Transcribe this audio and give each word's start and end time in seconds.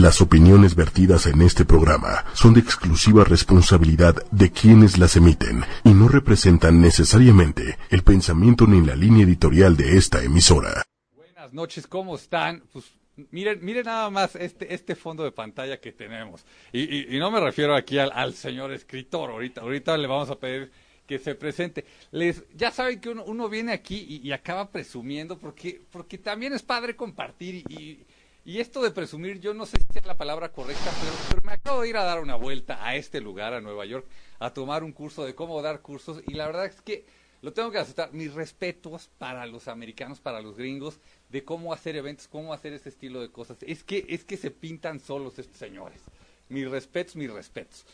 Las 0.00 0.20
opiniones 0.20 0.74
vertidas 0.74 1.26
en 1.26 1.40
este 1.40 1.64
programa 1.64 2.24
son 2.34 2.52
de 2.52 2.58
exclusiva 2.58 3.22
responsabilidad 3.22 4.16
de 4.32 4.50
quienes 4.50 4.98
las 4.98 5.14
emiten 5.14 5.62
y 5.84 5.90
no 5.90 6.08
representan 6.08 6.80
necesariamente 6.80 7.78
el 7.90 8.02
pensamiento 8.02 8.66
ni 8.66 8.84
la 8.84 8.96
línea 8.96 9.24
editorial 9.24 9.76
de 9.76 9.96
esta 9.96 10.20
emisora. 10.24 10.82
Buenas 11.14 11.52
noches, 11.52 11.86
¿cómo 11.86 12.16
están? 12.16 12.64
Pues 12.72 12.86
miren, 13.30 13.64
miren 13.64 13.84
nada 13.84 14.10
más 14.10 14.34
este, 14.34 14.74
este 14.74 14.96
fondo 14.96 15.22
de 15.22 15.30
pantalla 15.30 15.80
que 15.80 15.92
tenemos. 15.92 16.44
Y, 16.72 17.16
no 17.20 17.30
me 17.30 17.38
refiero 17.38 17.76
aquí 17.76 17.96
al, 17.98 18.34
señor 18.34 18.72
escritor, 18.72 19.30
ahorita, 19.30 19.60
ahorita 19.60 19.96
le 19.96 20.08
vamos 20.08 20.28
a 20.28 20.40
pedir 20.40 20.72
que 21.06 21.20
se 21.20 21.36
presente. 21.36 21.84
Les, 22.10 22.42
ya 22.52 22.72
saben 22.72 23.00
que 23.00 23.10
uno, 23.10 23.48
viene 23.48 23.72
aquí 23.72 24.20
y, 24.24 24.32
acaba 24.32 24.72
presumiendo 24.72 25.38
porque, 25.38 25.80
porque 25.92 26.18
también 26.18 26.52
es 26.52 26.62
padre 26.64 26.96
compartir 26.96 27.62
y 27.68 28.04
y 28.44 28.60
esto 28.60 28.82
de 28.82 28.90
presumir, 28.90 29.40
yo 29.40 29.54
no 29.54 29.64
sé 29.64 29.78
si 29.78 29.98
es 29.98 30.04
la 30.04 30.16
palabra 30.16 30.52
correcta, 30.52 30.90
pero, 31.30 31.40
me 31.44 31.52
acabo 31.52 31.82
de 31.82 31.88
ir 31.88 31.96
a 31.96 32.04
dar 32.04 32.20
una 32.20 32.36
vuelta 32.36 32.84
a 32.86 32.94
este 32.94 33.20
lugar, 33.20 33.54
a 33.54 33.60
Nueva 33.60 33.86
York, 33.86 34.06
a 34.38 34.52
tomar 34.52 34.84
un 34.84 34.92
curso 34.92 35.24
de 35.24 35.34
cómo 35.34 35.62
dar 35.62 35.80
cursos. 35.80 36.22
Y 36.26 36.34
la 36.34 36.46
verdad 36.46 36.66
es 36.66 36.80
que 36.82 37.06
lo 37.40 37.52
tengo 37.52 37.70
que 37.70 37.78
aceptar. 37.78 38.12
Mis 38.12 38.34
respetos 38.34 39.10
para 39.18 39.46
los 39.46 39.68
americanos, 39.68 40.20
para 40.20 40.40
los 40.40 40.56
gringos, 40.56 40.98
de 41.30 41.44
cómo 41.44 41.72
hacer 41.72 41.96
eventos, 41.96 42.28
cómo 42.28 42.52
hacer 42.52 42.72
este 42.72 42.88
estilo 42.88 43.20
de 43.20 43.30
cosas. 43.30 43.58
Es 43.62 43.82
que, 43.84 44.04
es 44.08 44.24
que 44.24 44.36
se 44.36 44.50
pintan 44.50 45.00
solos 45.00 45.38
estos 45.38 45.58
señores. 45.58 46.00
Mis 46.48 46.70
respetos, 46.70 47.16
mis 47.16 47.30
respetos. 47.30 47.84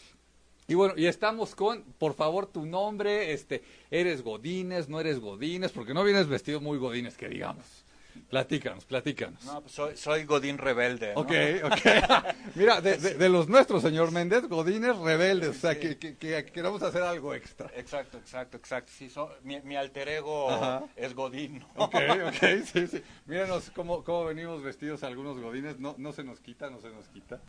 Y 0.67 0.75
bueno, 0.75 0.95
y 0.97 1.07
estamos 1.07 1.57
con, 1.57 1.83
por 1.99 2.15
favor, 2.15 2.47
tu 2.47 2.65
nombre, 2.65 3.33
este, 3.33 3.63
eres 3.91 4.23
Godines, 4.23 4.89
no 4.89 5.01
eres 5.01 5.19
Godines, 5.19 5.73
porque 5.73 5.95
no 5.95 6.05
vienes 6.05 6.29
vestido 6.29 6.61
muy 6.61 6.79
Godines, 6.79 7.17
que 7.17 7.29
digamos. 7.29 7.65
Platícanos, 8.29 8.84
platícanos. 8.84 9.45
No, 9.45 9.60
pues 9.60 9.73
soy, 9.73 9.97
soy, 9.97 10.24
Godín 10.24 10.59
rebelde. 10.59 11.12
Ok, 11.15 11.33
ok. 11.65 12.34
Mira, 12.55 12.80
de, 12.80 12.96
de, 12.96 13.29
los 13.29 13.48
nuestros, 13.48 13.83
señor 13.83 14.12
Méndez, 14.12 14.48
Godines 14.48 14.96
rebeldes, 14.98 15.51
o 15.51 15.55
sea, 15.55 15.79
que, 15.79 15.96
que, 15.99 16.16
queremos 16.16 16.82
hacer 16.82 17.02
algo 17.02 17.35
extra. 17.35 17.71
Exacto, 17.74 18.18
exacto, 18.18 18.57
exacto. 18.57 18.93
Sí, 18.95 19.10
mi, 19.43 19.60
mi, 19.62 19.77
alter 19.77 20.09
ego 20.09 20.88
es 20.96 21.15
Godín. 21.15 21.65
Ok, 21.77 21.95
ok, 22.27 22.65
sí, 22.65 22.87
sí. 22.87 23.02
Míranos 23.27 23.71
cómo, 23.74 24.04
cómo 24.04 24.24
venimos 24.24 24.62
vestidos 24.62 25.02
algunos 25.02 25.38
Godines, 25.38 25.79
no, 25.79 25.95
no 25.99 26.12
se 26.12 26.24
nos 26.24 26.40
quita, 26.40 26.71
no 26.71 26.80
se 26.80 26.90
nos 26.90 27.09
quita. 27.09 27.40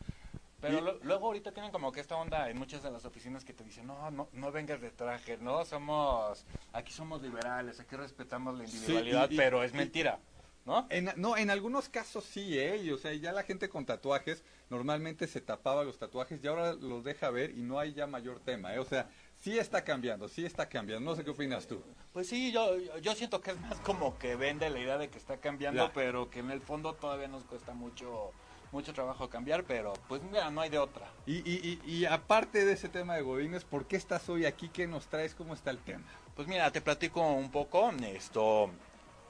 Pero 0.62 1.00
luego 1.04 1.26
ahorita 1.26 1.52
tienen 1.52 1.72
como 1.72 1.92
que 1.92 2.00
esta 2.00 2.16
onda 2.16 2.50
en 2.50 2.58
muchas 2.58 2.84
de 2.84 2.92
las 2.92 3.04
oficinas 3.04 3.44
que 3.44 3.54
te 3.54 3.64
dicen, 3.64 3.88
no, 3.88 4.12
no, 4.12 4.30
no 4.32 4.52
vengas 4.52 4.80
de 4.80 4.92
traje, 4.92 5.38
no, 5.38 5.66
somos, 5.66 6.46
aquí 6.72 6.94
somos 6.94 7.22
liberales, 7.24 7.80
aquí 7.80 7.96
respetamos 7.96 8.56
la 8.58 8.66
individualidad, 8.66 9.30
pero 9.36 9.64
es 9.64 9.74
mentira. 9.74 10.20
¿No? 10.66 10.86
En, 10.92 11.12
no, 11.16 11.38
en 11.38 11.50
algunos 11.50 11.90
casos 11.90 12.24
sí, 12.24 12.60
¿eh? 12.60 12.94
o 12.94 12.98
sea, 12.98 13.14
ya 13.14 13.32
la 13.32 13.42
gente 13.42 13.68
con 13.68 13.86
tatuajes 13.86 14.44
normalmente 14.70 15.26
se 15.26 15.42
tapaba 15.42 15.84
los 15.84 15.98
tatuajes 15.98 16.44
y 16.44 16.48
ahora 16.48 16.74
los 16.74 17.04
deja 17.04 17.32
ver 17.32 17.58
y 17.58 17.64
no 17.64 17.80
hay 17.80 17.94
ya 17.94 18.06
mayor 18.06 18.40
tema, 18.40 18.74
¿eh? 18.76 18.80
O 18.80 18.86
sea, 18.86 19.10
sí 19.42 19.58
está 19.58 19.84
cambiando, 19.84 20.28
sí 20.28 20.46
está 20.46 20.70
cambiando. 20.70 21.10
No 21.10 21.16
sé 21.16 21.24
qué 21.24 21.32
opinas 21.32 21.68
tú. 21.68 21.82
Pues 22.14 22.28
sí, 22.28 22.52
yo, 22.52 22.78
yo 23.02 23.16
siento 23.16 23.42
que 23.42 23.52
es 23.52 23.60
más 23.60 23.80
como 23.80 24.18
que 24.20 24.36
vende 24.36 24.70
la 24.70 24.80
idea 24.80 24.98
de 24.98 25.10
que 25.10 25.18
está 25.18 25.38
cambiando, 25.38 25.92
pero 25.94 26.30
que 26.30 26.40
en 26.40 26.52
el 26.52 26.62
fondo 26.62 26.94
todavía 26.94 27.28
nos 27.28 27.44
cuesta 27.44 27.74
mucho 27.74 28.32
mucho 28.72 28.94
trabajo 28.94 29.30
cambiar, 29.30 29.66
pero 29.66 29.94
pues 30.08 30.22
mira, 30.24 30.50
no 30.50 30.62
hay 30.62 30.70
de 30.70 30.80
otra. 30.80 31.06
Y, 31.26 31.40
y, 31.40 31.80
y, 31.86 31.92
y 31.92 32.06
aparte 32.06 32.64
de 32.64 32.72
ese 32.72 32.88
tema 32.88 33.16
de 33.16 33.22
Godines, 33.22 33.66
¿por 33.66 33.86
qué 33.86 33.98
estás 33.98 34.30
hoy 34.30 34.46
aquí? 34.46 34.70
¿Qué 34.70 34.88
nos 34.88 35.08
traes? 35.08 35.36
¿Cómo 35.36 35.54
está 35.54 35.72
el 35.72 35.80
tema? 35.80 36.06
Pues 36.36 36.48
mira, 36.48 36.72
te 36.72 36.80
platico 36.80 37.22
un 37.22 37.52
poco. 37.52 37.92
Esto, 37.92 38.72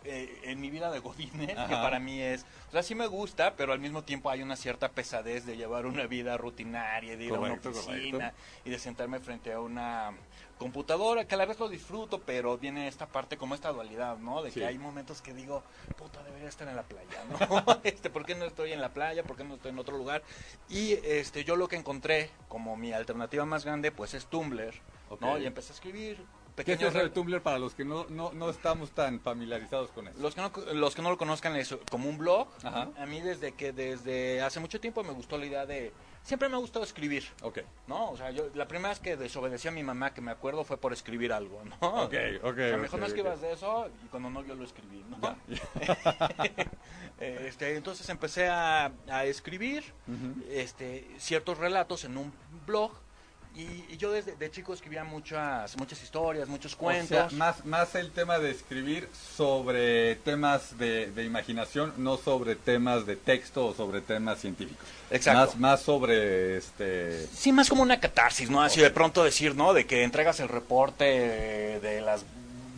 eh, 0.03 0.41
en 0.43 0.59
mi 0.59 0.71
vida 0.71 0.89
de 0.89 0.99
Godines, 0.99 1.49
que 1.49 1.75
para 1.75 1.99
mí 1.99 2.19
es, 2.19 2.45
o 2.69 2.71
sea, 2.71 2.81
sí 2.81 2.95
me 2.95 3.05
gusta, 3.05 3.55
pero 3.55 3.71
al 3.71 3.79
mismo 3.79 4.03
tiempo 4.03 4.31
hay 4.31 4.41
una 4.41 4.55
cierta 4.55 4.89
pesadez 4.89 5.45
de 5.45 5.57
llevar 5.57 5.85
una 5.85 6.07
vida 6.07 6.37
rutinaria, 6.37 7.15
de 7.15 7.25
ir 7.25 7.35
a 7.35 7.39
una 7.39 7.53
oficina 7.53 8.33
y 8.65 8.71
de 8.71 8.79
sentarme 8.79 9.19
frente 9.19 9.53
a 9.53 9.59
una 9.59 10.13
computadora, 10.57 11.25
que 11.25 11.35
a 11.35 11.37
la 11.37 11.45
vez 11.45 11.59
lo 11.59 11.69
disfruto, 11.69 12.19
pero 12.19 12.57
viene 12.57 12.87
esta 12.87 13.07
parte 13.07 13.37
como 13.37 13.55
esta 13.55 13.71
dualidad, 13.71 14.17
¿no? 14.17 14.41
De 14.41 14.51
que 14.51 14.65
hay 14.65 14.77
momentos 14.77 15.21
que 15.21 15.33
digo, 15.33 15.63
puta, 15.97 16.23
debería 16.23 16.49
estar 16.49 16.67
en 16.67 16.75
la 16.75 16.83
playa, 16.83 17.23
¿no? 17.29 17.79
este, 17.83 18.09
¿por 18.09 18.25
qué 18.25 18.35
no 18.35 18.45
estoy 18.45 18.71
en 18.71 18.81
la 18.81 18.89
playa? 18.89 19.23
¿Por 19.23 19.37
qué 19.37 19.43
no 19.43 19.55
estoy 19.55 19.71
en 19.71 19.79
otro 19.79 19.97
lugar? 19.97 20.23
Y 20.69 20.93
este, 21.03 21.43
yo 21.43 21.55
lo 21.55 21.67
que 21.67 21.75
encontré 21.75 22.31
como 22.47 22.75
mi 22.75 22.91
alternativa 22.91 23.45
más 23.45 23.65
grande, 23.65 23.91
pues 23.91 24.13
es 24.13 24.25
Tumblr, 24.25 24.73
¿no? 25.19 25.37
Y 25.37 25.45
empecé 25.45 25.73
a 25.73 25.75
escribir 25.75 26.23
¿Qué 26.55 26.73
es 26.73 26.95
el 26.95 27.11
Tumblr 27.11 27.41
para 27.41 27.59
los 27.59 27.73
que 27.73 27.85
no, 27.85 28.05
no, 28.09 28.31
no, 28.33 28.49
estamos 28.49 28.91
tan 28.91 29.19
familiarizados 29.19 29.91
con 29.91 30.07
eso? 30.07 30.19
Los 30.19 30.35
que 30.35 30.41
no, 30.41 30.51
los 30.73 30.95
que 30.95 31.01
no 31.01 31.09
lo 31.09 31.17
conozcan 31.17 31.55
es 31.55 31.75
como 31.89 32.09
un 32.09 32.17
blog. 32.17 32.47
A 32.63 33.05
mí 33.05 33.21
desde 33.21 33.53
que 33.53 33.71
desde 33.71 34.41
hace 34.41 34.59
mucho 34.59 34.79
tiempo 34.79 35.03
me 35.03 35.11
gustó 35.11 35.37
la 35.37 35.45
idea 35.45 35.65
de... 35.65 35.91
Siempre 36.23 36.49
me 36.49 36.55
ha 36.55 36.59
gustado 36.59 36.85
escribir. 36.85 37.23
Ok. 37.41 37.59
¿No? 37.87 38.11
O 38.11 38.17
sea, 38.17 38.29
yo 38.29 38.49
la 38.53 38.67
primera 38.67 38.89
vez 38.89 38.99
que 38.99 39.17
desobedecí 39.17 39.67
a 39.67 39.71
mi 39.71 39.81
mamá, 39.81 40.13
que 40.13 40.21
me 40.21 40.29
acuerdo, 40.29 40.63
fue 40.63 40.77
por 40.77 40.93
escribir 40.93 41.33
algo, 41.33 41.63
¿no? 41.65 42.03
Ok, 42.03 42.13
ok. 42.43 42.57
mejor 42.79 42.99
no 42.99 43.07
escribas 43.07 43.41
de 43.41 43.53
eso 43.53 43.89
y 44.05 44.07
cuando 44.07 44.29
no 44.29 44.45
yo 44.45 44.53
lo 44.53 44.63
escribí, 44.63 45.03
¿no? 45.09 45.19
este, 47.19 47.75
entonces 47.75 48.07
empecé 48.09 48.49
a, 48.49 48.91
a 49.09 49.25
escribir 49.25 49.83
este, 50.49 51.07
ciertos 51.17 51.57
relatos 51.57 52.03
en 52.03 52.17
un 52.17 52.31
blog 52.67 52.91
y, 53.55 53.97
yo 53.97 54.11
desde 54.11 54.35
de 54.35 54.49
chico 54.49 54.73
escribía 54.73 55.03
muchas 55.03 55.77
muchas 55.77 56.01
historias, 56.01 56.47
muchos 56.47 56.75
cuentos. 56.75 57.33
más, 57.33 57.65
más 57.65 57.93
el 57.95 58.11
tema 58.11 58.39
de 58.39 58.49
escribir 58.49 59.09
sobre 59.13 60.15
temas 60.15 60.77
de, 60.77 61.11
imaginación, 61.23 61.93
no 61.97 62.17
sobre 62.17 62.55
temas 62.55 63.05
de 63.05 63.15
texto 63.17 63.67
o 63.67 63.73
sobre 63.73 64.01
temas 64.01 64.39
científicos. 64.39 64.87
Exacto. 65.09 65.39
Más, 65.39 65.59
más 65.59 65.81
sobre 65.81 66.57
este... 66.57 67.27
Sí, 67.27 67.51
más 67.51 67.69
como 67.69 67.83
una 67.83 67.99
catarsis, 67.99 68.49
¿no? 68.49 68.63
Así 68.63 68.79
de 68.79 68.89
pronto 68.89 69.23
decir, 69.23 69.55
¿no? 69.55 69.73
De 69.73 69.85
que 69.85 70.03
entregas 70.03 70.39
el 70.39 70.47
reporte 70.47 71.05
de 71.79 72.01
las 72.01 72.23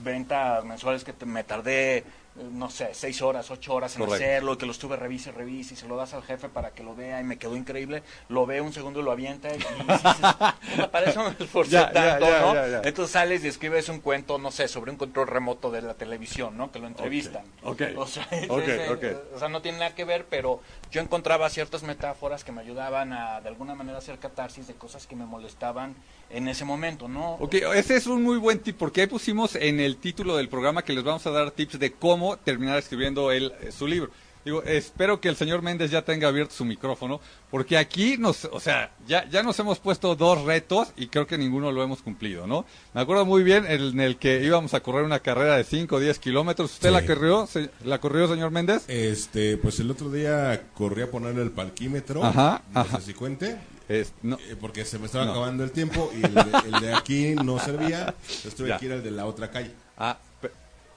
ventas 0.04 0.66
mensuales 0.66 1.04
que 1.04 1.14
me 1.26 1.44
tardé 1.44 2.04
no 2.36 2.70
sé, 2.70 2.90
seis 2.94 3.22
horas, 3.22 3.52
ocho 3.52 3.76
horas 3.76 3.96
en 3.96 4.04
hacerlo, 4.04 4.58
que 4.58 4.66
lo 4.66 4.72
estuve 4.72 4.96
revise, 4.96 5.32
revise, 5.32 5.76
y 5.76 5.78
se 5.78 5.88
lo 5.88 5.96
das 5.96 6.14
al 6.14 6.24
jefe 6.24 6.50
para 6.50 6.72
que 6.72 6.84
lo 6.84 6.96
vea 6.96 7.22
y 7.22 7.24
me 7.24 7.38
quedó 7.38 7.56
increíble, 7.56 8.02
lo 8.30 8.46
ve 8.46 8.60
un 8.60 8.74
segundo 8.74 9.02
y 9.02 9.04
lo 9.04 9.12
avienta 9.12 9.50
y 9.54 9.58
dices, 9.58 10.90
para 10.92 11.10
eso 11.10 11.24
me 11.24 11.46
esforcé 11.46 11.78
tanto, 11.94 12.26
¿no? 12.26 12.56
Entonces 12.84 13.12
sales 13.12 13.44
y 13.44 13.48
escribes 13.48 13.88
un 13.90 14.00
cuento, 14.00 14.40
no 14.40 14.50
sé, 14.50 14.68
sobre 14.68 14.90
un 14.90 14.98
control 14.98 15.28
remoto 15.28 15.70
de 15.70 15.84
la 15.84 15.94
televisión, 15.94 16.58
¿no? 16.58 16.72
Que 16.72 16.80
lo 16.80 16.88
entrevistan. 16.88 17.44
Okay. 17.64 17.94
O, 17.96 18.08
sea, 18.08 18.28
o 18.50 19.40
sea, 19.40 19.50
no 19.50 19.62
tiene 19.62 19.78
nada 19.80 19.94
que 19.94 20.04
ver, 20.04 20.26
pero 20.28 20.60
yo 20.92 21.02
encontraba 21.02 21.50
ciertas 21.50 21.84
metáforas 21.84 22.44
que 22.44 22.52
me 22.52 22.62
ayudaban 22.62 23.14
a, 23.14 23.42
de 23.42 23.50
alguna 23.50 23.76
manera, 23.76 24.00
hacer 24.00 24.18
catarsis 24.18 24.68
de 24.68 24.74
cosas 24.74 25.06
que 25.06 25.16
me 25.16 25.26
molestaban 25.26 25.96
en 26.30 26.48
ese 26.48 26.66
momento, 26.66 27.08
¿no? 27.08 27.34
Ok, 27.36 27.54
ese 27.76 27.96
es 27.96 28.08
un 28.08 28.24
muy 28.24 28.38
buen 28.38 28.60
tip, 28.60 28.76
porque 28.78 29.02
ahí 29.02 29.08
pusimos 29.08 29.56
en 29.56 29.80
el 29.80 29.98
título 29.98 30.36
del 30.36 30.50
programa 30.50 30.84
que 30.84 30.94
les 30.94 31.04
vamos 31.04 31.28
a 31.28 31.32
dar 31.32 31.52
tips 31.52 31.78
de 31.78 31.92
cómo 31.92 32.23
terminar 32.44 32.78
escribiendo 32.78 33.32
él, 33.32 33.54
eh, 33.62 33.72
su 33.72 33.88
libro. 33.88 34.12
Digo, 34.46 34.62
espero 34.64 35.22
que 35.22 35.30
el 35.30 35.38
señor 35.38 35.62
Méndez 35.62 35.90
ya 35.90 36.02
tenga 36.02 36.28
abierto 36.28 36.54
su 36.54 36.66
micrófono, 36.66 37.22
porque 37.50 37.78
aquí 37.78 38.18
nos, 38.18 38.44
o 38.46 38.60
sea, 38.60 38.92
ya, 39.08 39.28
ya 39.30 39.42
nos 39.42 39.58
hemos 39.60 39.80
puesto 39.80 40.16
dos 40.16 40.44
retos 40.44 40.90
y 40.98 41.08
creo 41.08 41.26
que 41.26 41.38
ninguno 41.38 41.72
lo 41.72 41.82
hemos 41.82 42.02
cumplido, 42.02 42.46
¿no? 42.46 42.66
Me 42.94 43.02
acuerdo 43.02 43.26
muy 43.26 43.44
bien 43.44 43.66
en 43.66 44.02
el 44.02 44.18
que 44.18 44.44
íbamos 44.44 44.74
a 44.74 44.82
correr 44.82 45.06
una 45.06 45.22
carrera 45.22 45.56
de 45.56 45.64
5 45.64 45.96
o 45.96 46.00
10 46.00 46.20
kilómetros. 46.20 46.74
¿Usted 46.74 46.92
la 46.92 47.06
corrió, 47.06 47.48
la 47.86 48.00
corrió, 48.02 48.28
señor 48.28 48.52
Méndez? 48.52 48.84
Este, 48.90 49.56
pues 49.56 49.80
el 49.80 49.90
otro 49.90 50.12
día 50.12 50.62
corrí 50.74 51.04
a 51.04 51.10
ponerle 51.10 51.42
el 51.42 51.52
parquímetro, 51.52 52.24
ajá, 52.26 52.64
no 52.74 52.86
sé 52.86 53.02
si 53.02 53.14
cuente. 53.14 53.58
Es, 53.88 54.14
no. 54.24 54.38
Eh, 54.50 54.56
porque 54.60 54.86
se 54.86 54.98
me 54.98 55.06
estaba 55.06 55.30
acabando 55.30 55.64
el 55.64 55.72
tiempo 55.72 56.12
y 56.14 56.26
el 56.26 56.82
de, 56.82 56.94
aquí 56.94 57.36
no 57.36 57.60
servía, 57.60 58.16
entonces 58.22 58.56
tuve 58.56 58.78
que 58.78 58.86
ir 58.86 58.94
al 58.94 59.04
de 59.04 59.12
la 59.12 59.26
otra 59.26 59.52
calle. 59.52 59.72
Ah, 59.98 60.18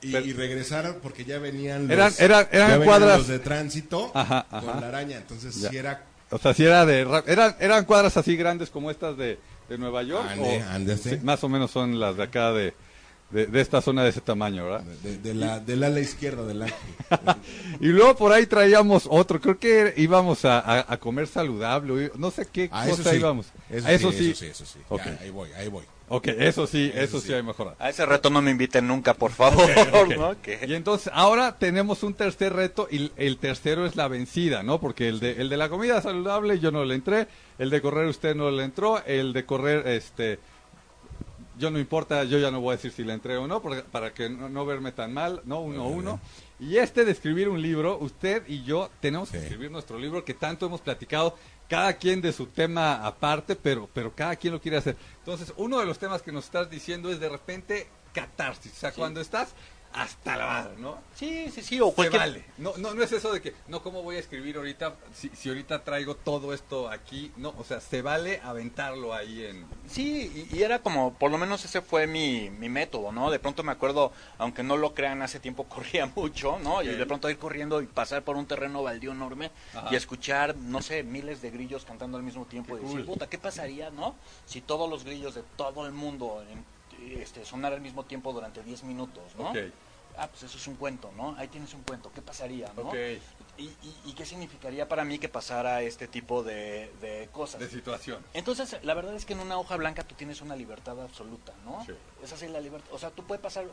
y, 0.03 0.33
regresar 0.33 0.99
porque 1.03 1.25
ya 1.25 1.39
venían 1.39 1.89
los, 1.89 2.21
eran, 2.21 2.49
eran, 2.53 2.85
cuadras 2.85 3.19
los 3.19 3.29
de 3.29 3.39
tránsito 3.39 4.13
con 4.13 4.81
la 4.81 4.89
araña, 4.89 5.17
entonces 5.17 5.55
si 5.55 5.77
era 5.77 6.05
o 6.31 6.39
sea, 6.39 6.55
si 6.55 6.65
era 6.65 6.85
de 6.85 7.01
eran 7.27 7.57
eran 7.61 7.85
cuadras 7.85 8.17
así 8.17 8.37
grandes 8.37 8.71
como 8.71 8.91
estas 8.91 9.17
de, 9.17 9.39
de 9.69 9.79
Nueva 9.79 10.03
York 10.03 10.27
o, 10.39 11.25
más 11.25 11.43
o 11.45 11.49
menos 11.49 11.71
son 11.71 11.99
las 11.99 12.17
de 12.17 12.23
acá 12.23 12.53
de 12.53 12.75
de, 13.31 13.61
esta 13.61 13.83
zona 13.83 14.05
de 14.05 14.11
ese 14.11 14.21
tamaño, 14.21 14.65
¿verdad? 14.65 14.83
De, 14.83 15.35
la, 15.35 15.59
del 15.59 15.83
ala 15.83 15.99
izquierda 15.99 16.45
del 16.45 16.63
y 17.81 17.87
luego 17.89 18.17
por 18.17 18.33
ahí 18.33 18.47
traíamos 18.47 19.09
otro, 19.11 19.41
creo 19.41 19.59
que 19.59 19.95
íbamos 19.97 20.45
a, 20.45 20.93
a, 20.93 20.97
comer 20.99 21.27
saludable, 21.27 22.13
no 22.17 22.31
sé 22.31 22.47
qué 22.47 22.69
ah, 22.71 22.87
cosa 22.89 23.15
íbamos. 23.15 23.47
Eso, 23.69 24.13
sí, 24.13 24.31
eso 24.31 24.35
sí, 24.37 24.47
eso 24.47 24.65
sí. 24.65 24.79
ahí 25.21 25.31
voy, 25.31 25.53
ahí 25.55 25.69
voy. 25.69 25.85
Ok, 26.09 26.29
eso 26.29 26.69
sí, 26.69 26.93
eso, 26.95 27.21
sí. 27.21 27.33
hay 27.33 27.43
mejor. 27.43 27.75
A 27.81 27.91
ese 27.91 28.07
reto 28.07 28.31
no 28.31 28.41
me 28.41 28.53
inviten 28.53 28.87
nunca, 28.87 29.15
por 29.15 29.33
favor. 29.33 29.69
Y 30.67 30.75
entonces 30.75 31.13
ahora 31.13 31.59
tenemos 31.59 32.03
un 32.05 32.15
tercer 32.15 32.53
reto 32.53 32.87
y 32.91 33.11
el 33.17 33.39
tercero 33.39 33.87
es 33.87 33.97
la 33.97 34.07
vencida, 34.07 34.63
¿no? 34.63 34.81
Porque 34.81 35.09
el 35.09 35.19
de, 35.19 35.33
el 35.33 35.49
de 35.49 35.57
la 35.57 35.69
comida 35.69 36.01
saludable 36.01 36.61
yo 36.61 36.71
no 36.71 36.85
le 36.85 36.95
entré, 36.95 37.27
el 37.59 37.71
de 37.71 37.81
correr 37.81 38.07
usted 38.07 38.37
no 38.37 38.51
le 38.51 38.63
entró, 38.63 39.05
el 39.05 39.33
de 39.33 39.45
correr, 39.45 39.87
este 39.89 40.39
yo 41.59 41.71
no 41.71 41.79
importa, 41.79 42.25
yo 42.25 42.39
ya 42.39 42.51
no 42.51 42.61
voy 42.61 42.75
a 42.75 42.77
decir 42.77 42.93
si 42.93 43.03
le 43.03 43.13
entré 43.13 43.37
o 43.37 43.47
no, 43.47 43.63
para 43.63 44.13
que 44.13 44.29
no, 44.29 44.67
verme 44.67 44.93
tan 44.93 45.13
mal, 45.13 45.41
¿no? 45.45 45.61
Uno 45.61 45.83
a 45.83 45.87
uno. 45.87 46.21
Y 46.61 46.77
este 46.77 47.05
de 47.05 47.13
escribir 47.13 47.49
un 47.49 47.61
libro, 47.61 47.99
usted 47.99 48.43
y 48.47 48.63
yo 48.63 48.91
tenemos 49.01 49.31
que 49.31 49.39
escribir 49.39 49.71
nuestro 49.71 49.99
libro 49.99 50.25
que 50.25 50.35
tanto 50.35 50.67
hemos 50.67 50.81
platicado, 50.81 51.37
cada 51.69 51.95
quien 51.95 52.21
de 52.21 52.33
su 52.33 52.47
tema 52.47 53.07
aparte, 53.07 53.57
pero, 53.57 53.89
pero 53.93 54.15
cada 54.15 54.37
quien 54.37 54.53
lo 54.53 54.61
quiere 54.61 54.77
hacer. 54.77 54.97
Entonces, 55.19 55.53
uno 55.57 55.79
de 55.79 55.87
los 55.87 55.99
temas 55.99 56.23
que 56.23 56.33
nos 56.33 56.45
estás 56.45 56.71
diciendo 56.71 57.11
es 57.11 57.21
de 57.21 57.29
repente 57.29 57.89
catarsis. 58.13 58.73
O 58.73 58.77
sea, 58.77 58.93
cuando 58.93 59.21
estás 59.21 59.55
hasta 59.93 60.37
la 60.37 60.47
madre, 60.47 60.75
¿no? 60.79 60.99
Sí, 61.15 61.51
sí, 61.51 61.63
sí, 61.63 61.81
o 61.81 61.91
cualquier... 61.91 62.21
vale. 62.21 62.45
No, 62.59 62.77
no, 62.77 62.95
no 62.95 63.03
es 63.03 63.13
eso 63.13 63.33
de 63.33 63.41
que, 63.41 63.55
no, 63.69 63.83
¿cómo 63.83 64.03
voy 64.03 64.17
a 64.17 64.19
escribir 64.19 64.57
ahorita 64.57 64.95
si, 65.15 65.31
si 65.31 65.49
ahorita 65.49 65.85
traigo 65.85 66.15
todo 66.15 66.53
esto 66.53 66.91
aquí? 66.91 67.33
No, 67.37 67.55
o 67.59 67.65
sea, 67.65 67.81
se 67.81 68.03
vale 68.03 68.41
aventarlo 68.45 69.15
ahí 69.15 69.45
en... 69.45 69.67
Sí, 69.89 70.49
y, 70.53 70.63
era 70.63 70.81
como, 70.81 71.15
por 71.15 71.31
lo 71.31 71.39
menos 71.39 71.65
ese 71.65 71.81
fue 71.81 72.07
mi, 72.07 72.51
mi, 72.51 72.69
método, 72.69 73.13
¿no? 73.13 73.31
De 73.31 73.39
pronto 73.39 73.63
me 73.63 73.73
acuerdo, 73.73 74.13
aunque 74.39 74.63
no 74.63 74.77
lo 74.77 74.95
crean, 74.95 75.23
hace 75.23 75.41
tiempo 75.41 75.65
corría 75.69 76.07
mucho, 76.15 76.59
¿no? 76.59 76.83
Y 76.83 76.89
de 76.89 77.07
pronto 77.07 77.31
ir 77.31 77.39
corriendo 77.39 77.81
y 77.81 77.87
pasar 77.87 78.23
por 78.23 78.37
un 78.37 78.47
terreno 78.47 78.83
baldío 78.83 79.13
enorme 79.13 79.51
y 79.91 79.97
escuchar, 79.97 80.57
no 80.57 80.83
sé, 80.83 81.03
miles 81.03 81.41
de 81.41 81.51
grillos 81.51 81.85
cantando 81.85 82.19
al 82.19 82.23
mismo 82.23 82.45
tiempo 82.45 82.77
y 82.77 82.83
decir, 82.83 83.07
puta, 83.07 83.29
¿qué 83.29 83.39
pasaría, 83.39 83.91
no? 83.91 84.15
Si 84.45 84.61
todos 84.61 84.89
los 84.91 85.05
grillos 85.05 85.35
de 85.35 85.43
todo 85.57 85.87
el 85.87 85.93
mundo 85.93 86.45
este, 87.21 87.45
sonar 87.45 87.73
al 87.73 87.81
mismo 87.81 88.05
tiempo 88.05 88.33
durante 88.33 88.63
10 88.63 88.85
minutos, 88.85 89.35
¿no? 89.37 89.53
Ah, 90.19 90.29
pues 90.29 90.45
eso 90.45 90.57
es 90.57 90.67
un 90.67 90.77
cuento, 90.77 91.13
¿no? 91.15 91.37
Ahí 91.37 91.49
tienes 91.49 91.75
un 91.75 91.83
cuento, 91.83 92.11
¿qué 92.15 92.23
pasaría, 92.23 92.73
no? 92.75 92.91
Y, 93.59 94.13
qué 94.15 94.25
significaría 94.25 94.89
para 94.89 95.05
mí 95.05 95.19
que 95.19 95.29
pasara 95.29 95.83
este 95.83 96.09
tipo 96.09 96.43
de, 96.43 97.29
cosas? 97.33 97.61
De 97.61 97.69
situación. 97.69 98.25
Entonces, 98.33 98.79
la 98.83 98.95
verdad 98.95 99.15
es 99.15 99.27
que 99.27 99.35
en 99.35 99.41
una 99.41 99.59
hoja 99.59 99.77
blanca 99.77 100.05
tú 100.05 100.15
tienes 100.15 100.41
una 100.41 100.57
libertad 100.57 101.01
absoluta, 101.03 101.53
¿no? 101.65 101.85
Sí. 101.85 101.93
Es 102.23 102.33
así 102.33 102.49
la 102.49 102.61
libertad. 102.61 102.89
O 102.93 102.99
sea, 102.99 103.11
tú 103.11 103.25
puedes 103.25 103.43
pasar, 103.43 103.67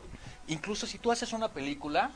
incluso 0.46 0.86
si 0.86 0.98
tú 0.98 1.10
haces 1.10 1.32
una 1.32 1.48
película, 1.48 2.12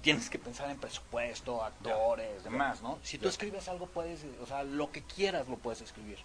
tienes 0.00 0.30
que 0.30 0.38
pensar 0.38 0.70
en 0.70 0.78
presupuesto, 0.78 1.62
actores, 1.62 2.44
demás, 2.44 2.82
¿no? 2.82 2.98
Si 3.02 3.18
tú 3.18 3.28
escribes 3.28 3.68
algo, 3.68 3.86
puedes, 3.86 4.24
o 4.40 4.46
sea, 4.46 4.62
lo 4.62 4.90
que 4.90 5.02
quieras 5.02 5.48
lo 5.48 5.56
puedes 5.56 5.82
escribir. 5.82 6.18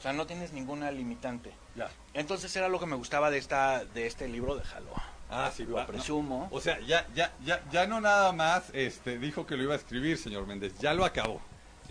O 0.00 0.02
sea, 0.02 0.14
no 0.14 0.26
tienes 0.26 0.54
ninguna 0.54 0.90
limitante. 0.90 1.52
Ya. 1.76 1.90
Entonces 2.14 2.56
era 2.56 2.70
lo 2.70 2.80
que 2.80 2.86
me 2.86 2.96
gustaba 2.96 3.30
de 3.30 3.36
esta 3.36 3.84
de 3.84 4.06
este 4.06 4.28
libro, 4.28 4.56
déjalo. 4.56 4.88
Ah, 5.28 5.52
sí, 5.54 5.66
lo 5.66 5.86
presumo. 5.86 6.48
O 6.52 6.58
sea, 6.58 6.80
ya 6.80 7.06
ya 7.14 7.34
ya 7.44 7.62
ya 7.70 7.86
no 7.86 8.00
nada 8.00 8.32
más 8.32 8.64
este 8.72 9.18
dijo 9.18 9.46
que 9.46 9.58
lo 9.58 9.64
iba 9.64 9.74
a 9.74 9.76
escribir, 9.76 10.16
señor 10.16 10.46
Méndez, 10.46 10.72
ya 10.78 10.94
lo 10.94 11.04
acabó. 11.04 11.42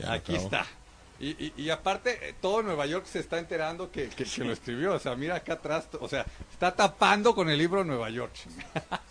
Aquí 0.07 0.35
está. 0.35 0.65
Y, 1.19 1.51
y, 1.61 1.69
aparte, 1.69 2.29
eh, 2.29 2.33
todo 2.39 2.63
Nueva 2.63 2.85
York 2.85 3.05
se 3.05 3.19
está 3.19 3.39
enterando 3.39 3.91
que, 3.91 4.07
que, 4.07 4.25
lo 4.41 4.53
escribió. 4.53 4.93
O 4.93 4.99
sea, 4.99 5.15
mira 5.15 5.35
acá 5.35 5.53
atrás, 5.53 5.89
o 5.99 6.07
sea, 6.07 6.25
está 6.49 6.73
tapando 6.73 7.35
con 7.35 7.49
el 7.49 7.57
libro 7.57 7.83
Nueva 7.83 8.09
York. 8.09 8.31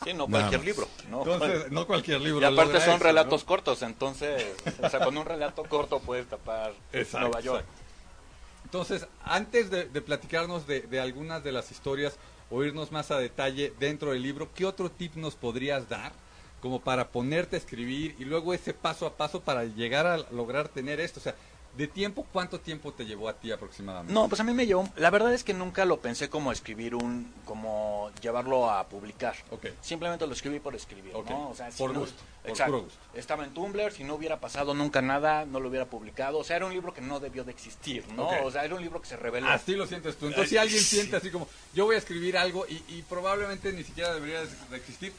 Sí, 0.03 0.15
no 0.15 0.27
cualquier 0.27 0.65
libro. 0.65 0.89
No, 1.11 1.21
entonces, 1.21 1.71
no 1.71 1.87
cualquier 1.87 2.23
libro. 2.23 2.41
Y 2.41 2.45
aparte 2.45 2.81
son 2.81 2.99
relatos 2.99 3.45
cortos, 3.45 3.83
entonces, 3.83 4.43
o 4.83 4.89
sea, 4.89 5.01
con 5.01 5.19
un 5.19 5.27
relato 5.27 5.65
corto 5.65 6.01
puedes 6.01 6.27
tapar 6.27 6.73
Nueva 7.13 7.41
York. 7.41 7.67
Entonces, 8.69 9.07
antes 9.25 9.71
de, 9.71 9.87
platicarnos 10.03 10.67
de, 10.67 11.01
algunas 11.01 11.43
de 11.43 11.53
las 11.53 11.71
historias 11.71 12.19
o 12.51 12.63
irnos 12.63 12.93
más 12.93 13.11
a 13.11 13.19
detalle 13.19 13.73
dentro 13.81 14.13
del 14.13 14.23
libro, 14.23 14.51
¿qué 14.55 14.67
otro 14.67 14.91
tip 14.91 15.17
nos 15.17 15.37
podrías 15.37 15.89
dar 15.89 16.13
como 16.61 16.79
para 16.79 17.09
ponerte 17.09 17.57
a 17.57 17.59
escribir 17.59 18.15
y 18.19 18.27
luego 18.27 18.53
ese 18.53 18.75
paso 18.75 19.07
a 19.07 19.17
paso 19.17 19.41
para 19.41 19.65
llegar 19.65 20.07
a 20.07 20.19
lograr 20.33 20.69
tener 20.69 21.01
esto? 21.01 21.19
O 21.19 21.23
sea, 21.23 21.35
¿De 21.79 21.87
tiempo 21.87 22.27
cuánto 22.33 22.59
tiempo 22.59 22.93
te 22.93 23.05
llevó 23.05 23.29
a 23.29 23.35
ti 23.35 23.53
aproximadamente? 23.53 24.13
No, 24.13 24.29
pues 24.29 24.41
a 24.41 24.45
mí 24.45 24.53
me 24.53 24.67
llevó, 24.67 24.89
la 24.97 25.11
verdad 25.11 25.33
es 25.33 25.45
que 25.45 25.55
nunca 25.55 25.85
lo 25.85 26.01
pensé 26.01 26.29
como 26.29 26.51
escribir 26.51 26.97
un, 26.97 27.33
como 27.45 28.11
llevarlo 28.21 28.69
a 28.69 28.89
publicar. 28.89 29.37
Okay. 29.51 29.75
Simplemente 29.81 30.27
lo 30.27 30.33
escribí 30.33 30.59
por 30.59 30.75
escribir, 30.75 31.13
¿no? 31.13 31.51
O 31.51 31.55
sea, 31.55 31.69
por 31.79 31.93
gusto. 31.97 32.21
Exacto. 32.51 32.87
Estaba 33.15 33.45
en 33.45 33.55
Tumblr, 33.55 33.93
si 33.93 34.05
no 34.05 34.15
hubiera 34.15 34.41
pasado 34.41 34.75
nunca 34.75 35.03
nada, 35.03 35.45
no 35.45 35.61
lo 35.61 35.69
hubiera 35.69 35.87
publicado. 35.87 36.39
O 36.39 36.45
sea, 36.45 36.57
era 36.57 36.67
un 36.67 36.73
libro 36.73 36.93
que 36.95 37.01
no 37.01 37.21
debió 37.21 37.45
de 37.45 37.53
existir, 37.53 38.05
¿no? 38.15 38.29
O 38.45 38.51
sea, 38.51 38.65
era 38.65 38.75
un 38.75 38.83
libro 38.83 39.01
que 39.01 39.09
se 39.09 39.17
reveló. 39.17 39.49
Así 39.49 39.75
lo 39.75 39.87
sientes 39.87 40.17
tú. 40.17 40.27
Entonces, 40.27 40.51
si 40.51 40.57
alguien 40.57 40.83
siente 40.83 41.17
así 41.17 41.31
como, 41.31 41.49
yo 41.75 41.85
voy 41.87 41.97
a 41.97 41.99
escribir 41.99 42.37
algo 42.37 42.67
y, 42.69 42.83
y 42.89 43.05
probablemente 43.09 43.73
ni 43.73 43.85
siquiera 43.85 44.15
debería 44.15 44.41
de 44.41 44.77
existir, 44.77 45.13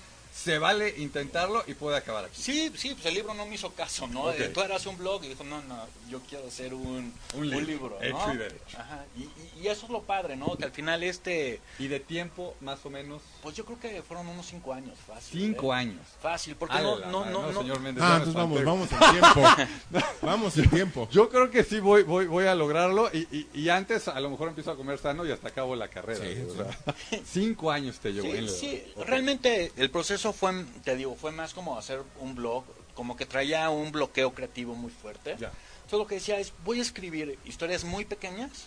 se 0.44 0.58
vale 0.58 0.94
intentarlo 0.98 1.64
y 1.68 1.74
puede 1.74 1.98
acabar 1.98 2.26
aquí. 2.26 2.42
Sí, 2.42 2.72
sí, 2.76 2.94
pues 2.94 3.06
el 3.08 3.16
libro 3.16 3.34
no 3.34 3.46
me 3.46 3.56
hizo 3.56 3.72
caso, 3.74 4.08
¿no? 4.08 4.32
Tú 4.54 4.62
eras 4.62 4.86
un 4.86 4.98
blog 4.98 5.24
y 5.26 5.30
dijo, 5.30 5.44
no, 5.44 5.62
no, 5.64 5.78
yo 6.10 6.22
quiero 6.30 6.48
hacer 6.48 6.74
un, 6.74 7.14
un, 7.34 7.50
libro, 7.50 7.98
Hecho 8.02 8.34
y 8.34 8.38
derecho. 8.38 8.78
Ajá. 8.78 9.04
Y, 9.18 9.60
y, 9.60 9.68
eso 9.68 9.86
es 9.86 9.92
lo 9.92 10.02
padre, 10.04 10.38
¿no? 10.38 10.56
Que 10.56 10.64
al 10.64 10.72
final 10.72 11.04
este... 11.04 11.60
¿Y 11.78 11.88
de 11.88 12.00
tiempo, 12.00 12.56
más 12.62 12.86
o 12.86 12.90
menos? 12.90 13.22
Pues 13.44 13.56
yo 13.56 13.66
creo 13.66 13.80
que 13.80 14.02
fueron 14.02 14.28
unos 14.28 14.46
cinco 14.46 14.74
años, 14.74 14.98
fácil. 15.06 15.42
¿Cinco 15.42 15.74
¿eh? 15.74 15.78
años? 15.78 16.02
Fácil, 16.22 16.56
porque 16.56 16.80
no, 16.80 17.00
no, 17.00 17.26
no, 17.26 17.52
no, 17.52 17.62
señor 17.62 17.82
Méndez, 17.82 18.02
Ah, 18.02 18.24
entonces 18.24 18.36
vamos, 18.36 18.64
vamos 18.64 18.90
en 18.94 19.00
tiempo. 19.00 20.08
vamos 20.22 20.58
en 20.58 20.70
tiempo. 20.70 21.10
Yo 21.12 21.28
creo 21.28 21.52
que 21.52 21.66
sí 21.66 21.82
voy, 21.82 22.04
voy, 22.04 22.28
voy 22.28 22.46
a 22.46 22.56
lograrlo 22.56 23.10
y, 23.14 23.28
y, 23.36 23.48
y, 23.54 23.70
antes 23.70 24.08
a 24.08 24.20
lo 24.22 24.30
mejor 24.30 24.48
empiezo 24.48 24.72
a 24.72 24.78
comer 24.78 25.00
sano 25.00 25.26
y 25.26 25.32
hasta 25.32 25.50
acabo 25.50 25.76
la 25.76 25.90
carrera. 25.90 26.24
Sí, 26.24 27.22
cinco 27.26 27.72
años 27.72 28.00
te 28.00 28.14
llevó. 28.14 28.32
Sí, 28.32 28.48
sí. 28.48 28.84
realmente 29.06 29.74
el 29.76 29.92
proceso 29.92 30.29
fue, 30.34 30.66
te 30.84 30.96
digo, 30.96 31.16
fue 31.16 31.32
más 31.32 31.54
como 31.54 31.78
hacer 31.78 32.02
un 32.20 32.36
blog, 32.36 32.64
como 32.94 33.16
que 33.16 33.26
traía 33.26 33.70
un 33.70 33.92
bloqueo 33.92 34.34
creativo 34.34 34.76
muy 34.76 34.92
fuerte. 34.92 35.36
Ya. 35.40 35.52
Entonces 35.90 36.04
lo 36.04 36.08
que 36.08 36.16
decía 36.16 36.40
es, 36.40 36.54
voy 36.64 36.78
a 36.78 36.84
escribir 36.84 37.40
historias 37.46 37.84
muy 37.84 38.06
pequeñas, 38.06 38.66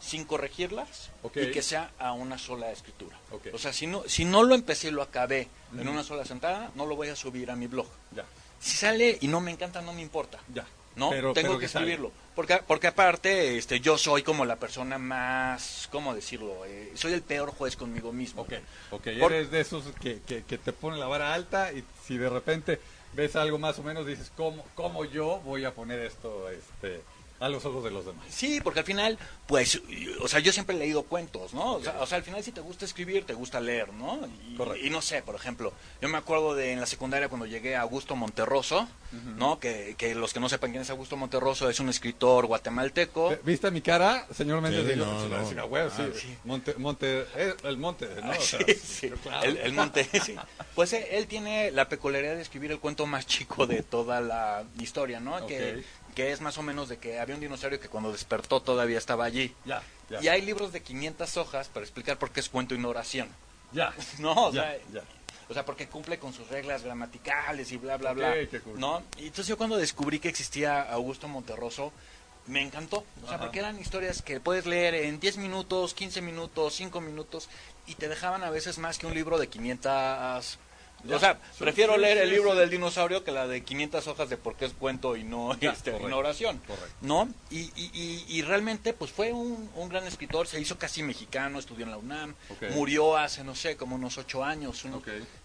sin 0.00 0.24
corregirlas, 0.24 1.10
y 1.34 1.50
que 1.50 1.60
sea 1.60 1.90
a 1.98 2.12
una 2.12 2.38
sola 2.38 2.72
escritura. 2.72 3.18
O 3.52 3.58
sea, 3.58 3.74
si 3.74 3.86
no, 3.86 4.04
si 4.06 4.24
no 4.24 4.42
lo 4.42 4.54
empecé 4.54 4.88
y 4.88 4.90
lo 4.90 5.02
acabé 5.02 5.48
en 5.78 5.86
una 5.86 6.02
sola 6.02 6.24
sentada, 6.24 6.70
no 6.74 6.86
lo 6.86 6.96
voy 6.96 7.08
a 7.08 7.16
subir 7.16 7.50
a 7.50 7.56
mi 7.56 7.66
blog. 7.66 7.86
Ya. 8.16 8.24
Si 8.58 8.76
sale 8.76 9.18
y 9.20 9.28
no 9.28 9.40
me 9.40 9.50
encanta, 9.50 9.82
no 9.82 9.92
me 9.92 10.00
importa. 10.00 10.38
Ya. 10.54 10.66
¿No? 10.96 11.10
Tengo 11.32 11.58
que, 11.58 11.66
escribirlo. 11.66 12.12
Porque, 12.34 12.60
porque 12.66 12.86
aparte, 12.86 13.58
este, 13.58 13.80
yo 13.80 13.98
soy 13.98 14.22
como 14.22 14.44
la 14.44 14.56
persona 14.56 14.98
más, 14.98 15.88
¿cómo 15.90 16.14
decirlo? 16.14 16.64
Eh, 16.66 16.92
soy 16.94 17.12
el 17.12 17.22
peor 17.22 17.50
juez 17.50 17.76
conmigo 17.76 18.12
mismo. 18.12 18.42
Ok, 18.42 18.52
okay. 18.90 19.20
eres 19.20 19.50
de 19.50 19.60
esos 19.60 19.84
que, 20.00 20.20
que, 20.26 20.44
que, 20.44 20.58
te 20.58 20.72
ponen 20.72 21.00
la 21.00 21.06
vara 21.06 21.34
alta 21.34 21.72
y 21.72 21.84
si 22.06 22.16
de 22.16 22.28
repente 22.28 22.80
ves 23.14 23.36
algo 23.36 23.58
más 23.58 23.78
o 23.78 23.82
menos 23.82 24.06
dices, 24.06 24.32
¿cómo, 24.36 24.64
cómo 24.74 25.04
yo 25.04 25.40
voy 25.44 25.64
a 25.64 25.74
poner 25.74 26.00
esto 26.00 26.48
este, 26.50 27.02
a 27.42 27.48
los 27.48 27.64
ojos 27.64 27.82
de 27.82 27.90
los 27.90 28.06
demás. 28.06 28.24
Sí, 28.28 28.60
porque 28.62 28.80
al 28.80 28.86
final, 28.86 29.18
pues, 29.46 29.82
o 30.20 30.28
sea, 30.28 30.38
yo 30.38 30.52
siempre 30.52 30.76
he 30.76 30.78
leído 30.78 31.02
cuentos, 31.02 31.52
¿no? 31.52 31.74
O 31.74 31.82
sea, 31.82 32.00
o 32.00 32.06
sea 32.06 32.18
al 32.18 32.24
final 32.24 32.42
si 32.42 32.52
te 32.52 32.60
gusta 32.60 32.84
escribir, 32.84 33.24
te 33.24 33.34
gusta 33.34 33.60
leer, 33.60 33.92
¿no? 33.92 34.20
Y, 34.48 34.86
y, 34.86 34.90
no 34.90 35.02
sé, 35.02 35.22
por 35.22 35.34
ejemplo, 35.34 35.72
yo 36.00 36.08
me 36.08 36.18
acuerdo 36.18 36.54
de 36.54 36.72
en 36.72 36.80
la 36.80 36.86
secundaria 36.86 37.28
cuando 37.28 37.46
llegué 37.46 37.74
a 37.74 37.80
Augusto 37.80 38.14
Monterroso, 38.14 38.88
¿no? 39.36 39.58
Que, 39.58 39.96
que, 39.98 40.14
los 40.14 40.32
que 40.32 40.40
no 40.40 40.48
sepan 40.48 40.70
quién 40.70 40.82
es 40.82 40.90
Augusto 40.90 41.16
Monterroso 41.16 41.68
es 41.68 41.80
un 41.80 41.88
escritor 41.88 42.46
guatemalteco. 42.46 43.36
¿Viste 43.44 43.70
mi 43.72 43.82
cara, 43.82 44.26
señor 44.32 44.60
Méndez? 44.60 44.86
Sí, 44.92 44.98
no, 44.98 45.28
no, 45.28 45.90
sí. 46.14 46.36
Monte, 46.44 46.74
monte, 46.74 47.26
eh, 47.36 47.54
el 47.64 47.76
monte, 47.76 48.08
¿no? 48.22 48.32
sí, 48.34 48.56
sí. 48.74 49.12
El, 49.42 49.72
monte, 49.72 50.04
sí. 50.24 50.36
Pues 50.76 50.92
eh, 50.92 51.08
él, 51.12 51.26
tiene 51.26 51.72
la 51.72 51.88
peculiaridad 51.88 52.36
de 52.36 52.42
escribir 52.42 52.70
el 52.70 52.78
cuento 52.78 53.06
más 53.06 53.26
chico 53.26 53.66
de 53.66 53.82
toda 53.82 54.20
la 54.20 54.64
historia, 54.78 55.18
¿no? 55.18 55.44
Que 55.46 55.82
que 56.14 56.32
es 56.32 56.40
más 56.40 56.58
o 56.58 56.62
menos 56.62 56.88
de 56.88 56.98
que 56.98 57.18
había 57.18 57.34
un 57.34 57.40
dinosaurio 57.40 57.80
que 57.80 57.88
cuando 57.88 58.12
despertó 58.12 58.60
todavía 58.60 58.98
estaba 58.98 59.24
allí. 59.24 59.54
Ya, 59.64 59.82
Y 60.20 60.28
hay 60.28 60.42
libros 60.42 60.72
de 60.72 60.82
500 60.82 61.36
hojas 61.36 61.68
para 61.68 61.84
explicar 61.84 62.18
por 62.18 62.30
qué 62.30 62.40
es 62.40 62.48
cuento 62.48 62.74
y 62.74 62.78
no 62.78 62.88
oración. 62.88 63.28
Ya. 63.72 63.94
no, 64.18 64.32
o 64.48 64.52
sea, 64.52 64.76
o 65.48 65.54
sea, 65.54 65.64
porque 65.64 65.88
cumple 65.88 66.18
con 66.18 66.32
sus 66.32 66.48
reglas 66.48 66.82
gramaticales 66.82 67.72
y 67.72 67.76
bla, 67.76 67.96
bla, 67.96 68.12
bla. 68.12 68.34
¿No? 68.76 69.02
Y 69.18 69.26
entonces 69.26 69.46
yo 69.46 69.56
cuando 69.56 69.76
descubrí 69.76 70.18
que 70.18 70.28
existía 70.28 70.82
Augusto 70.82 71.28
Monterroso, 71.28 71.92
me 72.46 72.62
encantó. 72.62 73.04
O 73.24 73.28
sea, 73.28 73.38
porque 73.38 73.58
eran 73.58 73.78
historias 73.78 74.22
que 74.22 74.40
puedes 74.40 74.66
leer 74.66 74.94
en 74.94 75.20
10 75.20 75.36
minutos, 75.38 75.94
15 75.94 76.22
minutos, 76.22 76.74
5 76.74 77.00
minutos, 77.00 77.48
y 77.86 77.94
te 77.94 78.08
dejaban 78.08 78.42
a 78.42 78.50
veces 78.50 78.78
más 78.78 78.98
que 78.98 79.06
un 79.06 79.14
libro 79.14 79.38
de 79.38 79.48
500 79.48 80.58
o 81.10 81.18
sea, 81.18 81.38
prefiero 81.58 81.96
leer 81.96 82.18
el 82.18 82.30
libro 82.30 82.54
del 82.54 82.70
dinosaurio 82.70 83.24
que 83.24 83.32
la 83.32 83.46
de 83.46 83.62
500 83.62 84.06
hojas 84.06 84.28
de 84.28 84.36
por 84.36 84.56
qué 84.56 84.66
es 84.66 84.72
cuento 84.72 85.16
y 85.16 85.24
no, 85.24 85.52
este, 85.60 85.92
oración. 85.92 86.60
¿No? 87.00 87.28
Y, 87.50 87.70
y, 87.76 88.24
y, 88.28 88.42
realmente, 88.42 88.92
pues 88.92 89.10
fue 89.10 89.32
un, 89.32 89.70
un, 89.74 89.88
gran 89.88 90.04
escritor, 90.06 90.46
se 90.46 90.60
hizo 90.60 90.78
casi 90.78 91.02
mexicano, 91.02 91.58
estudió 91.58 91.84
en 91.84 91.90
la 91.90 91.98
UNAM, 91.98 92.34
murió 92.74 93.16
hace, 93.16 93.44
no 93.44 93.54
sé, 93.54 93.76
como 93.76 93.96
unos 93.96 94.18
ocho 94.18 94.44
años. 94.44 94.84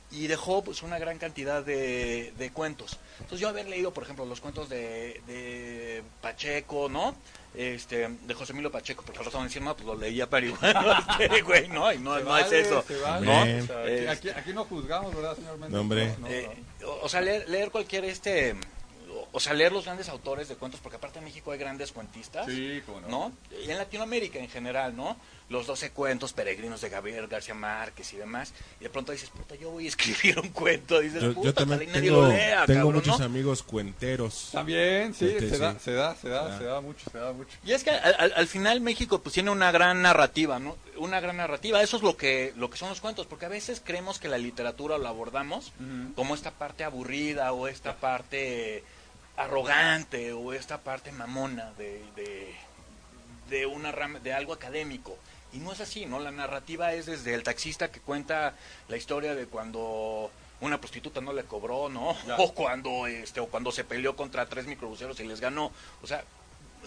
Y 0.10 0.28
dejó 0.28 0.64
pues 0.64 0.84
una 0.84 1.00
gran 1.00 1.18
cantidad 1.18 1.64
de, 1.64 2.34
de 2.38 2.52
cuentos. 2.52 2.98
Entonces 3.20 3.40
yo 3.40 3.50
haber 3.50 3.68
leído, 3.68 3.94
por 3.94 4.04
ejemplo, 4.04 4.26
los 4.26 4.40
cuentos 4.40 4.70
de, 4.70 5.22
de 5.28 6.02
Pacheco, 6.22 6.88
¿no? 6.88 7.14
este, 7.58 8.08
de 8.08 8.34
José 8.36 8.54
Emilio 8.54 8.72
Pacheco, 8.72 9.04
porque 9.04 9.20
lo 9.20 9.26
estaban 9.26 9.48
diciendo, 9.48 9.76
pues 9.76 9.86
lo 9.86 9.96
leía 9.96 10.30
para 10.30 10.46
igual, 10.46 10.76
güey, 11.46 11.68
no, 11.70 11.92
y 11.92 11.98
no, 11.98 12.20
no 12.20 12.38
es 12.38 12.52
eso. 12.52 12.86
¿no? 13.22 13.42
aquí, 14.12 14.30
aquí, 14.30 14.54
no 14.54 14.64
juzgamos, 14.66 15.14
¿verdad, 15.16 15.36
señor 15.36 15.58
Méndez? 15.58 15.72
No, 15.72 15.82
hombre. 15.82 16.16
Eh, 16.28 16.50
o, 17.02 17.10
sea, 17.10 17.22
leer, 17.22 17.50
leer 17.50 17.72
cualquier 17.72 18.06
este 18.06 18.56
o 19.38 19.40
sea, 19.40 19.54
leer 19.54 19.72
los 19.72 19.86
grandes 19.86 20.10
autores 20.10 20.50
de 20.50 20.56
cuentos, 20.56 20.80
porque 20.82 20.96
aparte 20.96 21.20
en 21.20 21.26
México 21.26 21.52
hay 21.52 21.60
grandes 21.60 21.92
cuentistas, 21.92 22.48
sí, 22.48 22.82
no. 23.04 23.08
¿no? 23.08 23.32
Y 23.64 23.70
en 23.70 23.78
Latinoamérica 23.78 24.40
en 24.40 24.50
general, 24.50 24.96
¿no? 24.96 25.16
Los 25.50 25.68
12 25.68 25.92
cuentos 25.92 26.34
peregrinos 26.34 26.82
de 26.82 26.90
Gabriel 26.90 27.28
García 27.28 27.54
Márquez 27.54 28.14
y 28.14 28.18
demás, 28.18 28.52
y 28.80 28.86
de 28.86 28.90
pronto 28.90 29.12
dices, 29.12 29.30
puta, 29.30 29.54
yo 29.54 29.70
voy 29.70 29.86
a 29.86 29.90
escribir 29.90 30.40
un 30.40 30.50
cuento, 30.50 31.00
dices, 31.02 31.22
yo, 31.22 31.36
puta, 31.36 31.46
yo 31.46 31.54
también 31.54 31.92
tengo, 31.92 32.28
tengo 32.66 32.92
muchos 32.92 33.22
amigos 33.22 33.62
cuenteros. 33.62 34.50
También, 34.52 35.14
sí, 35.14 35.30
se, 35.38 35.60
Da, 35.60 35.78
se 35.78 35.94
da, 35.94 36.16
se 36.16 36.30
da, 36.30 36.58
se 36.58 36.64
da 36.64 36.82
mucho, 36.82 37.08
se 37.12 37.20
da 37.20 37.32
mucho. 37.32 37.56
Y 37.64 37.74
es 37.74 37.84
que 37.84 37.92
al, 37.92 38.34
al, 38.36 38.48
final 38.48 38.82
México 38.82 39.22
pues 39.22 39.34
tiene 39.34 39.52
una 39.52 39.72
gran 39.72 40.02
narrativa, 40.02 40.58
¿no? 40.58 40.78
Una 40.98 41.20
gran 41.20 41.38
narrativa, 41.38 41.84
eso 41.84 41.98
es 41.98 42.02
lo 42.02 42.18
que, 42.18 42.54
lo 42.56 42.72
que 42.72 42.78
son 42.78 42.90
los 42.90 43.02
cuentos, 43.02 43.28
porque 43.28 43.46
a 43.46 43.50
veces 43.50 43.84
creemos 43.86 44.18
que 44.18 44.30
la 44.30 44.40
literatura 44.40 44.98
lo 44.98 45.08
abordamos 45.08 45.74
como 46.16 46.34
esta 46.34 46.50
parte 46.50 46.84
aburrida 46.84 47.54
o 47.54 47.68
esta 47.68 47.98
parte 47.98 48.84
arrogante 49.38 50.34
o 50.34 50.52
esta 50.52 50.80
parte 50.80 51.12
mamona 51.12 51.72
de, 51.78 52.04
de, 53.50 53.66
una 53.66 53.92
rama, 53.92 54.20
de 54.20 54.34
algo 54.34 54.52
académico. 54.52 55.16
Y 55.54 55.60
no 55.60 55.72
es 55.72 55.80
así, 55.80 56.06
¿no? 56.06 56.20
La 56.20 56.32
narrativa 56.32 56.94
es 56.94 57.06
desde 57.06 57.34
el 57.34 57.44
taxista 57.44 57.90
que 57.90 58.02
cuenta 58.02 58.56
la 58.90 58.98
historia 58.98 59.34
de 59.36 59.46
cuando 59.46 60.30
una 60.60 60.80
prostituta 60.80 61.22
no 61.22 61.32
le 61.32 61.44
cobró, 61.44 61.88
¿no? 61.88 62.18
O 62.38 62.54
cuando 62.54 63.08
este 63.08 63.40
o 63.40 63.48
cuando 63.48 63.72
se 63.72 63.84
peleó 63.84 64.16
contra 64.16 64.48
tres 64.48 64.66
microbuseros 64.66 65.20
y 65.20 65.28
les 65.28 65.40
ganó. 65.40 65.72
O 66.02 66.08
sea, 66.08 66.24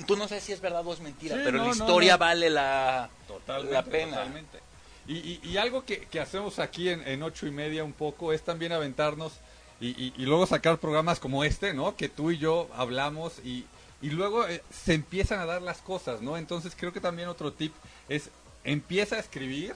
tú 0.07 0.17
no 0.17 0.29
sabes 0.29 0.45
si 0.45 0.53
es 0.53 0.61
verdad 0.61 0.87
o 0.87 0.93
es 0.93 1.01
mentira, 1.01 1.37
pero 1.43 1.65
la 1.65 1.71
historia 1.71 2.17
vale 2.17 2.51
la, 2.51 3.09
la 3.47 3.85
pena. 3.85 4.17
Totalmente. 4.17 4.59
Y, 5.07 5.41
y, 5.43 5.57
algo 5.57 5.85
que, 5.85 6.07
que, 6.07 6.21
hacemos 6.21 6.61
aquí 6.61 6.89
en, 6.89 7.07
en 7.09 7.23
ocho 7.25 7.47
y 7.47 7.51
media 7.51 7.83
un 7.83 7.95
poco 7.95 8.33
es 8.33 8.43
también 8.43 8.71
aventarnos 8.71 9.33
y, 9.81 10.13
y, 10.17 10.27
luego 10.27 10.47
sacar 10.47 10.79
programas 10.79 11.19
como 11.19 11.43
este, 11.43 11.73
¿no? 11.73 11.97
Que 11.97 12.11
tú 12.11 12.31
y 12.31 12.39
yo 12.39 12.69
hablamos 12.75 13.39
y, 13.45 13.65
y 14.03 14.11
luego 14.11 14.47
eh, 14.47 14.63
se 14.71 14.93
empiezan 14.93 15.41
a 15.41 15.47
dar 15.47 15.63
las 15.63 15.79
cosas, 15.79 16.21
¿no? 16.21 16.37
Entonces 16.37 16.75
creo 16.77 16.93
que 16.93 17.01
también 17.01 17.29
otro 17.29 17.53
tip 17.53 17.73
es 18.09 18.31
empieza 18.63 19.17
a 19.17 19.21
escribir 19.21 19.75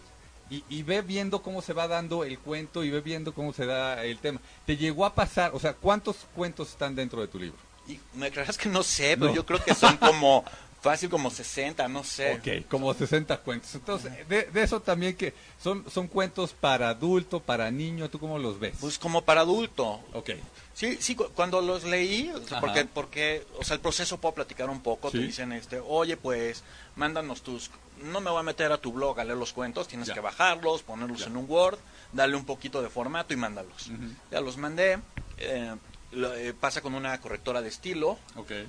y, 0.50 0.62
y, 0.68 0.82
ve 0.82 1.00
viendo 1.00 1.40
cómo 1.40 1.62
se 1.62 1.73
va 1.73 1.88
dando 1.88 2.23
el 2.23 2.38
cuento 2.38 2.84
y 2.84 2.90
ve 2.90 3.00
viendo 3.00 3.32
cómo 3.32 3.54
se 3.54 3.64
da 3.64 4.04
el 4.04 4.18
tema. 4.18 4.40
¿Te 4.66 4.76
llegó 4.76 5.06
a 5.06 5.14
pasar, 5.14 5.52
o 5.54 5.58
sea, 5.58 5.73
cuántos 5.73 6.16
cuentos 6.34 6.68
están 6.68 6.94
dentro 6.94 7.23
de 7.23 7.28
tu 7.28 7.38
libro? 7.38 7.58
Y 7.88 7.99
me 8.12 8.30
creas 8.30 8.58
que 8.58 8.68
no 8.68 8.82
sé, 8.82 9.16
pero 9.18 9.34
yo 9.34 9.46
creo 9.46 9.62
que 9.62 9.75
son 9.75 9.96
como 9.96 10.44
Fácil 10.85 11.09
como 11.09 11.31
60, 11.31 11.88
no 11.88 12.05
sé. 12.05 12.35
Ok, 12.35 12.69
como 12.69 12.93
60 12.93 13.38
cuentos. 13.38 13.75
Entonces, 13.75 14.29
de, 14.29 14.50
eso 14.57 14.83
también 14.83 15.17
que 15.17 15.33
son, 15.59 15.91
son 15.91 16.09
cuentos 16.09 16.53
para 16.53 16.91
adulto, 16.91 17.41
para 17.41 17.71
niño, 17.71 18.11
¿tú 18.11 18.19
cómo 18.19 18.38
los 18.38 18.61
ves? 18.61 18.76
Pues 18.79 18.99
como 18.99 19.23
para 19.23 19.41
adulto. 19.41 20.03
Ok. 20.12 20.33
Sí, 20.75 20.99
sí, 21.00 21.14
cuando 21.14 21.62
los 21.62 21.85
leí, 21.85 22.31
porque, 22.61 22.85
porque, 22.85 23.47
o 23.59 23.64
sea, 23.64 23.76
el 23.76 23.81
proceso 23.81 24.21
puedo 24.21 24.35
platicar 24.35 24.69
un 24.69 24.83
poco, 24.83 25.11
te 25.11 25.17
dicen, 25.17 25.53
este, 25.53 25.81
oye, 25.81 26.19
pues, 26.19 26.64
mándanos 26.97 27.41
tus, 27.41 27.71
no 28.03 28.21
me 28.21 28.31
voy 28.31 28.41
a 28.41 28.43
meter 28.43 28.71
a 28.71 28.76
tu 28.76 28.93
blog 28.93 29.19
a 29.19 29.25
leer 29.25 29.38
los 29.38 29.55
cuentos, 29.55 29.88
tienes 29.88 30.11
que 30.11 30.21
bajarlos, 30.21 30.83
ponerlos 30.83 31.26
en 31.26 31.38
un 31.38 31.47
Word, 31.49 31.79
darle 32.12 32.37
un 32.37 32.45
poquito 32.45 32.83
de 32.83 32.91
formato 32.91 33.33
y 33.33 33.38
mándalos. 33.38 33.91
Ya 34.31 34.43
los 34.43 34.59
mandé, 34.59 34.99
eh, 35.38 35.75
eh, 36.12 36.53
pasa 36.61 36.83
con 36.83 36.95
una 36.95 37.19
correctora 37.23 37.62
de 37.62 37.71
estilo. 37.71 38.19
Okay. 38.37 38.69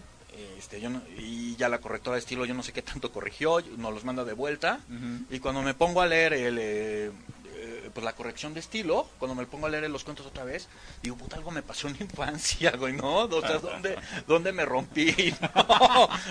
Este, 0.58 0.82
yo 0.82 0.90
y 1.18 1.56
ya 1.56 1.70
la 1.70 1.80
correctora 1.80 2.16
de 2.16 2.20
estilo 2.20 2.46
yo 2.46 2.54
no 2.54 2.64
sé 2.64 2.74
qué 2.74 2.82
tanto 2.82 3.12
corrigió, 3.12 3.62
nos 3.78 3.94
los 3.94 4.04
manda 4.04 4.26
de 4.26 4.34
vuelta. 4.34 4.80
Y 5.30 5.40
cuando 5.40 5.62
me 5.62 5.74
pongo 5.74 6.02
a 6.02 6.08
leer 6.08 6.34
el, 6.34 6.58
eh, 6.60 7.12
pues 7.96 8.04
la 8.04 8.14
corrección 8.14 8.54
de 8.54 8.60
estilo, 8.60 9.08
cuando 9.20 9.36
me 9.36 9.46
pongo 9.46 9.68
a 9.68 9.70
leer 9.70 9.90
los 9.90 10.04
cuentos 10.04 10.26
otra 10.26 10.44
vez, 10.44 10.68
digo, 11.02 11.16
puta, 11.16 11.38
algo 11.38 11.50
me 11.50 11.64
pasó 11.64 11.88
en 11.88 11.96
la 11.98 12.04
infancia, 12.04 12.72
güey, 12.78 12.92
¿no? 12.92 13.20
O 13.20 13.42
sea, 13.42 13.58
¿dónde, 13.60 13.96
dónde 14.28 14.52
me 14.52 14.66
rompí? 14.66 15.34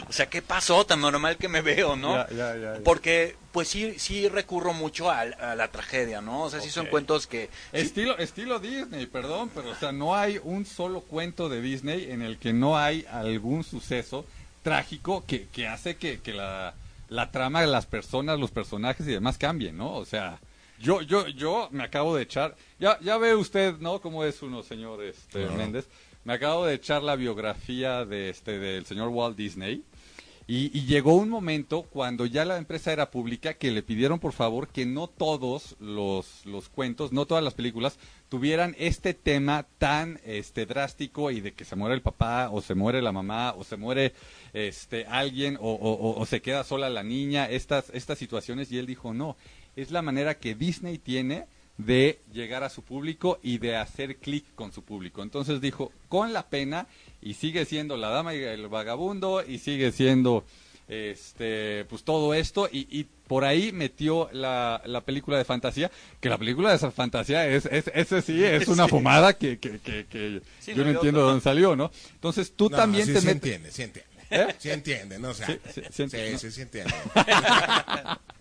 O 0.07 0.13
sea, 0.13 0.29
¿qué 0.29 0.43
pasó? 0.43 0.85
Tan 0.85 1.01
normal 1.01 1.39
que 1.39 1.49
me 1.49 1.63
veo, 1.63 1.97
¿no? 1.97 2.27
Porque, 2.85 3.37
pues 3.51 3.69
sí, 3.69 3.99
sí 3.99 4.29
recurro 4.29 4.75
mucho 4.75 5.11
a, 5.11 5.25
la 5.25 5.69
tragedia, 5.69 6.21
¿no? 6.21 6.43
O 6.43 6.51
sea, 6.51 6.61
sí 6.61 6.69
son 6.69 6.87
cuentos 6.87 7.27
que... 7.27 7.49
Estilo, 7.73 8.19
estilo 8.19 8.59
Disney, 8.59 9.07
perdón, 9.07 9.51
pero 9.55 9.71
o 9.71 9.75
sea, 9.75 9.91
no 9.91 10.15
hay 10.15 10.39
un 10.45 10.67
solo 10.67 11.01
cuento 11.01 11.49
de 11.49 11.63
Disney 11.63 12.11
en 12.11 12.21
el 12.21 12.37
que 12.37 12.53
no 12.53 12.77
hay 12.77 13.07
algún 13.11 13.65
suceso 13.65 14.27
trágico 14.63 15.25
que, 15.27 15.49
que 15.49 15.67
hace 15.67 15.97
que, 15.97 16.21
que 16.21 16.35
la, 16.35 16.75
la 17.09 17.31
trama 17.31 17.63
de 17.63 17.69
las 17.69 17.87
personas, 17.87 18.39
los 18.39 18.51
personajes 18.51 19.07
y 19.07 19.13
demás 19.13 19.39
cambien, 19.39 19.79
¿no? 19.79 19.95
O 19.95 20.05
sea... 20.05 20.39
Yo, 20.85 21.01
yo, 21.01 21.27
yo 21.29 21.69
me 21.71 21.83
acabo 21.83 22.15
de 22.15 22.25
echar, 22.25 22.57
ya, 22.79 23.01
ya 23.01 23.17
ve 23.17 23.35
usted, 23.35 23.79
¿no? 23.79 24.03
Cómo 24.03 24.23
es 24.23 24.43
uno, 24.43 24.63
señor 24.63 25.03
este, 25.03 25.47
Méndez. 25.49 25.89
Me 26.25 26.35
acabo 26.35 26.67
de 26.67 26.75
echar 26.75 27.03
la 27.03 27.17
biografía 27.17 28.05
de 28.05 28.29
este, 28.29 28.59
del 28.59 28.85
señor 28.85 29.09
Walt 29.09 29.35
Disney. 29.35 29.83
Y, 30.47 30.79
y, 30.79 30.85
llegó 30.85 31.15
un 31.15 31.31
momento 31.31 31.85
cuando 31.85 32.27
ya 32.27 32.45
la 32.45 32.59
empresa 32.59 32.93
era 32.93 33.11
pública 33.11 33.55
que 33.55 33.71
le 33.71 33.83
pidieron 33.83 34.19
por 34.19 34.35
favor 34.35 34.69
que 34.69 34.85
no 34.85 35.07
todos 35.07 35.75
los, 35.81 36.45
los 36.45 36.69
cuentos, 36.69 37.13
no 37.13 37.25
todas 37.25 37.43
las 37.43 37.55
películas 37.55 37.99
tuvieran 38.29 38.77
este 38.79 39.15
tema 39.15 39.67
tan 39.79 40.21
este 40.23 40.67
drástico 40.67 41.31
y 41.31 41.41
de 41.41 41.55
que 41.55 41.65
se 41.65 41.77
muere 41.77 41.95
el 41.95 42.03
papá 42.03 42.51
o 42.53 42.61
se 42.61 42.75
muere 42.75 43.01
la 43.01 43.11
mamá 43.11 43.55
o 43.57 43.65
se 43.65 43.79
muere 43.79 44.13
este 44.53 45.07
alguien 45.07 45.57
o, 45.59 45.73
o, 45.73 46.21
o 46.21 46.27
se 46.27 46.43
queda 46.43 46.63
sola 46.63 46.91
la 46.91 47.03
niña, 47.03 47.49
estas, 47.49 47.89
estas 47.95 48.19
situaciones 48.19 48.71
y 48.71 48.77
él 48.77 48.85
dijo 48.85 49.15
no, 49.15 49.39
es 49.77 49.91
la 49.91 50.03
manera 50.03 50.39
que 50.39 50.55
Disney 50.55 50.99
tiene 50.99 51.47
de 51.77 52.21
llegar 52.33 52.63
a 52.63 52.71
su 52.71 52.83
público 52.83 53.39
y 53.43 53.59
de 53.59 53.77
hacer 53.77 54.17
clic 54.17 54.45
con 54.55 54.73
su 54.73 54.83
público. 54.83 55.23
Entonces 55.23 55.61
dijo, 55.61 55.93
con 56.09 56.33
la 56.33 56.47
pena, 56.47 56.87
y 57.21 57.35
sigue 57.35 57.65
siendo 57.65 57.97
La 57.97 58.11
Dama 58.11 58.35
y 58.35 58.43
el 58.43 58.69
Vagabundo, 58.69 59.45
y 59.47 59.59
sigue 59.59 59.91
siendo 59.93 60.45
este 60.87 61.87
pues 61.87 62.05
todo 62.05 62.35
esto 62.35 62.69
y, 62.71 62.87
y 62.91 63.05
por 63.05 63.47
ahí 63.47 63.73
metió 63.73 64.29
la, 64.33 64.83
la, 64.85 65.01
película 65.01 65.39
de 65.39 65.45
fantasía 65.47 65.91
que 66.21 66.29
la 66.29 66.37
película 66.37 66.77
de 66.77 66.91
fantasía 66.91 67.47
es, 67.47 67.65
es 67.65 67.91
ese 67.95 68.21
sí 68.21 68.45
es 68.45 68.69
una 68.69 68.87
fumada 68.87 69.33
que, 69.33 69.59
que, 69.59 69.79
que, 69.79 70.43
yo 70.67 70.85
no 70.85 70.91
entiendo 70.91 71.21
de 71.21 71.27
dónde 71.27 71.41
salió 71.41 71.75
no 71.75 71.91
entonces 72.13 72.53
tú 72.55 72.69
también 72.69 73.07
te 73.07 73.19
sí 73.19 73.29
entiende 73.31 73.71
sí 73.71 73.83
entiende. 73.83 74.11
¿Eh? 74.31 74.55
sí 74.59 74.71
entiende 74.71 75.19
no 75.19 75.31
o 75.31 75.35
sea, 75.35 75.47
sí, 75.47 75.59
sí, 75.91 76.07
sí, 76.37 76.51
sí 76.51 76.61
entiende 76.61 76.93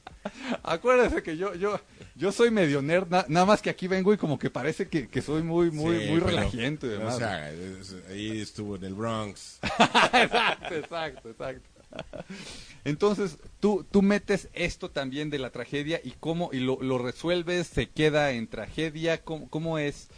Acuérdese 0.64 1.24
que 1.24 1.38
yo, 1.38 1.56
yo, 1.56 1.80
yo 2.16 2.32
soy 2.32 2.52
medio 2.52 2.82
nerd, 2.82 3.08
nada 3.10 3.46
más 3.46 3.62
que 3.62 3.70
aquí 3.70 3.88
vengo 3.88 4.14
y 4.14 4.18
como 4.18 4.38
que 4.38 4.50
parece 4.50 4.88
que, 4.88 5.08
que 5.08 5.22
soy 5.22 5.44
muy, 5.44 5.72
muy, 5.72 6.08
muy 6.08 6.20
relajiente. 6.20 6.98
O 6.98 7.12
sea, 7.12 7.52
ahí 8.10 8.42
estuvo 8.42 8.76
en 8.76 8.84
el 8.84 8.94
Bronx. 8.94 9.60
exacto, 10.14 10.76
exacto, 10.76 11.30
exacto. 11.30 11.70
Entonces, 12.86 13.38
tú, 13.60 13.86
tú 13.90 14.02
metes 14.02 14.50
esto 14.54 14.90
también 14.90 15.30
de 15.30 15.40
la 15.40 15.52
tragedia 15.52 16.02
y 16.04 16.12
cómo, 16.20 16.50
y 16.52 16.60
lo, 16.60 16.82
lo 16.82 16.98
resuelves, 16.98 17.68
se 17.68 17.90
queda 17.90 18.32
en 18.32 18.48
tragedia, 18.48 19.22
cómo, 19.22 19.50
cómo 19.50 19.78
es 19.78 20.10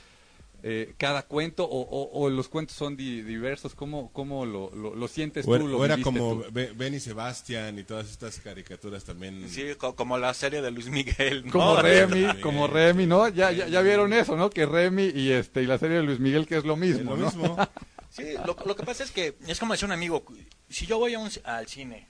eh, 0.67 0.95
cada 0.97 1.21
cuento 1.21 1.67
o, 1.69 2.27
los 2.31 2.49
cuentos 2.49 2.75
son 2.75 2.97
diversos? 2.97 3.75
¿Cómo, 3.75 4.11
cómo 4.11 4.47
lo, 4.47 4.71
lo, 4.73 5.07
sientes 5.07 5.45
tú? 5.45 5.55
Lo 5.55 5.77
o 5.77 5.85
era 5.85 6.01
como 6.01 6.43
Ben 6.51 6.95
y 6.95 6.99
Sebastián 6.99 7.77
y 7.77 7.83
todas 7.83 8.09
estas 8.09 8.39
caricaturas 8.39 9.03
también. 9.03 9.47
Sí, 9.47 9.63
como 9.75 10.17
la 10.17 10.33
serie 10.33 10.63
de 10.63 10.71
Luis 10.71 10.89
Miguel. 10.89 11.45
Como 11.51 11.79
Remy, 11.79 12.41
como 12.41 12.65
Remy, 12.65 13.05
¿no? 13.05 13.27
Ya, 13.27 13.51
ya, 13.51 13.81
vieron 13.81 14.11
eso, 14.11 14.35
¿no? 14.35 14.49
Que 14.49 14.65
Remy 14.65 15.11
y, 15.13 15.31
este, 15.33 15.61
y 15.61 15.67
la 15.67 15.77
serie 15.77 15.97
de 15.97 16.03
Luis 16.03 16.19
Miguel 16.19 16.47
que 16.47 16.57
es 16.57 16.65
lo 16.65 16.75
mismo. 16.75 17.15
lo 17.15 17.25
mismo. 17.25 17.57
sí, 18.09 18.33
lo, 18.43 18.57
lo, 18.65 18.75
que 18.75 18.83
pasa 18.83 19.03
es 19.03 19.11
que 19.11 19.35
es 19.45 19.59
como 19.59 19.73
decía 19.73 19.85
un 19.85 19.91
amigo, 19.91 20.25
si 20.67 20.87
yo 20.87 20.97
voy 20.97 21.13
a 21.13 21.19
un, 21.19 21.29
al 21.43 21.67
cine 21.67 22.07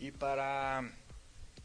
y 0.00 0.10
para 0.10 0.82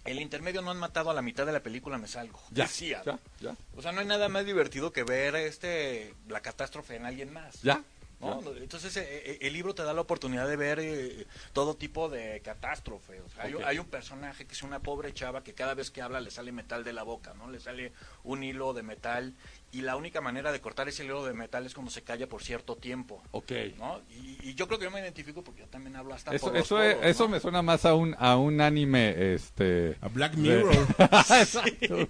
el 0.08 0.22
intermedio 0.22 0.62
no 0.62 0.72
han 0.72 0.78
matado 0.78 1.10
a 1.10 1.14
la 1.14 1.22
mitad 1.22 1.46
de 1.46 1.52
la 1.52 1.62
película, 1.62 1.98
me 1.98 2.08
salgo. 2.08 2.40
Ya, 2.52 2.66
ya, 2.68 3.04
ya. 3.40 3.56
O 3.76 3.82
sea, 3.82 3.92
no 3.92 4.02
hay 4.02 4.08
nada 4.08 4.30
más 4.30 4.46
divertido 4.46 4.92
que 4.92 5.04
ver 5.04 5.36
este 5.36 6.14
la 6.28 6.42
catástrofe 6.42 6.96
en 6.96 7.06
alguien 7.06 7.32
más. 7.32 7.62
Ya. 7.62 7.84
Entonces 8.20 8.98
eh, 8.98 9.06
eh, 9.08 9.38
el 9.42 9.54
libro 9.54 9.76
te 9.76 9.84
da 9.84 9.94
la 9.94 10.02
oportunidad 10.02 10.48
de 10.48 10.56
ver 10.56 10.80
eh, 10.80 11.28
todo 11.54 11.76
tipo 11.76 12.10
de 12.10 12.42
catástrofe. 12.42 13.22
hay, 13.38 13.54
hay, 13.64 13.78
un 13.78 13.86
personaje 13.86 14.46
que 14.46 14.54
es 14.54 14.64
una 14.64 14.80
pobre 14.80 15.14
chava 15.14 15.44
que 15.44 15.54
cada 15.54 15.76
vez 15.76 15.92
que 15.92 16.02
habla 16.02 16.20
le 16.20 16.32
sale 16.32 16.52
metal 16.52 16.84
de 16.84 16.94
la 16.94 17.04
boca, 17.04 17.36
¿no? 17.36 17.50
Le 17.50 17.60
sale 17.60 17.94
un 18.24 18.44
hilo 18.44 18.74
de 18.74 18.82
metal 18.82 19.36
y 19.78 19.82
la 19.82 19.96
única 19.96 20.22
manera 20.22 20.52
de 20.52 20.60
cortar 20.60 20.90
ese 20.90 21.06
hilo 21.06 21.24
de 21.24 21.36
metal 21.36 21.64
es 21.68 21.76
cuando 21.76 21.92
se 21.92 22.02
calla 22.02 22.28
por 22.28 22.42
cierto 22.42 22.78
tiempo. 22.78 23.22
Ok. 23.30 23.52
¿no? 23.78 24.02
Y, 24.10 24.56
yo 24.56 24.66
creo 24.66 24.80
que 24.80 24.86
yo 24.86 24.92
me 24.92 25.00
identifico 25.00 25.44
porque 25.44 25.62
yo 25.62 25.68
también 25.68 25.96
hablo 25.96 26.16
hasta 26.16 26.34
eso, 26.34 26.52
eso, 26.56 26.82
eso 26.82 27.28
me 27.28 27.40
suena 27.40 27.62
más 27.62 27.86
a 27.86 27.94
un, 27.94 28.16
a 28.18 28.38
un 28.38 28.60
anime, 28.60 29.36
este... 29.36 29.96
A 30.02 30.08
Black 30.08 30.34
Mirror. 30.34 30.74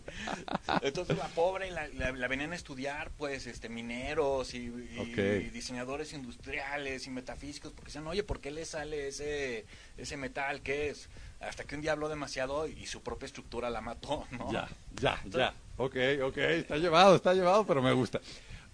Entonces 0.81 1.17
la 1.17 1.27
pobre 1.27 1.69
la, 1.69 1.89
la, 1.89 2.27
venían 2.29 2.53
a 2.53 2.55
estudiar, 2.55 3.12
pues, 3.17 3.47
este 3.47 3.67
mineros 3.67 4.53
y, 4.53 4.69
diseñadores 4.69 6.13
industriales 6.13 7.05
y 7.05 7.09
metafísicos, 7.09 7.74
porque 7.74 7.88
decían, 7.88 8.07
oye, 8.07 8.24
¿por 8.24 8.39
qué 8.39 8.50
le 8.50 8.63
sale 8.63 9.09
ese, 9.09 9.65
ese 9.97 10.15
metal? 10.15 10.62
¿Qué 10.62 10.88
es? 10.88 11.09
Hasta 11.41 11.65
que 11.65 11.75
un 11.75 11.81
día 11.81 11.91
habló 11.91 12.07
demasiado 12.07 12.65
y 12.65 12.86
su 12.86 13.01
propia 13.01 13.25
estructura 13.25 13.69
la 13.69 13.81
mató, 13.81 14.25
¿no? 14.31 14.53
Ya, 14.53 14.69
ya, 15.01 15.21
ya. 15.25 15.53
Ok, 15.77 15.96
ok, 16.24 16.38
está 16.38 16.77
llevado, 16.77 17.15
está 17.15 17.34
llevado, 17.34 17.65
pero 17.65 17.81
me 17.81 17.93
gusta. 17.93 18.19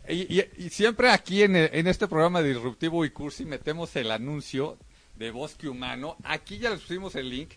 Y, 0.07 0.41
siempre 0.69 1.09
aquí 1.09 1.43
en, 1.43 1.55
en, 1.55 1.87
este 1.87 2.07
programa 2.07 2.41
Disruptivo 2.41 3.05
y 3.05 3.09
Cursi 3.09 3.45
metemos 3.45 3.95
el 3.95 4.11
anuncio 4.11 4.77
de 5.15 5.31
Bosque 5.31 5.67
Humano. 5.67 6.17
Aquí 6.23 6.57
ya 6.57 6.69
les 6.69 6.81
pusimos 6.81 7.15
el 7.15 7.29
link. 7.29 7.51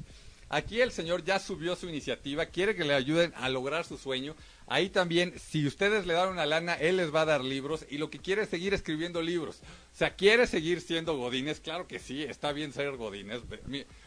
Aquí 0.48 0.80
el 0.80 0.92
señor 0.92 1.24
ya 1.24 1.40
subió 1.40 1.74
su 1.74 1.88
iniciativa, 1.88 2.46
quiere 2.46 2.76
que 2.76 2.84
le 2.84 2.94
ayuden 2.94 3.32
a 3.36 3.48
lograr 3.48 3.84
su 3.84 3.98
sueño. 3.98 4.36
Ahí 4.68 4.90
también, 4.90 5.32
si 5.38 5.64
ustedes 5.64 6.06
le 6.06 6.14
dan 6.14 6.30
una 6.30 6.44
lana, 6.44 6.74
él 6.74 6.96
les 6.96 7.14
va 7.14 7.20
a 7.20 7.24
dar 7.24 7.44
libros 7.44 7.86
y 7.88 7.98
lo 7.98 8.10
que 8.10 8.18
quiere 8.18 8.42
es 8.42 8.48
seguir 8.48 8.74
escribiendo 8.74 9.22
libros. 9.22 9.60
O 9.94 9.96
sea, 9.96 10.16
quiere 10.16 10.48
seguir 10.48 10.80
siendo 10.80 11.16
Godínez, 11.16 11.60
claro 11.60 11.86
que 11.86 12.00
sí, 12.00 12.24
está 12.24 12.50
bien 12.50 12.72
ser 12.72 12.96
Godínez, 12.96 13.42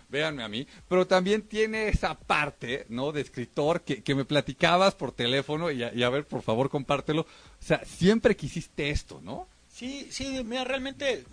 véanme 0.10 0.44
a 0.44 0.50
mí, 0.50 0.68
pero 0.90 1.08
también 1.08 1.44
tiene 1.44 1.88
esa 1.88 2.20
parte, 2.20 2.86
¿no? 2.90 3.14
De 3.14 3.22
escritor 3.22 3.82
que, 3.82 4.04
que 4.04 4.16
me 4.16 4.26
platicabas 4.26 4.96
por 4.96 5.14
teléfono 5.14 5.72
y 5.72 5.82
a, 5.84 6.10
ver, 6.10 6.26
por 6.26 6.42
favor, 6.42 6.70
compártelo. 6.70 7.22
O 7.22 7.66
sea, 7.66 7.86
siempre 7.86 8.36
quisiste 8.36 8.90
esto, 8.90 9.22
¿no? 9.24 9.48
Sí, 9.70 10.10
sí, 10.12 10.44
mira, 10.44 10.66
realmente, 10.66 11.24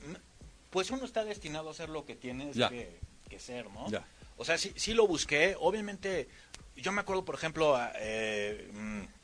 pues 0.70 0.90
uno 0.92 1.04
está 1.04 1.24
destinado 1.24 1.68
a 1.68 1.72
hacer 1.72 1.88
lo 1.88 2.04
que 2.04 2.14
tienes 2.14 2.56
que, 2.56 3.40
ser, 3.40 3.68
¿no? 3.70 3.90
Ya. 3.90 4.06
O 4.36 4.44
sea, 4.44 4.56
sí, 4.56 4.72
sí 4.76 4.94
lo 4.94 5.08
busqué. 5.08 5.56
Obviamente, 5.58 6.28
yo 6.76 6.92
me 6.92 7.00
acuerdo, 7.00 7.24
por 7.24 7.34
ejemplo, 7.34 7.76
eh, 7.96 8.70
mm, 8.72 9.15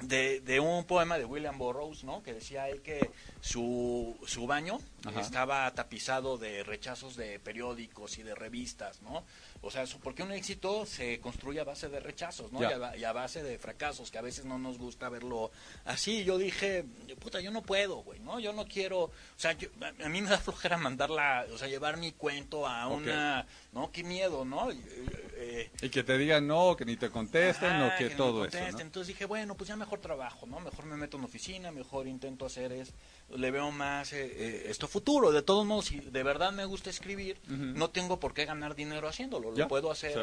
de, 0.00 0.40
de, 0.40 0.60
un 0.60 0.84
poema 0.84 1.18
de 1.18 1.24
William 1.24 1.56
Burroughs, 1.56 2.04
¿no? 2.04 2.22
Que 2.22 2.34
decía 2.34 2.68
él 2.68 2.82
que 2.82 3.10
su, 3.40 4.16
su 4.26 4.46
baño 4.46 4.78
estaba 5.18 5.72
tapizado 5.72 6.36
de 6.36 6.64
rechazos 6.64 7.16
de 7.16 7.38
periódicos 7.38 8.18
y 8.18 8.22
de 8.22 8.34
revistas, 8.34 9.00
¿no? 9.02 9.24
O 9.62 9.70
sea, 9.70 9.84
porque 10.02 10.22
un 10.22 10.32
éxito 10.32 10.84
se 10.86 11.18
construye 11.20 11.60
a 11.60 11.64
base 11.64 11.88
de 11.88 12.00
rechazos, 12.00 12.52
¿no? 12.52 12.60
Y, 12.60 13.04
a, 13.04 13.12
base 13.12 13.42
de 13.42 13.58
fracasos, 13.58 14.10
que 14.10 14.18
a 14.18 14.22
veces 14.22 14.44
no 14.44 14.58
nos 14.58 14.78
gusta 14.78 15.08
verlo 15.08 15.50
así. 15.84 16.24
Yo 16.24 16.38
dije, 16.38 16.84
puta, 17.18 17.40
yo 17.40 17.50
no 17.50 17.62
puedo, 17.62 17.96
güey, 17.96 18.20
¿no? 18.20 18.38
Yo 18.38 18.52
no 18.52 18.66
quiero, 18.66 19.00
o 19.00 19.12
sea, 19.36 19.56
a, 20.02 20.08
mí 20.08 20.20
me 20.22 20.28
da 20.28 20.38
flojera 20.38 20.76
mandarla, 20.76 21.46
o 21.52 21.58
sea, 21.58 21.68
llevar 21.68 21.96
mi 21.96 22.12
cuento 22.12 22.66
a 22.66 22.86
una, 22.86 23.46
¿no? 23.72 23.90
Qué 23.90 24.04
miedo, 24.04 24.44
¿no? 24.44 24.70
Eh, 24.70 25.70
y 25.80 25.88
que 25.88 26.02
te 26.02 26.18
digan 26.18 26.46
no, 26.46 26.76
que 26.76 26.84
ni 26.84 26.96
te 26.96 27.10
contesten 27.10 27.82
o 27.82 27.96
que, 27.96 28.10
todo 28.10 28.44
eso. 28.44 28.58
Entonces 28.58 29.08
dije, 29.08 29.24
bueno, 29.24 29.54
pues 29.54 29.68
ya 29.68 29.76
mejor 29.86 30.00
trabajo, 30.00 30.46
¿no? 30.46 30.58
Mejor 30.58 30.84
me 30.84 30.96
meto 30.96 31.16
en 31.16 31.24
oficina, 31.24 31.70
mejor 31.70 32.08
intento 32.08 32.44
hacer 32.44 32.72
es, 32.72 32.92
le 33.30 33.50
veo 33.52 33.70
más 33.70 34.12
eh, 34.12 34.26
eh, 34.26 34.66
esto 34.66 34.88
futuro. 34.88 35.30
De 35.30 35.42
todos 35.42 35.64
modos, 35.64 35.86
si 35.86 36.00
de 36.00 36.22
verdad 36.24 36.50
me 36.50 36.64
gusta 36.64 36.90
escribir, 36.90 37.38
no 37.46 37.90
tengo 37.90 38.18
por 38.18 38.34
qué 38.34 38.44
ganar 38.44 38.74
dinero 38.74 39.06
haciéndolo, 39.06 39.52
lo 39.52 39.68
puedo 39.68 39.90
hacer, 39.92 40.18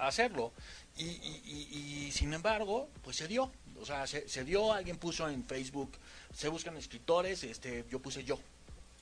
hacerlo. 0.00 0.52
Y, 0.96 1.04
y, 1.04 2.10
sin 2.12 2.34
embargo, 2.34 2.88
pues 3.02 3.16
se 3.16 3.28
dio. 3.28 3.52
O 3.80 3.86
sea, 3.86 4.08
se, 4.08 4.28
se 4.28 4.44
dio, 4.44 4.72
alguien 4.72 4.96
puso 4.96 5.28
en 5.28 5.44
Facebook, 5.44 5.92
se 6.34 6.48
buscan 6.48 6.76
escritores, 6.76 7.44
este, 7.44 7.84
yo 7.88 8.00
puse 8.00 8.24
yo. 8.24 8.40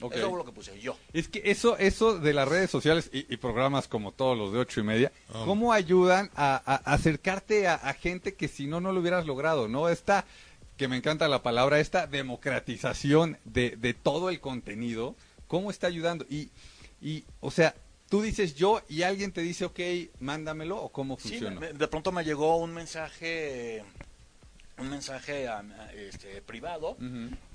Okay. 0.01 0.19
Eso 0.19 0.29
es 0.29 0.35
lo 0.35 0.45
que 0.45 0.53
puse 0.53 0.79
yo. 0.79 0.97
Es 1.15 1.29
que 1.29 1.43
eso, 1.47 1.79
eso 1.79 2.19
de 2.19 2.35
las 2.35 2.47
redes 2.47 2.71
sociales 2.71 3.09
y, 3.13 3.37
programas 3.39 3.89
como 3.89 4.13
todos 4.13 4.37
los 4.37 4.53
de 4.53 4.59
ocho 4.59 4.81
y 4.81 4.83
media, 4.83 5.11
oh. 5.33 5.47
¿cómo 5.47 5.73
ayudan 5.73 6.31
a, 6.37 6.57
acercarte 6.85 7.67
a, 7.67 7.79
gente 7.95 8.35
que 8.35 8.49
si 8.49 8.67
no, 8.67 8.81
no 8.81 8.93
lo 8.93 9.01
hubieras 9.01 9.27
logrado? 9.27 9.69
¿No? 9.69 9.89
Esta, 9.89 10.27
que 10.77 10.87
me 10.87 10.97
encanta 10.97 11.29
la 11.29 11.43
palabra, 11.43 11.81
esta 11.81 12.07
democratización 12.07 13.39
de, 13.45 13.77
de 13.77 13.95
todo 13.95 14.29
el 14.29 14.41
contenido, 14.41 15.17
¿cómo 15.47 15.71
está 15.71 15.87
ayudando? 15.87 16.27
Y, 16.29 16.51
y, 17.01 17.25
o 17.41 17.51
sea, 17.51 17.75
tú 18.09 18.23
dices 18.23 18.55
yo 18.55 18.83
y 18.89 19.03
alguien 19.03 19.33
te 19.33 19.41
dice, 19.41 19.65
ok, 19.65 19.81
mándamelo, 20.21 20.77
o 20.77 20.91
cómo 20.91 21.17
funciona. 21.17 21.61
Sí, 21.61 21.77
de 21.77 21.89
pronto 21.89 22.13
me 22.13 22.25
llegó 22.25 22.57
un 22.59 22.75
mensaje 22.75 23.83
un 24.79 24.91
mensaje 24.91 25.49
este, 25.95 26.43
privado 26.43 26.97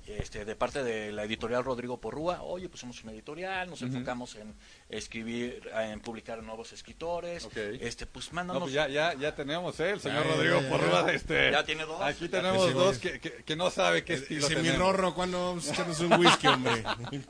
este, 0.08 0.46
de 0.46 0.56
parte 0.56 0.84
de 0.84 1.12
la 1.12 1.24
editorial 1.24 1.64
Rodrigo 1.64 2.00
Porrúa, 2.00 2.42
oye, 2.42 2.68
pues 2.68 2.82
somos 2.82 3.04
una 3.04 3.12
editorial, 3.12 3.70
nos 3.70 3.82
enfocamos 3.82 4.36
en 4.36 4.54
escribir, 4.90 5.70
en 5.74 6.00
publicar 6.00 6.42
nuevos 6.42 6.74
escritores, 6.74 7.48
este, 7.56 8.06
pues 8.08 8.34
mándanos. 8.34 8.64
pues 8.64 8.74
ya, 8.74 8.88
ya, 8.88 9.14
ya 9.14 9.36
tenemos, 9.36 9.80
¿eh? 9.80 9.92
el 9.92 10.02
señor 10.02 10.26
Rodrigo 10.26 10.60
Porrúa, 10.70 11.12
este, 11.14 11.52
ya 11.52 11.64
tiene 11.64 11.86
dos. 11.86 12.02
Aquí 12.02 12.28
tenemos 12.28 12.74
dos 12.74 12.98
que, 12.98 13.20
que, 13.20 13.56
no 13.56 13.70
sabe 13.70 14.04
qué 14.04 14.16
estilo 14.16 14.48
Ese 14.48 14.62
mi 14.62 14.72
rorro, 14.72 15.14
cuando 15.14 15.38
a 15.38 15.52
un 15.52 16.14
whisky, 16.20 16.48
hombre? 16.48 16.84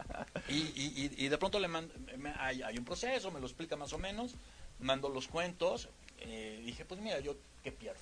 y, 0.50 0.58
y, 0.58 1.12
y, 1.18 1.28
de 1.28 1.38
pronto 1.38 1.60
le 1.60 1.68
mando, 1.68 1.94
hay, 2.40 2.62
hay 2.62 2.78
un 2.78 2.86
proceso, 2.86 3.32
me 3.32 3.40
lo 3.40 3.48
explica 3.48 3.76
más 3.76 3.92
o 3.94 3.98
menos, 3.98 4.36
mando 4.80 5.10
los 5.10 5.28
cuentos, 5.28 5.90
eh, 6.22 6.62
dije, 6.64 6.86
pues 6.86 7.00
mira, 7.02 7.20
yo 7.20 7.36
qué 7.64 7.72
pierdo. 7.72 8.00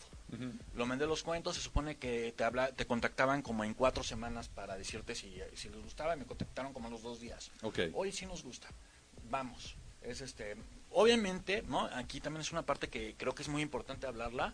Lo 0.75 0.85
mandé 0.85 1.07
los 1.07 1.23
cuentos, 1.23 1.55
se 1.55 1.61
supone 1.61 1.97
que 1.97 2.33
te 2.37 2.43
habla, 2.43 2.71
te 2.71 2.85
contactaban 2.85 3.41
como 3.41 3.63
en 3.63 3.73
cuatro 3.73 4.03
semanas 4.03 4.47
para 4.47 4.77
decirte 4.77 5.15
si, 5.15 5.41
si 5.55 5.69
les 5.69 5.81
gustaba, 5.81 6.15
y 6.15 6.19
me 6.19 6.25
contactaron 6.25 6.71
como 6.71 6.87
a 6.87 6.91
los 6.91 7.01
dos 7.01 7.19
días. 7.19 7.51
Hoy 7.93 8.11
sí 8.11 8.25
nos 8.25 8.43
gusta, 8.43 8.67
vamos. 9.29 9.75
Es 10.03 10.21
este, 10.21 10.55
obviamente, 10.91 11.63
¿no? 11.67 11.85
Aquí 11.85 12.21
también 12.21 12.41
es 12.41 12.51
una 12.51 12.61
parte 12.61 12.89
que 12.89 13.15
creo 13.17 13.33
que 13.33 13.41
es 13.41 13.49
muy 13.49 13.61
importante 13.61 14.05
hablarla. 14.05 14.53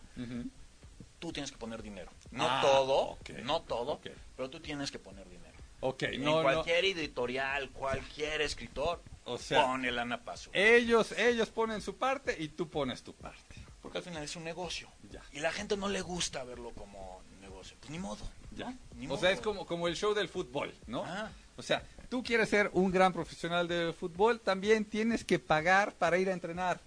Tú 1.18 1.32
tienes 1.32 1.52
que 1.52 1.58
poner 1.58 1.82
dinero. 1.82 2.10
No 2.30 2.46
ah, 2.48 2.60
todo, 2.62 3.18
no 3.42 3.62
todo, 3.62 4.00
pero 4.36 4.48
tú 4.48 4.60
tienes 4.60 4.90
que 4.90 4.98
poner 4.98 5.28
dinero. 5.28 5.56
Okay, 5.80 6.16
en 6.16 6.24
cualquier 6.24 6.86
editorial, 6.86 7.70
cualquier 7.70 8.40
escritor, 8.40 9.02
o 9.24 9.36
sea, 9.36 9.66
pone 9.66 9.92
lana 9.92 10.24
paso. 10.24 10.50
Ellos, 10.54 11.12
ellos 11.12 11.50
ponen 11.50 11.82
su 11.82 11.96
parte 11.96 12.34
y 12.38 12.48
tú 12.48 12.68
pones 12.68 13.02
tu 13.02 13.12
parte 13.12 13.45
porque 13.86 13.98
al 13.98 14.04
final 14.04 14.24
es 14.24 14.34
un 14.34 14.42
negocio. 14.42 14.88
Y 15.32 15.38
la 15.38 15.52
gente 15.52 15.76
no 15.76 15.88
le 15.88 16.00
gusta 16.00 16.42
verlo 16.42 16.72
como 16.72 17.22
negocio. 17.40 17.76
Pues 17.78 17.88
ni 17.88 18.00
modo. 18.00 18.28
Ya. 18.50 18.74
o 19.08 19.16
sea, 19.16 19.30
es 19.30 19.40
como, 19.40 19.64
como 19.64 19.86
el 19.86 19.94
show 19.94 20.12
del 20.12 20.28
fútbol, 20.28 20.74
¿no? 20.88 21.04
Ah. 21.06 21.30
O 21.56 21.62
sea, 21.62 21.84
tú 22.08 22.24
quieres 22.24 22.48
ser 22.48 22.68
un 22.72 22.90
gran 22.90 23.12
profesional 23.12 23.68
del 23.68 23.94
fútbol, 23.94 24.40
también 24.40 24.84
tienes 24.86 25.24
que 25.24 25.38
pagar 25.38 25.92
para 25.92 26.18
ir 26.18 26.28
a 26.30 26.32
entrenar. 26.32 26.80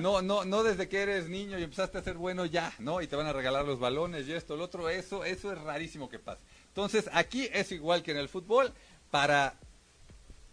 No, 0.00 0.22
no, 0.22 0.44
no 0.44 0.62
desde 0.62 0.88
que 0.88 1.02
eres 1.02 1.28
niño 1.28 1.58
y 1.58 1.64
empezaste 1.64 1.98
a 1.98 2.02
ser 2.02 2.14
bueno 2.14 2.46
ya, 2.46 2.72
¿no? 2.78 3.02
Y 3.02 3.08
te 3.08 3.16
van 3.16 3.26
a 3.26 3.32
regalar 3.32 3.64
los 3.64 3.80
balones 3.80 4.28
y 4.28 4.32
esto, 4.32 4.56
lo 4.56 4.64
otro, 4.64 4.88
eso, 4.88 5.24
eso 5.24 5.52
es 5.52 5.58
rarísimo 5.60 6.08
que 6.08 6.20
pase. 6.20 6.40
Entonces, 6.68 7.10
aquí 7.12 7.50
es 7.52 7.72
igual 7.72 8.04
que 8.04 8.12
en 8.12 8.18
el 8.18 8.28
fútbol, 8.28 8.72
para 9.10 9.56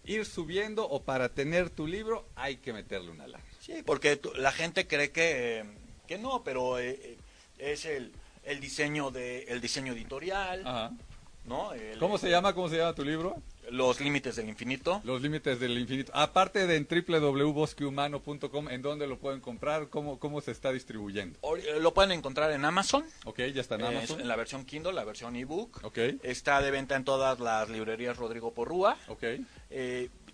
ir 0.05 0.25
subiendo 0.25 0.89
o 0.89 1.03
para 1.03 1.29
tener 1.29 1.69
tu 1.69 1.85
libro 1.85 2.27
hay 2.35 2.57
que 2.57 2.73
meterle 2.73 3.11
una 3.11 3.27
lana. 3.27 3.43
Sí, 3.59 3.83
porque 3.85 4.19
la 4.35 4.51
gente 4.51 4.87
cree 4.87 5.11
que 5.11 5.82
que 6.07 6.17
no, 6.17 6.43
pero 6.43 6.79
eh, 6.79 6.99
eh, 7.01 7.17
es 7.57 7.85
el, 7.85 8.11
el 8.43 8.59
diseño 8.59 9.11
de 9.11 9.43
el 9.43 9.61
diseño 9.61 9.93
editorial, 9.93 10.63
¿no? 11.45 11.71
¿Cómo 11.99 12.17
se 12.17 12.29
llama? 12.29 12.53
¿Cómo 12.53 12.69
se 12.69 12.77
llama 12.77 12.93
tu 12.93 13.03
libro? 13.03 13.41
Los 13.69 14.01
límites 14.01 14.35
del 14.35 14.49
infinito. 14.49 15.01
Los 15.05 15.21
límites 15.21 15.59
del 15.59 15.77
infinito. 15.77 16.11
Aparte 16.13 16.67
de 16.67 16.75
en 16.75 16.85
www.bosquehumano.com, 16.85 18.69
¿en 18.69 18.81
dónde 18.81 19.07
lo 19.07 19.17
pueden 19.17 19.39
comprar? 19.39 19.87
¿Cómo, 19.89 20.19
¿Cómo 20.19 20.41
se 20.41 20.51
está 20.51 20.71
distribuyendo? 20.73 21.39
Eh, 21.57 21.79
lo 21.79 21.93
pueden 21.93 22.11
encontrar 22.11 22.51
en 22.51 22.65
Amazon. 22.65 23.05
Ok, 23.25 23.39
ya 23.53 23.61
está 23.61 23.75
en 23.75 23.85
Amazon. 23.85 24.19
en 24.19 24.27
la 24.27 24.35
versión 24.35 24.65
Kindle, 24.65 24.93
la 24.93 25.05
versión 25.05 25.35
ebook. 25.35 25.79
Ok. 25.83 25.97
Está 26.23 26.61
de 26.61 26.71
venta 26.71 26.95
en 26.95 27.05
todas 27.05 27.39
las 27.39 27.69
librerías 27.69 28.17
Rodrigo 28.17 28.53
Porrúa. 28.53 28.97
Ok. 29.07 29.23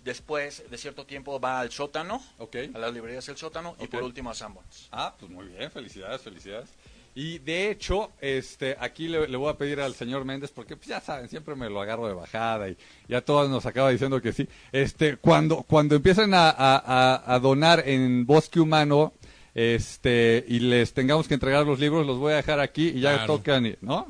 Después 0.04 0.64
de 0.70 0.78
cierto 0.78 1.04
tiempo 1.04 1.38
va 1.38 1.60
al 1.60 1.70
sótano, 1.70 2.22
a 2.38 2.78
las 2.78 2.94
librerías 2.94 3.26
del 3.26 3.36
sótano 3.36 3.76
y 3.80 3.86
por 3.86 4.02
último 4.02 4.30
a 4.30 4.34
Sanborns. 4.34 4.88
Ah, 4.92 5.14
pues 5.18 5.30
muy 5.30 5.46
bien, 5.48 5.70
felicidades, 5.70 6.22
felicidades. 6.22 6.70
Y 7.14 7.38
de 7.40 7.70
hecho, 7.70 8.12
este, 8.20 8.76
aquí 8.78 9.08
le, 9.08 9.36
voy 9.36 9.50
a 9.50 9.58
pedir 9.58 9.80
al 9.80 9.94
señor 9.94 10.24
Méndez, 10.24 10.52
porque 10.54 10.76
pues, 10.76 10.88
ya 10.88 11.00
saben, 11.00 11.28
siempre 11.28 11.56
me 11.56 11.68
lo 11.68 11.80
agarro 11.80 12.06
de 12.06 12.14
bajada 12.14 12.68
y 12.68 12.76
ya 13.08 13.20
todos 13.20 13.50
nos 13.50 13.66
acaba 13.66 13.90
diciendo 13.90 14.22
que 14.22 14.32
sí. 14.32 14.48
Este, 14.70 15.16
cuando, 15.16 15.62
cuando 15.64 15.96
empiecen 15.96 16.30
a, 16.34 17.38
donar 17.42 17.82
en 17.86 18.26
Bosque 18.26 18.60
Humano, 18.60 19.12
este, 19.54 20.44
y 20.46 20.60
les 20.60 20.92
tengamos 20.94 21.26
que 21.26 21.34
entregar 21.34 21.66
los 21.66 21.80
libros, 21.80 22.06
los 22.06 22.18
voy 22.18 22.32
a 22.32 22.36
dejar 22.36 22.60
aquí 22.60 22.88
y 22.88 23.00
ya 23.00 23.26
tocan, 23.26 23.76
¿no? 23.80 24.06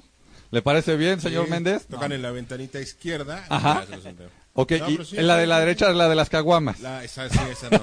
¿Le 0.50 0.62
parece 0.62 0.96
bien, 0.96 1.20
señor 1.20 1.48
Méndez? 1.48 1.86
Tocan 1.86 2.12
en 2.12 2.22
la 2.22 2.32
ventanita 2.32 2.80
izquierda. 2.80 3.46
Ajá. 3.48 3.86
Ok, 4.54 4.72
y 4.72 5.16
en 5.16 5.26
la 5.26 5.36
de 5.36 5.46
la 5.46 5.60
derecha 5.60 5.90
es 5.90 5.96
la 5.96 6.08
de 6.08 6.14
las 6.14 6.28
caguamas. 6.28 6.80
La, 6.80 7.04
esa 7.04 7.28
sí, 7.28 7.38
esa 7.50 7.70
no. 7.70 7.82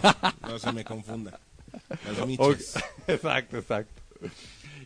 no 0.49 0.59
se 0.59 0.71
me 0.73 0.83
confunda. 0.83 1.39
Las 1.89 2.83
Exacto, 3.07 3.57
exacto. 3.57 4.01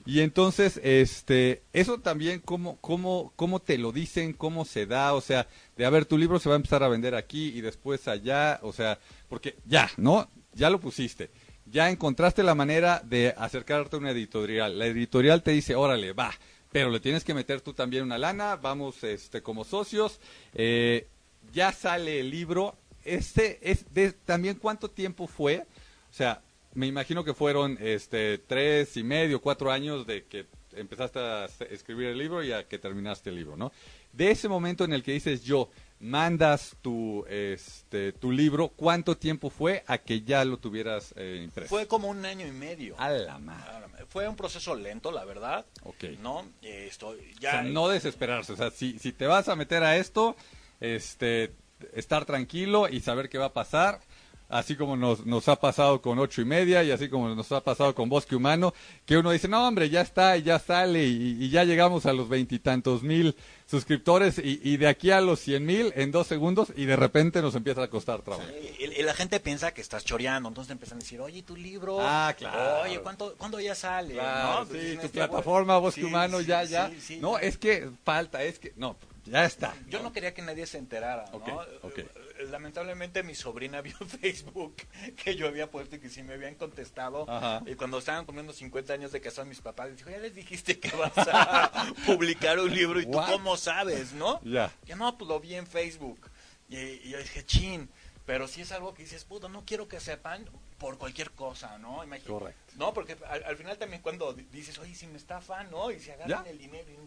Y 0.06 0.22
entonces, 0.22 0.80
este, 0.84 1.63
eso 1.74 2.00
también, 2.00 2.39
¿cómo, 2.39 2.78
cómo, 2.82 3.34
¿cómo 3.36 3.60
te 3.60 3.78
lo 3.78 3.91
dicen? 3.91 4.34
¿Cómo 4.34 4.65
se 4.65 4.86
da? 4.86 5.13
O 5.13 5.22
sea, 5.22 5.48
de 5.78 5.86
a 5.86 5.89
ver, 5.89 6.06
tu 6.06 6.17
libro 6.17 6.39
se 6.39 6.50
va 6.50 6.56
a 6.56 6.58
empezar 6.58 6.84
a 6.84 6.88
vender 6.88 7.15
aquí 7.15 7.50
y 7.50 7.62
después 7.62 8.08
allá. 8.08 8.60
O 8.63 8.74
sea, 8.74 9.00
porque 9.30 9.58
ya, 9.65 9.89
¿no? 9.98 10.28
Ya 10.54 10.70
lo 10.70 10.80
pusiste. 10.80 11.30
Ya 11.65 11.89
encontraste 11.89 12.44
la 12.44 12.56
manera 12.56 13.02
de 13.06 13.34
acercarte 13.38 13.96
a 13.96 14.00
una 14.00 14.12
editorial. 14.12 14.78
La 14.80 14.88
editorial 14.88 15.44
te 15.44 15.52
dice, 15.52 15.76
órale, 15.76 16.13
va. 16.13 16.34
Pero 16.72 16.89
le 16.89 17.00
tienes 17.00 17.24
que 17.24 17.34
meter 17.34 17.62
tú 17.62 17.74
también 17.74 18.04
una 18.04 18.17
lana. 18.17 18.56
Vamos, 18.56 19.04
este, 19.04 19.41
como 19.41 19.63
socios. 19.63 20.20
Eh, 20.54 21.08
ya 21.52 21.72
sale 21.72 22.20
el 22.20 22.30
libro. 22.30 22.76
Este 23.04 23.60
es 23.62 23.92
de, 23.94 24.12
también 24.12 24.56
cuánto 24.56 24.90
tiempo 24.90 25.28
fue, 25.28 25.66
o 26.10 26.14
sea, 26.14 26.42
me 26.74 26.88
imagino 26.88 27.24
que 27.24 27.34
fueron 27.34 27.78
este 27.82 28.38
tres 28.38 28.96
y 28.96 29.04
medio, 29.04 29.42
cuatro 29.42 29.72
años 29.72 30.06
de 30.06 30.26
que 30.26 30.46
empezaste 30.74 31.20
a 31.20 31.46
escribir 31.70 32.08
el 32.08 32.18
libro 32.18 32.44
y 32.44 32.52
a 32.52 32.68
que 32.68 32.78
terminaste 32.78 33.30
el 33.30 33.36
libro, 33.36 33.58
¿no? 33.58 33.72
de 34.14 34.32
ese 34.32 34.48
momento 34.48 34.84
en 34.84 34.94
el 34.94 35.04
que 35.04 35.14
dices 35.14 35.44
yo, 35.44 35.70
mandas 36.00 36.76
tu, 36.82 37.26
este, 37.30 38.12
tu 38.14 38.32
libro, 38.32 38.70
¿cuánto 38.70 39.18
tiempo 39.18 39.50
fue 39.50 39.84
a 39.88 39.98
que 40.00 40.22
ya 40.22 40.44
lo 40.44 40.58
tuvieras 40.58 41.14
eh, 41.16 41.42
impreso? 41.44 41.70
Fue 41.70 41.88
como 41.88 42.10
un 42.10 42.26
año 42.26 42.46
y 42.46 42.52
medio. 42.52 42.96
A 43.00 43.10
la 43.10 43.38
madre. 43.38 44.06
Fue 44.08 44.28
un 44.28 44.36
proceso 44.36 44.76
lento, 44.76 45.12
la 45.12 45.26
verdad. 45.26 45.66
Ok. 45.84 46.04
¿No? 46.22 46.46
Esto, 46.62 47.16
ya... 47.40 47.50
O 47.50 47.52
sea, 47.52 47.62
no 47.64 47.88
desesperarse. 47.88 48.54
O 48.54 48.58
sea, 48.58 48.72
si, 48.72 49.00
si 49.00 49.14
te 49.14 49.28
vas 49.28 49.48
a 49.48 49.56
meter 49.56 49.84
a 49.84 49.98
esto, 49.98 50.36
este, 50.82 51.54
estar 51.94 52.26
tranquilo 52.26 52.89
y 52.89 53.00
saber 53.00 53.30
qué 53.30 53.38
va 53.38 53.46
a 53.46 53.54
pasar 53.54 54.02
así 54.52 54.76
como 54.76 54.98
nos, 54.98 55.26
nos 55.26 55.48
ha 55.48 55.56
pasado 55.56 56.02
con 56.02 56.20
ocho 56.20 56.41
y 56.41 56.46
media 56.46 56.84
y 56.84 56.91
así 56.91 57.10
como 57.10 57.30
nos 57.30 57.52
ha 57.52 57.62
pasado 57.62 57.96
con 57.96 58.10
Bosque 58.10 58.36
Humano, 58.36 58.74
que 59.06 59.17
uno 59.17 59.32
dice, 59.32 59.48
no 59.48 59.65
hombre, 59.65 59.89
ya 59.89 60.02
está, 60.02 60.38
ya 60.38 60.60
sale 60.60 61.06
y, 61.06 61.50
ya 61.50 61.63
llegamos 61.63 62.06
a 62.06 62.13
los 62.13 62.30
veintitantos 62.30 63.02
mil 63.02 63.36
suscriptores 63.65 64.39
y, 64.44 64.78
de 64.78 64.88
aquí 64.88 65.12
a 65.12 65.22
los 65.22 65.39
cien 65.39 65.65
mil 65.65 65.94
en 65.96 66.12
dos 66.12 66.28
segundos 66.28 66.74
y 66.76 66.86
de 66.86 66.98
repente 66.98 67.41
nos 67.41 67.56
empieza 67.56 67.84
a 67.84 67.89
costar 67.89 68.22
trabajo. 68.22 68.48
y, 68.80 69.02
la 69.02 69.13
gente 69.13 69.39
piensa 69.39 69.74
que 69.74 69.82
estás 69.82 70.04
choreando, 70.04 70.50
entonces 70.50 70.67
te 70.67 70.74
empiezan 70.74 70.98
a 70.98 71.02
decir, 71.02 71.22
oye, 71.22 71.41
tu 71.44 71.56
libro, 71.56 71.98
ah, 72.02 72.36
claro. 72.38 72.84
oye, 72.84 73.00
¿cuánto, 73.00 73.34
¿cuándo 73.38 73.60
ya 73.60 73.74
sale? 73.74 74.15
¿No? 74.15 74.65
Sí, 74.65 74.72
tu 74.72 74.78
este 74.78 75.10
plataforma 75.10 75.78
Bosque 75.78 76.04
Humano, 76.04 76.41
ya, 76.41 76.63
ya. 76.65 76.91
no, 77.20 77.39
es 77.39 77.58
que 77.58 77.89
falta, 78.04 78.44
es 78.44 78.60
que, 78.60 78.74
no, 78.76 78.98
ya 79.26 79.46
está. 79.46 79.76
Yo 79.88 80.02
no 80.02 80.12
quería 80.12 80.34
que 80.34 80.42
nadie 80.42 80.66
se 80.66 80.78
enterara, 80.78 81.26
¿no? 81.32 81.38
Okay, 81.84 82.08
lamentablemente 82.50 83.24
mi 83.24 83.36
sobrina 83.36 83.82
vio 83.82 83.96
Facebook 84.22 84.76
que 85.16 85.36
yo 85.36 85.48
había 85.48 85.70
puesto 85.70 85.96
y 85.96 86.00
que 86.00 86.10
sí 86.10 86.24
me 86.24 86.34
habían 86.34 86.56
contestado. 86.56 87.26
Y 87.66 87.76
cuando 87.76 88.00
estaban 88.00 88.26
comiendo 88.26 88.54
50 88.54 88.94
años 88.94 89.12
de 89.12 89.22
casado 89.22 89.48
mis 89.48 89.62
papás, 89.62 89.96
dijo, 89.96 90.10
ya 90.10 90.18
les 90.18 90.36
dijiste 90.36 90.80
que 90.80 90.96
vas 90.96 91.14
a 91.18 91.94
publicar 92.06 92.60
un 92.60 92.74
libro 92.74 93.00
y 93.00 93.06
tú 93.06 93.12
cómo 93.12 93.58
sabes, 93.58 94.14
¿no? 94.14 94.42
Ya. 94.44 94.72
Ya 94.86 94.96
no, 94.96 95.18
pues 95.18 95.28
lo 95.28 95.40
vi 95.40 95.56
en 95.56 95.68
Facebook. 95.68 96.30
Y, 96.70 97.10
yo 97.10 97.18
dije, 97.18 97.46
chin. 97.46 97.90
Pero 98.26 98.48
si 98.48 98.62
es 98.62 98.72
algo 98.72 98.94
que 98.94 99.04
dices, 99.04 99.26
puta, 99.26 99.50
no 99.50 99.66
quiero 99.66 99.88
que 99.88 100.00
sepan 100.00 100.48
por 100.78 100.98
cualquier 100.98 101.32
cosa, 101.32 101.78
¿no? 101.80 102.04
Imagínate. 102.04 102.32
Correcto. 102.32 102.74
No, 102.78 102.94
porque 102.94 103.18
al, 103.28 103.58
final 103.58 103.78
también 103.78 104.02
cuando 104.02 104.34
dices, 104.34 104.78
oye, 104.80 104.96
si 104.96 105.08
me 105.08 105.18
estafan, 105.18 105.70
¿no? 105.70 105.92
Y 105.92 106.00
se 106.00 106.14
agarran 106.14 106.48
el 106.48 106.58
dinero. 106.58 106.88
Y, 106.90 106.98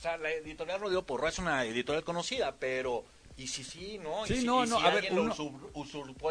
o 0.00 0.02
sea, 0.02 0.16
la 0.16 0.30
editorial 0.30 0.80
Rodrigo 0.80 1.02
Porro 1.02 1.28
es 1.28 1.38
una 1.38 1.62
editorial 1.66 2.02
conocida, 2.02 2.56
pero 2.58 3.04
y 3.36 3.48
sí, 3.48 3.62
sí, 3.62 4.00
¿no? 4.02 4.24
Sí, 4.24 4.46
no, 4.46 4.64
no, 4.64 4.78
a 4.78 4.94
ver, 4.94 5.12
uno, 5.12 5.34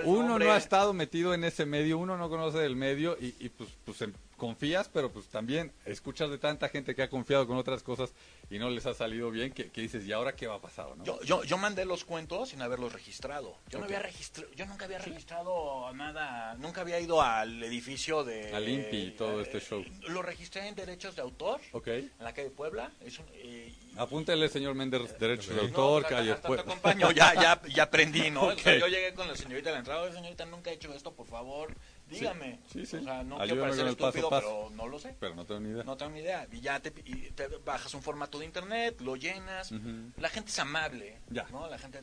uno 0.06 0.40
no 0.40 0.52
ha 0.52 0.58
estado 0.58 0.92
metido 0.92 1.36
en 1.36 1.44
ese 1.44 1.68
medio, 1.68 2.00
uno 2.00 2.18
no 2.18 2.32
conoce 2.32 2.58
del 2.58 2.76
medio 2.76 3.16
y, 3.22 3.36
y 3.40 3.50
pues, 3.50 3.70
pues 3.86 4.02
confías, 4.40 4.90
pero 4.90 5.12
pues 5.12 5.28
también 5.28 5.72
escuchas 5.86 6.32
de 6.32 6.40
tanta 6.40 6.70
gente 6.70 6.96
que 6.96 7.04
ha 7.04 7.10
confiado 7.10 7.46
con 7.46 7.58
otras 7.58 7.84
cosas 7.84 8.12
y 8.50 8.58
no 8.58 8.72
les 8.72 8.88
ha 8.88 8.96
salido 8.96 9.30
bien, 9.30 9.54
que, 9.54 9.70
dices, 9.76 10.04
¿y 10.08 10.12
ahora 10.12 10.36
qué 10.36 10.48
va 10.48 10.56
a 10.56 10.62
pasar? 10.62 10.98
¿no? 10.98 11.04
Yo, 11.04 11.22
yo, 11.22 11.44
yo 11.44 11.60
mandé 11.60 11.86
los 11.86 12.04
cuentos 12.04 12.50
sin 12.50 12.64
haberlos 12.64 12.92
registrado. 12.94 13.56
Yo 13.70 13.78
no 13.78 13.86
había 13.86 14.00
registrado, 14.00 14.52
yo 14.56 14.66
nunca 14.66 14.86
había 14.86 14.98
registrado 14.98 15.94
nada, 15.94 16.56
nunca 16.56 16.82
había 16.82 17.00
ido 17.00 17.22
al 17.22 17.62
edificio 17.62 18.24
de... 18.24 18.52
Al 18.56 18.68
INPI 18.68 18.98
y 18.98 19.12
todo 19.12 19.42
este 19.42 19.60
show. 19.60 19.86
Lo 20.08 20.24
registré 20.24 20.68
en 20.68 20.74
derechos 20.74 21.16
de 21.16 21.22
autor, 21.22 21.62
Ok. 21.74 21.88
en 21.88 22.12
la 22.20 22.34
calle 22.34 22.50
Puebla. 22.50 22.92
Es 23.06 23.20
eh, 23.34 23.72
Apúntele, 23.98 24.50
señor 24.50 24.74
Méndez, 24.74 25.20
derechos 25.20 25.54
de 25.54 25.62
autor, 25.62 26.08
calle 26.08 26.36
Puebla. 26.36 27.14
ya, 27.14 27.34
ya, 27.36 27.62
ya 27.68 27.84
aprendí, 27.84 28.32
¿no? 28.32 28.54
yo 28.56 28.88
llegué 28.88 29.14
con 29.14 29.28
la 29.28 29.36
señorita 29.36 29.72
la 29.72 29.80
entrada, 29.80 30.12
señorita, 30.12 30.46
nunca 30.46 30.72
he 30.72 30.74
hecho 30.74 30.94
esto, 30.94 31.14
por 31.14 31.28
favor 31.28 31.76
dígame. 32.10 32.60
Sí, 32.72 32.86
sí. 32.86 32.98
O 32.98 33.04
sea, 33.04 33.24
no 33.24 33.38
quiero 33.38 33.62
parecer 33.62 33.88
estúpido, 33.88 34.30
pero 34.30 34.70
no 34.76 34.88
lo 34.88 35.00
sé. 35.00 35.16
Pero 35.20 35.36
no 35.36 35.46
tengo 35.46 35.62
ni 35.62 35.70
idea. 35.70 35.84
No 35.84 35.98
tengo 35.98 36.12
ni 36.12 36.20
idea. 36.20 36.48
Y 36.52 36.62
ya 36.62 36.80
te, 36.80 36.92
bajas 37.66 37.94
un 37.94 38.02
formato 38.02 38.40
de 38.40 38.46
internet, 38.46 39.00
lo 39.02 39.16
llenas. 39.16 39.72
La 40.18 40.30
gente 40.30 40.50
es 40.50 40.60
amable. 40.60 41.18
Ya. 41.30 41.48
¿no? 41.52 41.68
La 41.68 41.78
gente 41.78 42.00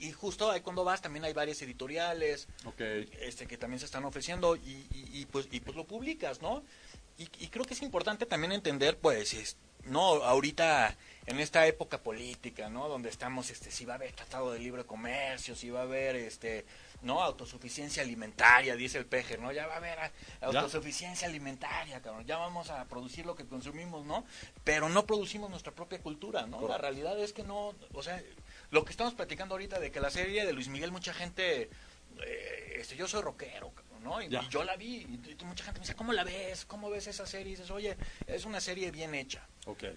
y, 0.00 0.12
justo 0.12 0.50
ahí 0.50 0.60
cuando 0.60 0.84
vas 0.84 1.00
también 1.00 1.24
hay 1.24 1.32
varias 1.32 1.60
editoriales 1.62 2.48
okay. 2.64 3.08
este 3.20 3.46
que 3.46 3.56
también 3.56 3.78
se 3.78 3.86
están 3.86 4.04
ofreciendo 4.04 4.56
y, 4.56 4.86
y, 4.90 5.26
pues 5.26 5.48
y 5.50 5.60
pues 5.60 5.76
lo 5.76 5.84
publicas, 5.84 6.42
¿no? 6.42 6.62
Y, 7.16 7.26
creo 7.48 7.64
que 7.64 7.74
es 7.74 7.82
importante 7.82 8.26
también 8.26 8.52
entender 8.52 8.96
pues 8.96 9.34
es, 9.34 9.56
no 9.84 10.22
ahorita 10.22 10.96
en 11.26 11.40
esta 11.40 11.66
época 11.66 12.00
política, 12.00 12.68
¿no? 12.68 12.88
Donde 12.88 13.08
estamos 13.08 13.50
este 13.50 13.70
si 13.70 13.84
va 13.84 13.94
a 13.94 13.96
haber 13.96 14.12
tratado 14.12 14.52
de 14.52 14.60
libre 14.60 14.84
comercio, 14.84 15.56
si 15.56 15.70
va 15.70 15.80
a 15.80 15.82
haber 15.82 16.16
este 16.16 16.64
¿no? 17.02 17.22
Autosuficiencia 17.22 18.02
alimentaria, 18.02 18.76
dice 18.76 18.98
el 18.98 19.06
peje, 19.06 19.38
¿no? 19.38 19.52
Ya 19.52 19.66
va 19.66 19.74
a 19.74 19.76
haber 19.76 19.98
autosuficiencia 20.40 21.28
alimentaria, 21.28 22.00
cabrón. 22.00 22.26
Ya 22.26 22.38
vamos 22.38 22.70
a 22.70 22.84
producir 22.86 23.26
lo 23.26 23.34
que 23.34 23.46
consumimos, 23.46 24.04
¿no? 24.04 24.24
Pero 24.64 24.88
no 24.88 25.06
producimos 25.06 25.50
nuestra 25.50 25.72
propia 25.72 26.00
cultura, 26.00 26.46
¿no? 26.46 26.66
La 26.66 26.78
realidad 26.78 27.18
es 27.18 27.32
que 27.32 27.44
no, 27.44 27.74
o 27.92 28.02
sea, 28.02 28.22
lo 28.70 28.84
que 28.84 28.90
estamos 28.90 29.14
platicando 29.14 29.54
ahorita 29.54 29.78
de 29.78 29.90
que 29.90 30.00
la 30.00 30.10
serie 30.10 30.44
de 30.44 30.52
Luis 30.52 30.68
Miguel, 30.68 30.92
mucha 30.92 31.14
gente, 31.14 31.70
eh, 32.22 32.74
este, 32.76 32.96
yo 32.96 33.06
soy 33.06 33.22
rockero, 33.22 33.72
¿no? 34.02 34.20
Y, 34.22 34.28
yo 34.50 34.64
la 34.64 34.76
vi, 34.76 34.96
y, 34.96 35.44
mucha 35.44 35.64
gente 35.64 35.80
me 35.80 35.84
dice, 35.84 35.94
¿cómo 35.94 36.12
la 36.12 36.24
ves? 36.24 36.64
¿Cómo 36.64 36.90
ves 36.90 37.06
esa 37.06 37.26
serie? 37.26 37.52
Y 37.52 37.56
dices, 37.56 37.70
oye, 37.70 37.96
es 38.26 38.44
una 38.44 38.60
serie 38.60 38.90
bien 38.90 39.14
hecha. 39.14 39.46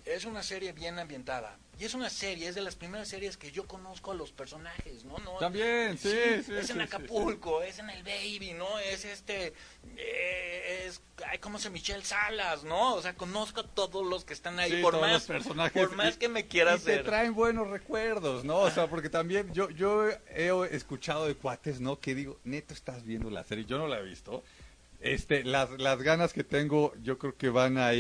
Es 0.06 0.26
una 0.26 0.43
serie 0.43 0.74
bien 0.74 1.00
ambientada. 1.00 1.58
Y 1.80 1.86
es 1.86 1.95
una 1.95 2.12
serie, 2.12 2.47
es 2.47 2.54
de 2.54 2.62
las 2.62 2.76
primeras 2.76 3.08
series 3.08 3.38
que 3.38 3.52
yo 3.52 3.65
conozco 3.65 4.12
a 4.12 4.13
los 4.13 4.32
personajes, 4.32 5.04
¿no? 5.04 5.17
no 5.17 5.38
También, 5.38 5.97
sí, 5.97 6.12
sí. 6.45 6.54
es 6.54 6.69
en 6.69 6.82
Acapulco, 6.82 7.63
es 7.63 7.80
en 7.80 7.89
El 7.89 8.04
Baby, 8.04 8.54
¿no? 8.54 8.78
Es 8.78 9.04
este, 9.04 9.54
eh, 9.97 10.84
es, 10.86 11.02
ay, 11.26 11.39
¿cómo 11.39 11.58
se 11.58 11.71
Michelle 11.71 12.04
Salas, 12.04 12.63
¿no? 12.63 12.93
O 12.93 13.02
sea, 13.02 13.15
conozco 13.15 13.62
a 13.62 13.67
todos 13.67 14.06
los 14.06 14.26
que 14.26 14.34
están 14.34 14.60
ahí, 14.60 14.80
por, 14.82 15.02
más, 15.02 15.24
personajes. 15.24 15.88
por 15.88 15.95
más 15.95 16.17
que 16.17 16.30
me 16.30 16.45
quieras 16.45 16.82
y 16.82 16.86
te 16.86 17.00
traen 17.00 17.34
buenos 17.34 17.67
recuerdos, 17.67 18.43
¿no? 18.43 18.60
O 18.60 18.69
sea, 18.69 18.88
porque 18.88 19.10
también 19.10 19.52
yo, 19.52 19.71
yo 19.71 20.08
he 20.08 20.52
escuchado 20.76 21.26
de 21.26 21.34
cuates, 21.34 21.80
¿no? 21.80 22.00
Que 22.00 22.13
digo, 22.13 22.39
neto, 22.43 22.76
estás 22.76 23.06
viendo 23.06 23.32
la 23.32 23.43
serie, 23.43 23.65
yo 23.65 23.80
no 23.80 23.88
la 23.88 24.00
he 24.00 24.04
visto. 24.04 24.43
Este, 25.00 25.43
las, 25.43 25.71
las 25.80 26.00
ganas 26.04 26.32
que 26.32 26.43
tengo, 26.43 26.93
yo 27.02 27.17
creo 27.17 27.36
que 27.36 27.50
van 27.50 27.80
a 27.80 27.91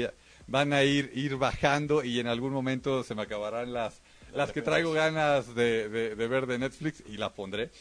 van 0.47 0.73
a 0.73 0.83
ir, 0.83 1.11
ir 1.13 1.37
bajando 1.37 2.03
y 2.03 2.19
en 2.19 2.27
algún 2.27 2.53
momento 2.53 3.03
se 3.03 3.15
me 3.15 3.23
acabarán 3.23 3.73
las, 3.73 4.01
las 4.33 4.51
que 4.51 4.61
traigo 4.61 4.91
ganas 4.93 5.55
de, 5.55 5.89
de, 5.89 6.27
ver 6.27 6.45
de 6.45 6.59
Netflix 6.59 7.03
y 7.07 7.17
la 7.17 7.33
pondré. 7.33 7.71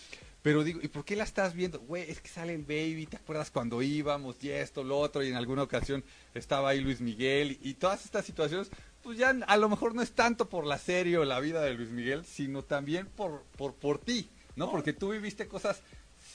Pero 0.43 0.65
digo, 0.65 0.81
¿y 0.83 0.89
por 0.89 1.05
qué 1.05 1.17
la 1.17 1.25
estás 1.25 1.55
viendo? 1.55 1.81
Güey, 1.81 2.11
es 2.11 2.21
que 2.21 2.29
sale 2.29 2.55
el 2.55 2.63
baby, 2.63 3.07
¿te 3.07 3.19
acuerdas 3.19 3.51
cuando 3.51 3.83
íbamos 3.83 4.43
y 4.43 4.51
esto, 4.51 4.83
lo 4.83 4.99
otro? 4.99 5.23
Y 5.23 5.29
en 5.29 5.37
alguna 5.37 5.63
ocasión 5.63 6.03
estaba 6.35 6.71
ahí 6.71 6.81
Luis 6.81 7.03
Miguel 7.03 7.59
y, 7.63 7.75
todas 7.75 8.07
estas 8.07 8.25
situaciones, 8.25 8.71
pues 9.03 9.19
ya 9.19 9.31
a 9.47 9.57
lo 9.59 9.69
mejor 9.69 9.95
no 9.95 10.01
es 10.01 10.13
tanto 10.13 10.49
por 10.49 10.67
la 10.67 10.79
serie 10.79 11.19
o 11.19 11.25
la 11.27 11.41
vida 11.41 11.61
de 11.61 11.75
Luis 11.75 11.91
Miguel, 11.91 12.25
sino 12.25 12.63
también 12.63 13.07
por, 13.07 13.43
por, 13.59 13.75
por 13.75 13.99
ti, 13.99 14.31
¿no? 14.57 14.71
Porque 14.71 14.95
tú 14.95 15.11
viviste 15.11 15.47
cosas 15.47 15.83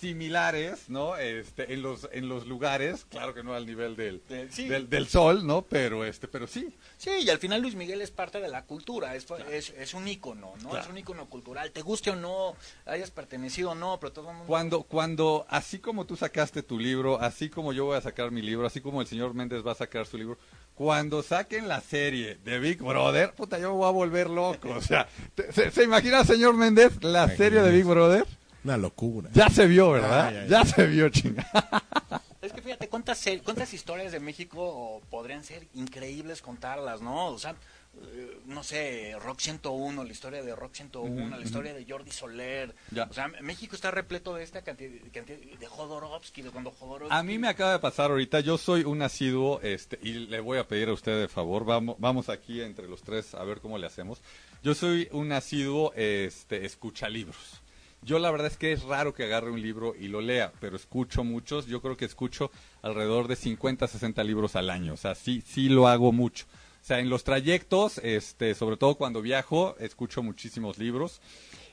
similares, 0.06 0.88
¿no? 0.88 1.18
Este, 1.18 1.74
en 1.74 1.82
los 1.82 2.08
en 2.12 2.30
los 2.30 2.46
lugares, 2.46 3.06
claro 3.10 3.34
que 3.34 3.42
no 3.42 3.56
al 3.56 3.66
nivel 3.66 3.96
del, 3.96 4.22
del, 4.28 5.08
sol, 5.08 5.48
¿no? 5.48 5.64
Pero 5.64 6.06
este, 6.06 6.28
pero 6.28 6.46
sí. 6.46 6.76
Sí, 6.98 7.10
y 7.24 7.30
al 7.32 7.40
final 7.40 7.62
Luis 7.62 7.74
Miguel 7.74 8.02
es 8.02 8.12
parte 8.12 8.40
de 8.40 8.48
la 8.48 8.66
cultura, 8.66 9.16
es, 9.16 9.26
es, 9.52 9.94
un 9.96 10.08
ícono, 10.08 10.54
¿no? 10.62 10.78
Es 10.78 10.88
un 10.88 10.98
ícono 11.00 11.28
cultural, 11.28 11.72
te 11.72 11.82
guste 11.82 12.12
o 12.12 12.16
no, 12.16 12.56
hayas 12.86 13.10
pertenecido 13.10 13.72
o 13.72 13.76
no, 13.76 14.00
pero 14.00 14.14
todo 14.14 14.30
el 14.30 14.36
mundo... 14.36 14.48
Cuando, 14.48 14.84
cuando, 14.84 15.48
así 15.50 15.80
como 15.80 16.06
tú 16.06 16.16
sacaste 16.16 16.62
tu 16.62 16.78
libro, 16.78 17.20
así 17.20 17.50
como 17.50 17.74
yo 17.74 17.86
voy 17.86 17.98
a 17.98 18.02
sacar 18.02 18.30
mi 18.30 18.44
libro, 18.44 18.68
así 18.68 18.82
como 18.82 19.02
el 19.02 19.08
señor 19.08 19.34
Méndez 19.34 19.66
va 19.66 19.72
a 19.72 19.76
sacar 19.76 20.06
su 20.06 20.20
libro, 20.20 20.38
cuando 20.76 21.24
saquen 21.24 21.68
la 21.68 21.82
serie 21.82 22.38
de 22.44 22.60
Big 22.60 22.78
Brother, 22.78 23.34
puta, 23.34 23.58
yo 23.58 23.72
me 23.72 23.78
voy 23.78 23.88
a 23.88 23.92
volver 23.92 24.30
loco, 24.30 24.70
o 24.70 24.82
sea, 24.82 25.08
¿se, 25.52 25.72
se 25.72 25.84
imagina, 25.84 26.24
señor 26.24 26.56
Méndez, 26.56 27.02
la 27.02 27.28
serie 27.28 27.64
de 27.64 27.72
Big 27.72 27.86
Brother? 27.86 28.26
Una 28.66 28.78
locura. 28.78 29.30
Ya 29.32 29.48
se 29.48 29.68
vio, 29.68 29.92
¿verdad? 29.92 30.48
ya, 30.48 30.66
se 30.66 30.88
vio, 30.88 31.10
chinga. 31.10 31.46
Es 32.42 32.54
que 32.54 32.62
fíjate, 32.62 32.90
¿cuántas, 32.90 33.26
cuántas 33.44 33.74
historias 33.74 34.12
de 34.12 34.20
México 34.20 35.02
podrían 35.10 35.44
ser 35.44 35.68
increíbles 35.74 36.44
contarlas, 36.44 37.02
¿no? 37.02 37.30
O 37.30 37.40
sea, 37.40 37.56
eh, 38.04 38.40
no 38.46 38.64
sé, 38.64 39.16
Rock 39.20 39.40
101, 39.40 40.04
la 40.04 40.12
historia 40.12 40.44
de 40.44 40.56
Rock 40.56 40.76
101, 40.76 41.38
la 41.38 41.44
historia 41.44 41.74
de 41.74 41.86
Jordi 41.90 42.12
Soler. 42.12 42.76
O 43.10 43.14
sea, 43.14 43.30
México 43.42 43.76
está 43.76 43.90
repleto 43.90 44.36
de 44.36 44.44
esta 44.44 44.62
cantidad, 44.62 45.02
de 45.02 45.68
Jodorowsky, 45.68 46.44
de 46.44 46.52
cuando 46.52 46.70
Jodorowsky... 46.70 47.16
A 47.16 47.24
mí 47.24 47.40
me 47.40 47.48
acaba 47.48 47.72
de 47.72 47.80
pasar 47.80 48.12
ahorita, 48.12 48.42
yo 48.42 48.60
soy 48.60 48.84
un 48.84 49.02
asiduo, 49.02 49.60
este, 49.62 49.98
y 50.04 50.14
le 50.14 50.40
voy 50.40 50.60
a 50.60 50.68
pedir 50.68 50.90
a 50.90 50.94
usted 50.94 51.20
de 51.20 51.28
favor, 51.28 51.66
vamos, 51.66 51.96
vamos 51.98 52.30
aquí 52.30 52.62
entre 52.62 52.88
los 52.88 53.02
tres 53.02 53.34
a 53.34 53.44
ver 53.44 53.60
cómo 53.60 53.80
le 53.80 53.88
hacemos. 53.88 54.22
Yo 54.62 54.76
soy 54.76 55.08
un 55.12 55.32
asiduo, 55.32 55.94
este, 55.96 56.64
escucha 56.64 57.10
libros. 57.10 57.65
Yo 58.06 58.20
la 58.20 58.30
verdad 58.30 58.48
es 58.48 58.58
que 58.58 58.72
es 58.72 58.84
raro 58.84 59.16
que 59.16 59.24
agarre 59.24 59.50
un 59.50 59.62
libro 59.62 59.96
y 60.00 60.10
lo 60.10 60.22
lea, 60.22 60.54
pero 60.60 60.76
escucho 60.76 61.24
muchos. 61.24 61.66
Yo 61.66 61.82
creo 61.82 61.98
que 61.98 62.06
escucho 62.06 62.52
alrededor 62.84 63.28
de 63.28 63.36
50, 63.36 63.88
60 63.88 64.24
libros 64.24 64.56
al 64.56 64.70
año. 64.70 64.94
O 64.94 64.98
sea, 64.98 65.16
sí, 65.16 65.42
sí 65.44 65.70
lo 65.70 65.88
hago 65.88 66.12
mucho. 66.12 66.46
O 66.84 66.86
sea, 66.86 67.00
en 67.00 67.10
los 67.10 67.24
trayectos, 67.24 67.98
este, 68.04 68.54
sobre 68.54 68.78
todo 68.78 68.94
cuando 68.94 69.24
viajo, 69.24 69.76
escucho 69.80 70.22
muchísimos 70.22 70.78
libros 70.78 71.20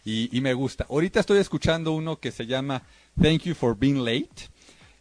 y, 0.07 0.41
me 0.41 0.55
gusta. 0.55 0.87
Ahorita 0.89 1.21
estoy 1.21 1.39
escuchando 1.39 1.93
uno 1.93 2.19
que 2.19 2.33
se 2.33 2.47
llama 2.47 2.83
Thank 3.21 3.43
You 3.43 3.55
for 3.55 3.77
Being 3.79 4.03
Late. 4.03 4.49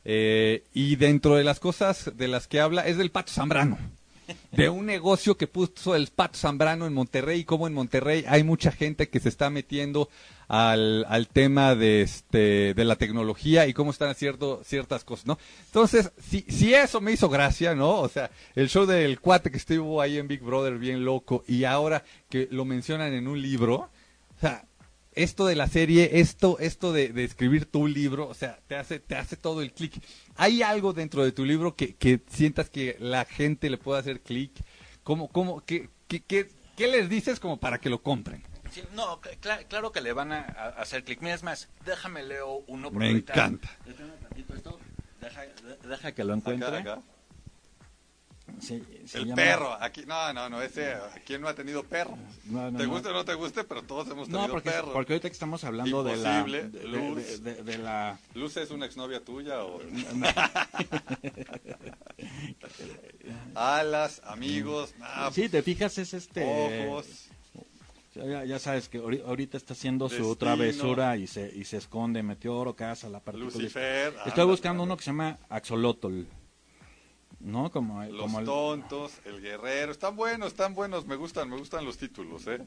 Eh, 0.03 0.65
y 0.73 0.97
dentro 0.97 1.35
de 1.35 1.45
las 1.45 1.61
cosas 1.61 2.11
de 2.17 2.27
las 2.27 2.47
que 2.47 2.59
habla 2.59 2.85
es 2.85 2.97
del 2.97 3.09
Pato 3.09 3.31
Zambrano. 3.31 3.77
De 4.51 4.69
un 4.69 4.85
negocio 4.85 5.37
que 5.37 5.47
puso 5.47 5.95
el 5.95 6.07
Pato 6.07 6.37
Zambrano 6.37 6.85
en 6.85 6.93
Monterrey, 6.93 7.41
y 7.41 7.45
como 7.45 7.67
en 7.67 7.73
Monterrey 7.73 8.25
hay 8.27 8.43
mucha 8.43 8.71
gente 8.71 9.09
que 9.09 9.19
se 9.19 9.29
está 9.29 9.49
metiendo 9.49 10.09
al, 10.47 11.05
al 11.07 11.27
tema 11.27 11.75
de, 11.75 12.01
este, 12.01 12.73
de 12.73 12.85
la 12.85 12.97
tecnología 12.97 13.67
y 13.67 13.73
cómo 13.73 13.91
están 13.91 14.09
haciendo 14.09 14.61
ciertas 14.65 15.03
cosas, 15.03 15.25
¿no? 15.25 15.39
Entonces, 15.67 16.11
si, 16.21 16.41
si 16.49 16.73
eso 16.73 16.99
me 16.99 17.13
hizo 17.13 17.29
gracia, 17.29 17.73
¿no? 17.73 17.99
O 17.99 18.09
sea, 18.09 18.31
el 18.55 18.69
show 18.69 18.85
del 18.85 19.19
cuate 19.19 19.49
que 19.49 19.57
estuvo 19.57 20.01
ahí 20.01 20.17
en 20.17 20.27
Big 20.27 20.41
Brother 20.41 20.77
bien 20.77 21.05
loco 21.05 21.43
y 21.47 21.63
ahora 21.63 22.03
que 22.29 22.47
lo 22.51 22.65
mencionan 22.65 23.13
en 23.13 23.27
un 23.27 23.41
libro, 23.41 23.75
o 23.75 24.39
sea, 24.41 24.65
esto 25.13 25.45
de 25.45 25.55
la 25.55 25.67
serie, 25.67 26.19
esto, 26.19 26.57
esto 26.59 26.93
de, 26.93 27.11
escribir 27.23 27.65
tu 27.65 27.87
libro, 27.87 28.27
o 28.27 28.33
sea, 28.33 28.59
te 28.67 28.75
hace, 28.75 28.99
te 28.99 29.15
hace 29.15 29.35
todo 29.35 29.61
el 29.61 29.73
clic. 29.73 30.01
¿Hay 30.35 30.61
algo 30.61 30.93
dentro 30.93 31.23
de 31.23 31.31
tu 31.31 31.45
libro 31.45 31.75
que, 31.75 31.95
que 31.95 32.21
sientas 32.29 32.69
que 32.69 32.97
la 32.99 33.25
gente 33.25 33.69
le 33.69 33.77
pueda 33.77 33.99
hacer 33.99 34.21
clic? 34.21 34.51
¿Cómo, 35.03 35.27
cómo, 35.29 35.61
qué, 35.65 35.89
qué, 36.07 36.21
qué, 36.21 36.87
les 36.87 37.09
dices 37.09 37.39
como 37.39 37.59
para 37.59 37.79
que 37.79 37.89
lo 37.89 38.01
compren? 38.01 38.43
no, 38.93 39.19
claro 39.67 39.91
que 39.91 39.99
le 39.99 40.13
van 40.13 40.31
a, 40.31 40.39
hacer 40.77 41.03
clic. 41.03 41.21
Mira, 41.21 41.35
es 41.35 41.43
más, 41.43 41.69
déjame 41.85 42.23
leo 42.23 42.63
uno. 42.67 42.89
Me 42.91 43.09
encanta. 43.09 43.69
Deja, 45.19 45.41
deja, 45.87 46.11
que 46.13 46.23
lo 46.23 46.33
encuentre 46.33 46.83
el 49.13 49.33
perro, 49.33 49.77
aquí, 49.79 50.03
no, 50.05 50.33
no, 50.33 50.49
no, 50.49 50.61
ese, 50.61 50.93
¿quién 51.25 51.41
no 51.41 51.47
ha 51.47 51.55
tenido 51.55 51.83
perro? 51.83 52.17
te 52.77 52.85
guste 52.85 53.09
o 53.09 53.13
no 53.13 53.25
te 53.25 53.33
guste, 53.33 53.63
pero 53.63 53.83
todos 53.83 54.07
hemos 54.09 54.27
tenido 54.27 54.47
no, 54.47 54.53
porque, 54.53 54.69
perro. 54.69 54.93
porque 54.93 55.13
ahorita 55.13 55.29
que 55.29 55.33
estamos 55.33 55.63
hablando 55.63 56.03
de 56.03 56.17
la, 56.17 56.43
Luz, 56.43 57.43
de, 57.43 57.77
la... 57.77 58.19
¿Luz 58.33 58.57
es 58.57 58.71
una 58.71 58.85
exnovia 58.85 59.23
tuya 59.23 59.63
o...? 59.63 59.79
Alas, 63.55 64.21
amigos, 64.25 64.93
Sí, 65.33 65.49
te 65.49 65.61
fijas, 65.61 65.97
es 65.97 66.13
este... 66.13 66.87
Ojos. 66.87 67.29
Ya, 68.13 68.59
sabes 68.59 68.89
que 68.89 68.97
ahorita 68.97 69.55
está 69.55 69.73
haciendo 69.73 70.09
su 70.09 70.35
travesura 70.35 71.15
y 71.15 71.27
se, 71.27 71.49
y 71.55 71.63
se 71.63 71.77
esconde, 71.77 72.21
meteoro, 72.21 72.75
casa, 72.75 73.07
la 73.07 73.21
partícula. 73.21 73.53
Lucifer. 73.53 74.13
Estoy 74.25 74.45
buscando 74.45 74.83
uno 74.83 74.97
que 74.97 75.03
se 75.03 75.11
llama 75.11 75.39
Axolotl. 75.49 76.23
¿No? 77.43 77.71
Como, 77.71 78.03
los 78.03 78.43
tontos, 78.43 79.19
el 79.25 79.41
guerrero, 79.41 79.91
están 79.91 80.15
buenos, 80.15 80.49
están 80.49 80.73
buenos, 80.73 81.05
me 81.05 81.15
gustan, 81.15 81.49
me 81.49 81.57
gustan 81.57 81.85
los 81.85 81.97
títulos, 81.97 82.47
¿eh? 82.47 82.59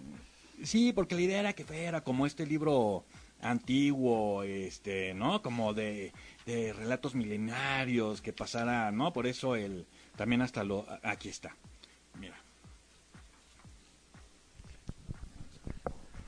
Sí, 0.62 0.92
porque 0.92 1.14
la 1.14 1.20
idea 1.22 1.40
era 1.40 1.52
que 1.52 1.64
fuera 1.64 2.02
como 2.02 2.26
este 2.26 2.46
libro 2.46 3.04
antiguo, 3.40 4.42
este, 4.42 5.14
¿no? 5.14 5.42
Como 5.42 5.74
de, 5.74 6.12
de 6.46 6.72
relatos 6.72 7.14
milenarios, 7.14 8.22
que 8.22 8.32
pasara, 8.32 8.90
¿no? 8.92 9.12
Por 9.12 9.26
eso 9.26 9.56
el, 9.56 9.86
también 10.16 10.42
hasta 10.42 10.64
lo, 10.64 10.86
aquí 11.02 11.28
está, 11.28 11.54
mira. 12.18 12.36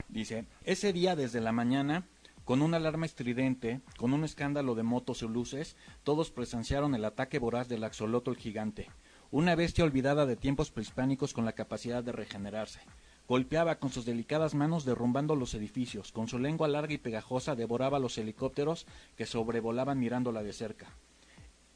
Dice, 0.09 0.45
ese 0.63 0.93
día 0.93 1.15
desde 1.15 1.41
la 1.41 1.51
mañana 1.51 2.07
con 2.47 2.61
una 2.61 2.77
alarma 2.77 3.05
estridente, 3.05 3.81
con 3.97 4.13
un 4.13 4.23
escándalo 4.23 4.73
de 4.73 4.81
motos 4.81 5.21
y 5.21 5.27
luces, 5.27 5.75
todos 6.03 6.31
presenciaron 6.31 6.95
el 6.95 7.03
ataque 7.03 7.39
voraz 7.39 7.67
del 7.67 7.83
axolotl 7.83 8.35
gigante, 8.35 8.89
una 9.31 9.53
bestia 9.53 9.83
olvidada 9.83 10.25
de 10.25 10.37
tiempos 10.37 10.71
prehispánicos 10.71 11.33
con 11.33 11.43
la 11.43 11.51
capacidad 11.51 12.05
de 12.05 12.13
regenerarse. 12.13 12.79
Golpeaba 13.27 13.79
con 13.79 13.89
sus 13.89 14.05
delicadas 14.05 14.55
manos 14.55 14.85
derrumbando 14.85 15.35
los 15.35 15.55
edificios, 15.55 16.13
con 16.13 16.29
su 16.29 16.39
lengua 16.39 16.69
larga 16.69 16.93
y 16.93 16.97
pegajosa 16.97 17.53
devoraba 17.53 17.99
los 17.99 18.17
helicópteros 18.17 18.87
que 19.17 19.25
sobrevolaban 19.25 19.99
mirándola 19.99 20.41
de 20.41 20.53
cerca. 20.53 20.87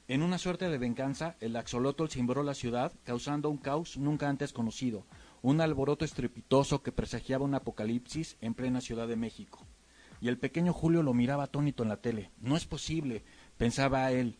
En 0.07 0.23
una 0.23 0.37
suerte 0.37 0.69
de 0.69 0.77
venganza, 0.77 1.35
el 1.41 1.57
axolotl 1.57 2.07
cimbró 2.07 2.43
la 2.43 2.53
ciudad, 2.53 2.93
causando 3.03 3.49
un 3.49 3.57
caos 3.57 3.97
nunca 3.97 4.29
antes 4.29 4.53
conocido, 4.53 5.03
un 5.41 5.59
alboroto 5.59 6.05
estrepitoso 6.05 6.81
que 6.81 6.93
presagiaba 6.93 7.43
un 7.43 7.55
apocalipsis 7.55 8.37
en 8.39 8.53
plena 8.53 8.79
Ciudad 8.79 9.09
de 9.09 9.17
México 9.17 9.67
y 10.21 10.27
el 10.27 10.37
pequeño 10.37 10.71
Julio 10.71 11.03
lo 11.03 11.13
miraba 11.13 11.45
atónito 11.45 11.83
en 11.83 11.89
la 11.89 11.97
tele. 11.97 12.29
No 12.39 12.55
es 12.55 12.65
posible, 12.65 13.23
pensaba 13.57 14.11
él. 14.11 14.37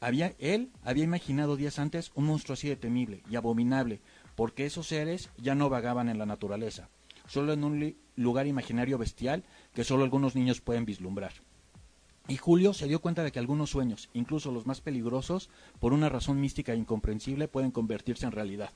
Había, 0.00 0.34
él 0.38 0.70
había 0.84 1.04
imaginado 1.04 1.56
días 1.56 1.78
antes 1.78 2.12
un 2.14 2.26
monstruo 2.26 2.54
así 2.54 2.68
de 2.68 2.76
temible 2.76 3.22
y 3.28 3.36
abominable, 3.36 4.00
porque 4.36 4.66
esos 4.66 4.86
seres 4.86 5.30
ya 5.36 5.54
no 5.54 5.68
vagaban 5.68 6.08
en 6.08 6.18
la 6.18 6.26
naturaleza, 6.26 6.88
solo 7.26 7.52
en 7.52 7.64
un 7.64 7.96
lugar 8.16 8.46
imaginario 8.46 8.96
bestial 8.96 9.44
que 9.74 9.84
solo 9.84 10.04
algunos 10.04 10.36
niños 10.36 10.60
pueden 10.60 10.84
vislumbrar. 10.84 11.32
Y 12.28 12.36
Julio 12.36 12.72
se 12.72 12.86
dio 12.86 13.00
cuenta 13.00 13.22
de 13.22 13.32
que 13.32 13.38
algunos 13.38 13.70
sueños, 13.70 14.08
incluso 14.14 14.50
los 14.50 14.66
más 14.66 14.80
peligrosos, 14.80 15.50
por 15.78 15.92
una 15.92 16.08
razón 16.08 16.40
mística 16.40 16.72
e 16.72 16.76
incomprensible, 16.76 17.48
pueden 17.48 17.70
convertirse 17.70 18.24
en 18.24 18.32
realidad. 18.32 18.70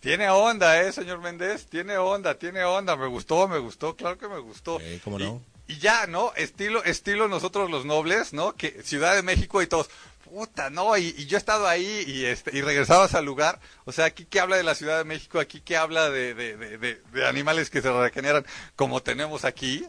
Tiene 0.00 0.28
onda, 0.30 0.80
¿eh, 0.82 0.92
señor 0.92 1.20
Méndez? 1.20 1.66
Tiene 1.66 1.96
onda, 1.96 2.38
tiene 2.38 2.64
onda. 2.64 2.96
Me 2.96 3.06
gustó, 3.06 3.48
me 3.48 3.58
gustó, 3.58 3.96
claro 3.96 4.16
que 4.16 4.28
me 4.28 4.38
gustó. 4.38 4.78
¿Cómo 5.02 5.18
no? 5.18 5.40
Y 5.66 5.78
ya, 5.78 6.06
¿no? 6.06 6.32
Estilo, 6.36 6.84
estilo 6.84 7.28
nosotros 7.28 7.70
los 7.70 7.84
nobles, 7.84 8.32
¿no? 8.32 8.54
Que 8.54 8.82
Ciudad 8.82 9.14
de 9.14 9.22
México 9.22 9.62
y 9.62 9.66
todos, 9.66 9.88
puta, 10.24 10.70
no, 10.70 10.96
y, 10.96 11.26
yo 11.26 11.36
he 11.36 11.38
estado 11.38 11.66
ahí 11.66 12.04
y 12.06 12.24
este, 12.24 12.56
y 12.56 12.62
regresabas 12.62 13.14
al 13.14 13.24
lugar, 13.24 13.60
o 13.84 13.92
sea, 13.92 14.06
aquí 14.06 14.24
que 14.24 14.40
habla 14.40 14.56
de 14.56 14.62
la 14.62 14.74
Ciudad 14.74 14.98
de 14.98 15.04
México, 15.04 15.38
aquí 15.38 15.60
que 15.60 15.76
habla 15.76 16.10
de, 16.10 16.34
de, 16.34 17.26
animales 17.26 17.70
que 17.70 17.82
se 17.82 17.92
regeneran 17.92 18.44
como 18.76 19.02
tenemos 19.02 19.44
aquí, 19.44 19.86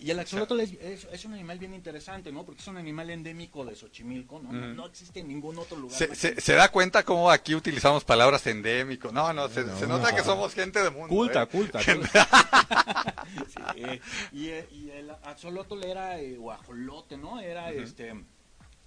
y 0.00 0.10
el 0.10 0.18
axolotl 0.18 0.60
es, 0.60 1.24
un 1.24 1.34
animal 1.34 1.58
bien 1.58 1.74
interesante, 1.74 2.32
¿no? 2.32 2.44
Porque 2.44 2.62
es 2.62 2.68
un 2.68 2.78
animal 2.78 3.10
endémico 3.10 3.64
de 3.64 3.76
Xochimilco, 3.76 4.40
¿no? 4.40 4.52
No, 4.52 4.86
existe 4.86 5.20
en 5.20 5.28
ningún 5.28 5.58
otro 5.58 5.76
lugar. 5.76 6.16
Se, 6.16 6.54
da 6.54 6.70
cuenta 6.70 7.04
cómo 7.04 7.30
aquí 7.30 7.54
utilizamos 7.54 8.04
palabras 8.04 8.46
endémico? 8.46 9.12
No, 9.12 9.32
no, 9.32 9.48
se, 9.48 9.64
nota 9.86 10.14
que 10.14 10.22
somos 10.22 10.54
gente 10.54 10.82
de 10.82 10.90
mundo. 10.90 11.08
Culta, 11.08 11.42
¿eh? 11.42 11.46
culta. 11.46 11.80
y, 14.32 14.48
el 14.90 15.10
axolotl 15.24 15.84
era, 15.84 16.18
eh, 16.18 16.38
o 16.38 16.50
ajolote, 16.50 17.16
¿no? 17.16 17.40
Era, 17.40 17.70
este... 17.70 18.14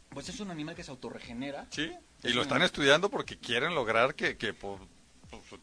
Pues 0.10 0.28
es 0.28 0.40
un 0.42 0.52
animal 0.52 0.76
que 0.76 0.84
se 0.84 0.92
autorregenera. 0.92 1.68
Sí, 1.70 1.90
y 2.24 2.34
lo 2.34 2.42
están 2.42 2.62
estudiando 2.64 3.10
porque 3.10 3.38
quieren 3.38 3.74
lograr 3.74 4.14
que, 4.14 4.36
que 4.36 4.54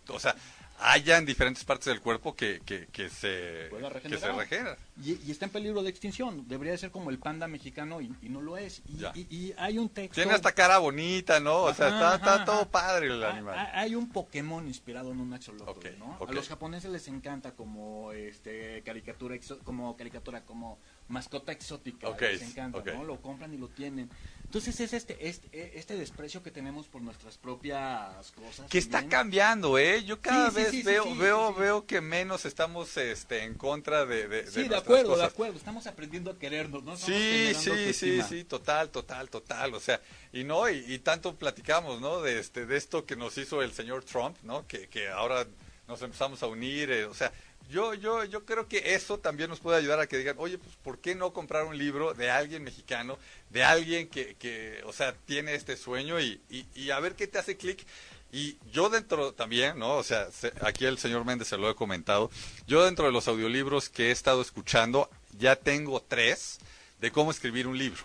o 0.09 0.19
sea, 0.19 0.35
haya 0.81 1.19
en 1.19 1.27
diferentes 1.27 1.65
partes 1.65 1.87
del 1.87 2.01
cuerpo 2.01 2.35
que, 2.35 2.61
que, 2.65 2.87
que 2.87 3.09
se, 3.09 3.71
que 4.03 4.19
se 4.19 4.33
regenera. 4.33 4.77
Y, 5.05 5.31
está 5.31 5.47
en 5.47 5.51
peligro 5.51 5.83
de 5.83 5.91
extinción. 5.91 6.47
Debería 6.49 6.77
ser 6.77 6.91
como 6.91 7.11
el 7.11 7.19
panda 7.19 7.47
mexicano 7.49 8.01
y, 8.01 8.11
no 8.23 8.41
lo 8.41 8.57
es. 8.57 8.83
Y, 9.15 9.53
hay 9.57 9.79
un 9.79 9.89
texto... 9.89 10.15
Tiene 10.15 10.35
esta 10.35 10.53
cara 10.53 10.79
bonita, 10.79 11.41
¿no? 11.41 11.63
O 11.63 11.75
sea, 11.75 11.89
está, 11.89 12.15
está 12.17 12.45
todo 12.45 12.69
padre 12.69 13.07
el 13.07 13.23
animal. 13.23 13.71
Hay 13.73 13.95
un 13.95 14.09
Pokémon 14.11 14.67
inspirado 14.67 15.13
en 15.13 15.21
un 15.21 15.33
axolotl, 15.33 15.89
¿no? 15.99 16.19
A 16.27 16.33
los 16.33 16.49
japoneses 16.49 16.91
les 16.91 17.09
encanta 17.09 17.53
como 17.53 18.13
este 18.13 18.83
caricatura, 18.85 19.37
como 19.65 19.97
caricatura, 19.97 20.43
como 20.43 20.79
mascota 21.09 21.53
exótica. 21.53 22.15
Les 22.21 22.43
encanta, 22.43 22.83
¿no? 22.93 23.05
Lo 23.05 23.21
compran 23.21 23.53
y 23.53 23.57
lo 23.57 23.69
tienen. 23.69 24.11
Entonces 24.45 24.81
es 24.81 24.95
este, 24.95 25.29
este, 25.29 25.79
este 25.79 25.95
desprecio 25.95 26.43
que 26.43 26.51
tenemos 26.51 26.87
por 26.87 27.03
nuestras 27.03 27.37
propias 27.37 28.31
cosas. 28.33 28.71
Que 28.71 28.79
está 28.79 29.07
cambiando, 29.07 29.77
¿eh? 29.77 30.03
Yo 30.05 30.23
cada 30.23 30.49
vez 30.49 30.83
veo, 30.85 31.15
veo, 31.17 31.53
veo 31.53 31.87
que 31.87 32.01
menos 32.01 32.47
estamos 32.47 32.97
este, 32.97 33.45
en 33.45 33.53
contra 33.55 34.07
de, 34.07 34.27
de, 34.27 34.51
Sí, 34.51 34.67
de 34.67 34.77
acuerdo, 34.77 35.19
de 35.19 35.25
acuerdo. 35.25 35.59
Estamos 35.59 35.87
aprendiendo 35.87 36.31
a 36.31 36.39
querernos, 36.39 36.83
¿no? 36.83 36.97
sí, 36.97 37.53
sí, 37.55 37.93
sí, 37.93 38.23
sí, 38.23 38.45
total, 38.45 38.89
total, 38.89 39.29
total. 39.29 39.75
O 39.75 39.81
sea, 39.81 40.01
y 40.33 40.45
no, 40.45 40.67
y, 40.71 40.99
tanto 41.01 41.37
platicamos, 41.37 42.01
¿no? 42.01 42.23
De, 42.23 42.39
este, 42.39 42.65
de 42.65 42.79
esto 42.79 43.05
que 43.05 43.17
nos 43.17 43.37
hizo 43.37 43.63
el 43.63 43.73
señor 43.73 44.03
Trump, 44.05 44.39
¿no? 44.45 44.67
Que, 44.67 44.89
que 44.89 45.09
ahora 45.09 45.47
nos 45.89 46.01
empezamos 46.01 46.43
a 46.43 46.47
unir, 46.47 46.91
eh, 46.91 47.05
o 47.07 47.15
sea, 47.15 47.33
yo, 47.69 47.93
yo, 47.95 48.25
yo 48.25 48.45
creo 48.45 48.67
que 48.67 48.95
eso 48.95 49.19
también 49.19 49.51
nos 49.51 49.61
puede 49.61 49.79
ayudar 49.79 50.01
a 50.01 50.07
que 50.07 50.17
digan, 50.17 50.37
oye, 50.39 50.57
pues, 50.59 50.75
¿por 50.77 50.99
qué 50.99 51.15
no 51.15 51.33
comprar 51.33 51.65
un 51.65 51.77
libro 51.77 52.15
de 52.15 52.31
alguien 52.31 52.65
mexicano, 52.65 53.19
de 53.51 53.63
alguien 53.63 54.09
que, 54.09 54.37
que 54.37 54.81
o 54.87 54.93
sea, 54.93 55.15
tiene 55.27 55.55
este 55.55 55.77
sueño 55.77 56.19
y, 56.19 56.41
y, 56.75 56.91
a 56.91 57.01
ver 57.01 57.15
qué 57.15 57.27
te 57.27 57.39
hace 57.39 57.57
clic? 57.57 57.85
Y 58.33 58.57
yo 58.73 58.89
dentro 58.89 59.33
también, 59.33 59.79
¿no? 59.79 59.97
O 59.97 60.03
sea, 60.03 60.29
aquí 60.63 60.87
el 60.87 60.99
señor 60.99 61.25
Méndez 61.25 61.49
se 61.49 61.59
lo 61.59 61.71
he 61.71 61.75
comentado, 61.75 62.31
yo 62.67 62.85
dentro 62.85 63.07
de 63.07 63.13
los 63.13 63.29
audiolibros 63.29 63.91
que 63.91 64.09
he 64.09 64.11
estado 64.13 64.41
escuchando, 64.41 65.11
ya 65.39 65.57
tengo 65.57 66.01
tres 66.01 66.59
de 67.01 67.11
cómo 67.11 67.31
escribir 67.31 67.67
un 67.67 67.77
libro, 67.77 68.03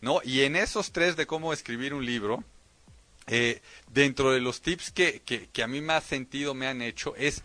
¿no? 0.00 0.20
Y 0.24 0.42
en 0.42 0.54
esos 0.54 0.92
tres 0.92 1.16
de 1.16 1.26
cómo 1.26 1.52
escribir 1.52 1.94
un 1.94 2.06
libro, 2.06 2.44
eh, 3.26 3.60
dentro 3.88 4.32
de 4.32 4.40
los 4.40 4.60
tips 4.60 4.90
que, 4.90 5.20
que, 5.22 5.48
que 5.48 5.62
a 5.62 5.66
mí 5.66 5.80
más 5.80 6.04
sentido 6.04 6.54
me 6.54 6.66
han 6.66 6.82
hecho 6.82 7.14
es 7.16 7.42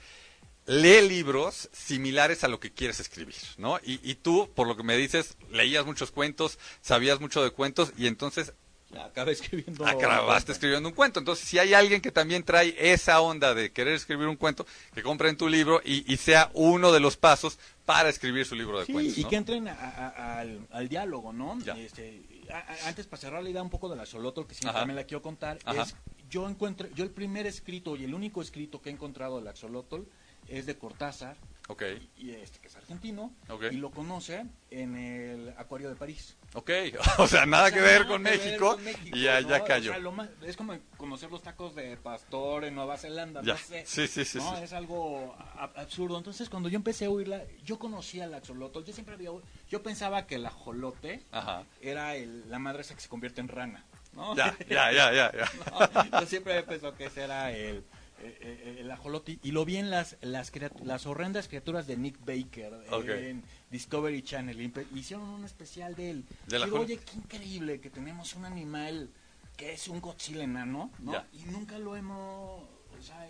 lee 0.70 1.02
libros 1.02 1.68
similares 1.74 2.44
a 2.44 2.48
lo 2.48 2.60
que 2.60 2.72
quieres 2.72 3.00
escribir, 3.00 3.36
¿no? 3.58 3.80
Y, 3.84 4.16
tú, 4.16 4.50
por 4.54 4.68
lo 4.68 4.78
que 4.78 4.84
me 4.84 4.96
dices, 4.96 5.36
leías 5.52 5.86
muchos 5.86 6.12
cuentos, 6.12 6.60
sabías 6.82 7.20
mucho 7.20 7.44
de 7.44 7.50
cuentos 7.50 7.92
y 7.98 8.08
entonces 8.08 8.54
Acabé 9.00 9.34
escribiendo 9.34 9.86
acabaste 9.86 10.52
escribiendo 10.52 10.90
un 10.90 10.96
cuento. 10.96 11.20
Entonces, 11.20 11.48
si 11.48 11.60
hay 11.60 11.76
alguien 11.76 12.02
que 12.02 12.12
también 12.12 12.42
trae 12.42 12.76
esa 12.80 13.22
onda 13.22 13.54
de 13.54 13.72
querer 13.72 13.94
escribir 13.94 14.28
un 14.28 14.36
cuento, 14.36 14.66
que 14.96 15.04
compren 15.04 15.38
tu 15.38 15.48
libro 15.48 15.80
y, 15.86 16.18
sea 16.18 16.50
uno 16.56 16.92
de 16.92 17.00
los 17.00 17.16
pasos 17.16 17.60
para 17.86 18.10
escribir 18.10 18.48
su 18.48 18.56
libro 18.56 18.80
de 18.80 18.92
cuentos. 18.92 19.16
Y 19.16 19.26
que 19.26 19.36
entren 19.36 19.68
al, 19.68 20.90
diálogo, 20.90 21.32
¿no? 21.34 21.60
Este, 21.78 22.24
antes, 22.86 23.06
para 23.06 23.22
cerrar 23.22 23.44
la 23.44 23.52
idea 23.52 23.62
un 23.62 23.70
poco 23.70 23.90
de 23.90 23.96
la 23.96 24.08
Solotro, 24.08 24.48
que 24.48 24.56
siempre 24.56 24.84
me 24.88 24.96
la 24.96 25.04
quiero 25.04 25.22
contar, 25.22 25.60
es 25.68 25.96
yo 26.30 26.48
encuentro, 26.48 26.88
yo 26.96 27.04
el 27.04 27.12
primer 27.12 27.48
escrito 27.48 27.96
y 27.96 28.04
el 28.04 28.14
único 28.14 28.42
escrito 28.42 28.82
que 28.82 28.90
he 28.90 28.94
encontrado 28.94 29.38
del 29.38 29.48
axolotl 29.48 30.04
es 30.50 30.66
de 30.66 30.78
Cortázar, 30.78 31.38
Ok. 31.70 31.84
Y, 32.18 32.32
este 32.32 32.58
que 32.60 32.68
es 32.68 32.76
argentino. 32.76 33.32
Y 33.70 33.76
lo 33.76 33.92
conoce 33.92 34.44
en 34.72 34.96
el 34.96 35.54
Acuario 35.56 35.88
de 35.88 35.96
París. 35.96 36.36
Ok, 36.56 36.72
o 37.20 37.28
sea, 37.28 37.46
nada 37.46 37.72
que, 37.72 37.80
ver, 37.80 38.08
con 38.08 38.24
México, 38.24 38.76
y 39.06 39.22
ya, 39.22 39.40
ya 39.42 39.64
cayó. 39.64 39.94
es 40.42 40.58
como 40.58 40.76
conocer 40.98 41.30
los 41.30 41.44
tacos 41.44 41.76
de 41.76 41.96
pastor 41.96 42.66
en 42.66 42.74
Nueva 42.74 42.98
Zelanda, 42.98 43.44
no 43.44 43.56
sé. 43.56 43.86
Sí, 43.86 44.08
sí, 44.08 44.26
sí, 44.26 44.40
¿no? 44.40 44.58
Es 44.58 44.74
algo 44.74 45.36
absurdo. 45.76 46.18
Entonces, 46.18 46.50
cuando 46.50 46.70
yo 46.70 46.76
empecé 46.76 47.06
a 47.06 47.12
oírla, 47.12 47.44
yo 47.64 47.78
conocía 47.78 48.24
al 48.24 48.34
axolotl. 48.34 48.84
Yo 48.84 48.92
siempre 48.92 49.14
había, 49.14 49.30
yo 49.70 49.84
pensaba 49.84 50.26
que 50.26 50.36
el 50.36 50.48
ajolote 50.48 51.24
era 51.82 52.16
el, 52.16 52.50
la 52.50 52.58
madre 52.58 52.82
esa 52.82 52.96
que 52.96 53.02
se 53.02 53.10
convierte 53.10 53.42
en 53.42 53.48
rana. 53.48 53.86
¿no? 54.14 54.36
Ya, 54.36 54.58
ya, 54.68 54.92
ya, 54.92 55.14
ya. 55.14 55.32
yo 56.20 56.26
siempre 56.26 56.64
pensé 56.64 56.92
que 56.98 57.06
ese 57.06 57.22
era 57.22 57.52
el 57.52 57.84
eh, 58.22 58.38
eh, 58.42 58.78
el 58.80 58.92
ajolote 58.92 59.40
y 59.44 59.52
lo 59.52 59.66
vi 59.66 59.78
en 59.78 59.90
las 59.90 60.18
las, 60.22 60.52
las 60.84 61.06
horrendas 61.06 61.48
criaturas 61.48 61.88
de 61.88 61.98
Nick 61.98 62.18
Baker 62.26 62.74
en 63.08 63.44
Discovery 63.72 64.22
Channel 64.22 64.74
hicieron 64.94 65.28
un 65.30 65.46
especial 65.46 65.96
de 65.96 66.12
él. 66.12 66.26
Oye 66.72 66.98
qué 66.98 67.18
increíble 67.18 67.80
que 67.80 67.90
tenemos 67.90 68.36
un 68.36 68.46
animal 68.46 69.10
que 69.58 69.74
es 69.74 69.88
un 69.88 70.02
Godzilla 70.02 70.44
enano 70.44 70.92
¿no? 71.00 71.24
y 71.34 71.44
nunca 71.52 71.78
lo 71.80 71.96
hemos 71.96 72.64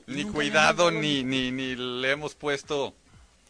ni 0.08 0.26
cuidado 0.26 0.92
ni, 0.92 1.24
ni 1.24 1.52
ni 1.52 1.76
le 1.76 2.12
hemos 2.12 2.36
puesto 2.36 2.96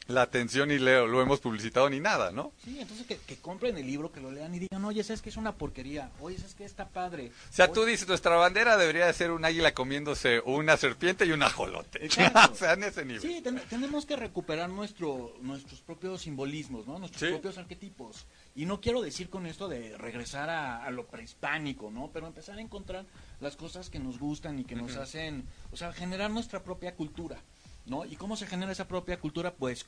la 0.09 0.23
atención 0.23 0.71
y 0.71 0.79
leo, 0.79 1.07
lo 1.07 1.21
hemos 1.21 1.39
publicitado 1.39 1.89
ni 1.89 1.99
nada, 1.99 2.31
¿no? 2.31 2.51
Sí, 2.63 2.79
entonces 2.79 3.05
que, 3.05 3.37
compren 3.37 3.77
el 3.77 3.85
libro, 3.85 4.11
que 4.11 4.19
lo 4.19 4.31
lean 4.31 4.53
y 4.55 4.59
digan, 4.59 4.83
oye, 4.83 5.03
¿sabes 5.03 5.21
que 5.21 5.29
es 5.29 5.37
una 5.37 5.53
porquería? 5.53 6.11
Oye, 6.19 6.37
¿sabes 6.37 6.55
que 6.55 6.65
está 6.65 6.89
padre? 6.89 7.31
O 7.49 7.53
sea, 7.53 7.71
tú 7.71 7.85
dices, 7.85 8.07
nuestra 8.07 8.35
bandera 8.35 8.75
debería 8.77 9.05
de 9.05 9.13
ser 9.13 9.31
un 9.31 9.45
águila 9.45 9.73
comiéndose 9.73 10.41
una 10.45 10.77
serpiente 10.77 11.25
y 11.25 11.31
un 11.31 11.43
ajolote. 11.43 12.07
o 12.51 12.55
sea, 12.55 12.73
en 12.73 12.83
ese 12.83 13.05
nivel. 13.05 13.21
Sí, 13.21 13.43
tenemos 13.69 14.05
que 14.05 14.15
recuperar 14.15 14.69
nuestro, 14.69 15.35
nuestros 15.41 15.81
propios 15.81 16.21
simbolismos, 16.21 16.87
¿no? 16.87 16.99
Nuestros 16.99 17.31
propios 17.31 17.57
arquetipos. 17.57 18.25
Y 18.55 18.65
no 18.65 18.81
quiero 18.81 19.01
decir 19.01 19.29
con 19.29 19.45
esto 19.45 19.67
de 19.67 19.97
regresar 19.97 20.49
a, 20.49 20.89
lo 20.91 21.05
prehispánico, 21.05 21.91
¿no? 21.91 22.09
Pero 22.11 22.27
empezar 22.27 22.57
a 22.57 22.61
encontrar 22.61 23.05
las 23.39 23.55
cosas 23.55 23.89
que 23.89 23.99
nos 23.99 24.19
gustan 24.19 24.59
y 24.59 24.65
que 24.65 24.75
nos 24.75 24.97
hacen, 24.97 25.47
o 25.71 25.77
sea, 25.77 25.93
generar 25.93 26.31
nuestra 26.31 26.63
propia 26.63 26.95
cultura. 26.95 27.37
¿No? 27.85 28.05
¿Y 28.05 28.17
cómo 28.17 28.35
se 28.35 28.45
genera 28.45 28.71
esa 28.71 28.87
propia 28.87 29.19
cultura? 29.19 29.51
Pues 29.55 29.87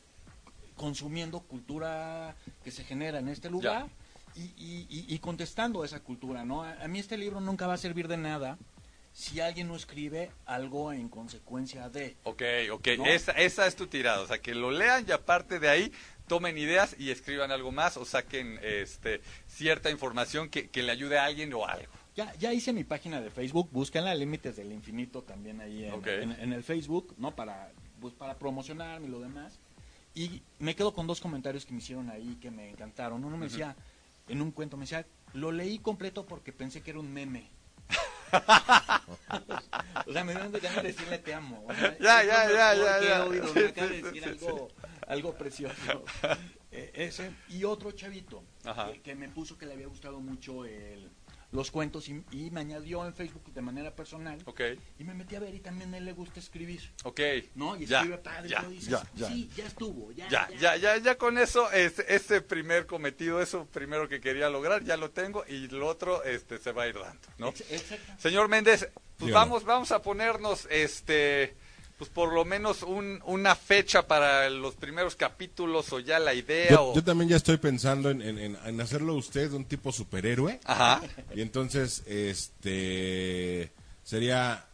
consumiendo 0.82 1.41
cultura 1.41 2.36
que 2.63 2.72
se 2.72 2.84
genera 2.84 3.20
en 3.20 3.28
este 3.28 3.52
lugar 3.52 3.88
y, 4.36 5.20
contestando 5.20 5.84
a 5.84 5.86
esa 5.86 6.00
cultura, 6.00 6.44
¿no? 6.44 6.63
A, 6.63 6.88
mí 6.88 6.98
este 6.98 7.17
libro 7.17 7.39
nunca 7.39 7.67
va 7.67 7.76
a 7.76 7.78
servir 7.78 8.08
de 8.08 8.17
nada 8.17 8.58
si 9.13 9.39
alguien 9.41 9.67
no 9.67 9.76
escribe 9.76 10.32
algo 10.48 10.91
en 10.91 11.08
consecuencia 11.08 11.88
de. 11.89 12.15
Ok, 12.24 12.41
ok, 12.72 12.88
esa, 13.06 13.34
esa 13.34 13.67
es 13.67 13.76
tu 13.76 13.86
tirada, 13.86 14.22
o 14.22 14.28
sea, 14.28 14.39
que 14.39 14.56
lo 14.56 14.72
lean 14.72 15.06
y 15.08 15.12
aparte 15.12 15.60
de 15.60 15.70
ahí 15.70 15.91
tomen 16.28 16.58
ideas 16.58 16.96
y 16.98 17.12
escriban 17.12 17.52
algo 17.52 17.72
más 17.72 17.96
o 17.96 18.04
saquen 18.04 18.60
este, 18.63 19.22
cierta 19.46 19.91
información 19.91 20.50
que, 20.50 20.67
le 20.74 20.91
ayude 20.91 21.20
a 21.20 21.26
alguien 21.26 21.54
o 21.54 21.67
algo. 21.67 21.94
Ya, 22.15 22.34
ya 22.39 22.54
hice 22.54 22.74
mi 22.74 22.84
página 22.84 23.22
de 23.22 23.30
Facebook, 23.30 23.70
búsquenla, 23.72 24.15
Límites 24.15 24.56
del 24.56 24.72
Infinito 24.72 25.22
también 25.22 25.62
ahí 25.62 25.86
en, 25.86 26.32
en, 26.39 26.54
el 26.54 26.63
Facebook, 26.63 27.13
¿no? 27.20 27.36
Para, 27.36 27.72
pues, 28.00 28.15
para 28.15 28.39
promocionarme 28.39 29.06
y 29.06 29.12
lo 29.12 29.20
demás. 29.20 29.60
Y 30.13 30.41
me 30.60 30.76
quedo 30.76 30.93
con 30.93 31.08
dos 31.08 31.21
comentarios 31.21 31.65
que 31.65 31.74
me 31.74 31.80
hicieron 31.80 32.10
ahí 32.10 32.38
que 32.41 32.52
me 32.52 32.69
encantaron. 32.69 33.24
Uno 33.24 33.38
me 33.38 33.45
decía, 33.45 33.76
en 34.28 34.41
un 34.41 34.52
cuento, 34.52 34.78
me 34.78 34.84
decía, 34.84 35.06
lo 35.34 35.52
leí 35.52 35.80
completo 35.80 36.26
porque 36.26 36.52
pensé 36.52 36.82
que 36.82 36.91
era 36.91 37.00
un 37.00 37.12
meme. 37.12 37.50
o 40.08 40.13
sea, 40.13 40.24
me 40.24 40.34
dieron 40.34 40.52
de 40.52 40.60
decirle 40.60 41.17
te 41.19 41.34
amo. 41.34 41.67
ya, 42.00 42.24
ya, 42.24 42.50
ya, 42.50 42.74
ya, 42.76 43.02
ya. 43.02 43.26
Oído, 43.26 43.54
me 43.54 43.65
acaba 43.65 43.88
de 43.88 44.02
decir 44.02 44.26
algo, 44.26 44.69
algo 45.08 45.34
precioso. 45.38 46.04
Eh, 46.74 46.89
ese, 46.93 47.34
y 47.50 47.65
otro 47.65 47.91
chavito 47.91 48.45
que, 48.63 49.02
que, 49.02 49.13
me 49.13 49.28
puso 49.28 49.58
que 49.58 49.65
le 49.65 49.74
había 49.74 49.88
gustado 49.88 50.21
mucho 50.21 50.63
el, 50.63 51.12
los 51.51 51.69
cuentos 51.69 52.07
y, 52.07 52.23
me 52.51 52.61
añadió 52.61 53.05
en 53.05 53.13
Facebook 53.13 53.53
de 53.53 53.61
manera 53.61 53.93
personal. 53.95 54.43
Y 54.97 55.03
me 55.03 55.13
metí 55.13 55.35
a 55.35 55.39
ver 55.39 55.53
y 55.53 55.59
también 55.59 55.93
a 55.93 55.97
él 55.97 56.05
le 56.05 56.13
gusta 56.13 56.39
escribir. 56.39 56.81
Ok. 57.03 57.19
¿No? 57.55 57.75
Y 57.75 57.83
escribe 57.83 58.17
padre. 58.17 58.49
Ya, 58.49 58.65
ya, 59.13 59.27
sí, 59.27 59.49
ya 59.55 59.65
estuvo. 59.65 60.11
Ya, 60.13 60.29
ya, 60.29 60.49
ya, 60.57 60.75
ya, 60.77 60.97
ya 60.97 61.17
con 61.17 61.37
eso, 61.37 61.71
ese, 61.71 62.05
ese 62.07 62.41
primer 62.41 62.85
cometido, 62.85 63.41
eso 63.41 63.65
primero 63.65 64.07
que 64.07 64.21
quería 64.21 64.49
lograr, 64.49 64.83
ya 64.83 64.97
lo 64.97 65.11
tengo 65.11 65.43
y 65.47 65.67
lo 65.67 65.87
otro 65.87 66.23
este, 66.23 66.57
se 66.57 66.71
va 66.71 66.83
a 66.83 66.87
ir 66.87 66.95
dando. 66.95 67.27
¿no? 67.37 67.53
Señor 68.17 68.47
Méndez, 68.47 68.89
pues 69.17 69.33
vamos, 69.33 69.65
vamos 69.65 69.91
a 69.91 70.01
ponernos 70.01 70.67
este 70.69 71.55
pues 72.01 72.09
por 72.09 72.33
lo 72.33 72.45
menos 72.45 72.81
un, 72.81 73.21
una 73.25 73.53
fecha 73.53 74.07
para 74.07 74.49
los 74.49 74.73
primeros 74.73 75.15
capítulos 75.15 75.93
o 75.93 75.99
ya 75.99 76.17
la 76.17 76.33
idea. 76.33 76.71
Yo, 76.71 76.95
yo 76.95 77.03
también 77.03 77.29
ya 77.29 77.35
estoy 77.35 77.57
pensando 77.57 78.09
en, 78.09 78.23
en, 78.23 78.81
hacerlo 78.81 79.13
usted 79.13 79.51
un 79.51 79.65
tipo 79.65 79.91
superhéroe. 79.91 80.59
Ajá. 80.65 80.99
Y 81.35 81.41
entonces, 81.41 82.01
este, 82.07 83.71
sería 84.03 84.65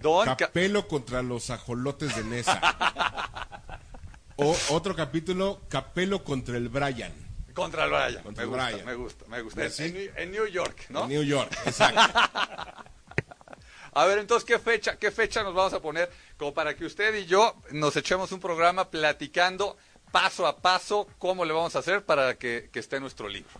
Don 0.00 0.34
Capelo 0.36 0.88
contra 0.88 1.20
los 1.20 1.50
ajolotes 1.50 2.16
de 2.16 2.24
Nesa. 2.24 2.58
o 4.36 4.56
otro 4.70 4.96
capítulo, 4.96 5.60
Capelo 5.68 6.24
contra 6.24 6.56
el 6.56 6.70
Brian. 6.70 7.12
Contra 7.52 7.84
el 7.84 7.90
Brian. 7.90 8.22
me, 8.86 8.94
gusta, 8.94 9.26
me 9.28 9.42
gusta, 9.42 9.60
me 9.60 9.66
gusta, 9.66 9.84
En, 9.84 10.10
en, 10.16 10.30
New 10.30 10.46
York, 10.46 10.86
¿no? 10.88 11.02
En 11.02 11.08
New 11.10 11.24
York, 11.24 11.52
exacto. 11.66 12.00
A 13.92 14.06
ver, 14.06 14.18
entonces, 14.18 14.46
¿qué 14.46 14.58
fecha, 14.58 14.96
¿qué 14.96 15.10
fecha 15.10 15.42
nos 15.42 15.54
vamos 15.54 15.72
a 15.72 15.80
poner 15.80 16.10
como 16.36 16.54
para 16.54 16.74
que 16.76 16.84
usted 16.84 17.14
y 17.14 17.26
yo 17.26 17.54
nos 17.72 17.96
echemos 17.96 18.30
un 18.32 18.40
programa 18.40 18.90
platicando 18.90 19.76
paso 20.12 20.46
a 20.46 20.56
paso 20.56 21.08
cómo 21.18 21.44
le 21.44 21.52
vamos 21.52 21.74
a 21.76 21.80
hacer 21.80 22.04
para 22.04 22.36
que, 22.36 22.70
esté 22.74 23.00
nuestro 23.00 23.28
libro? 23.28 23.50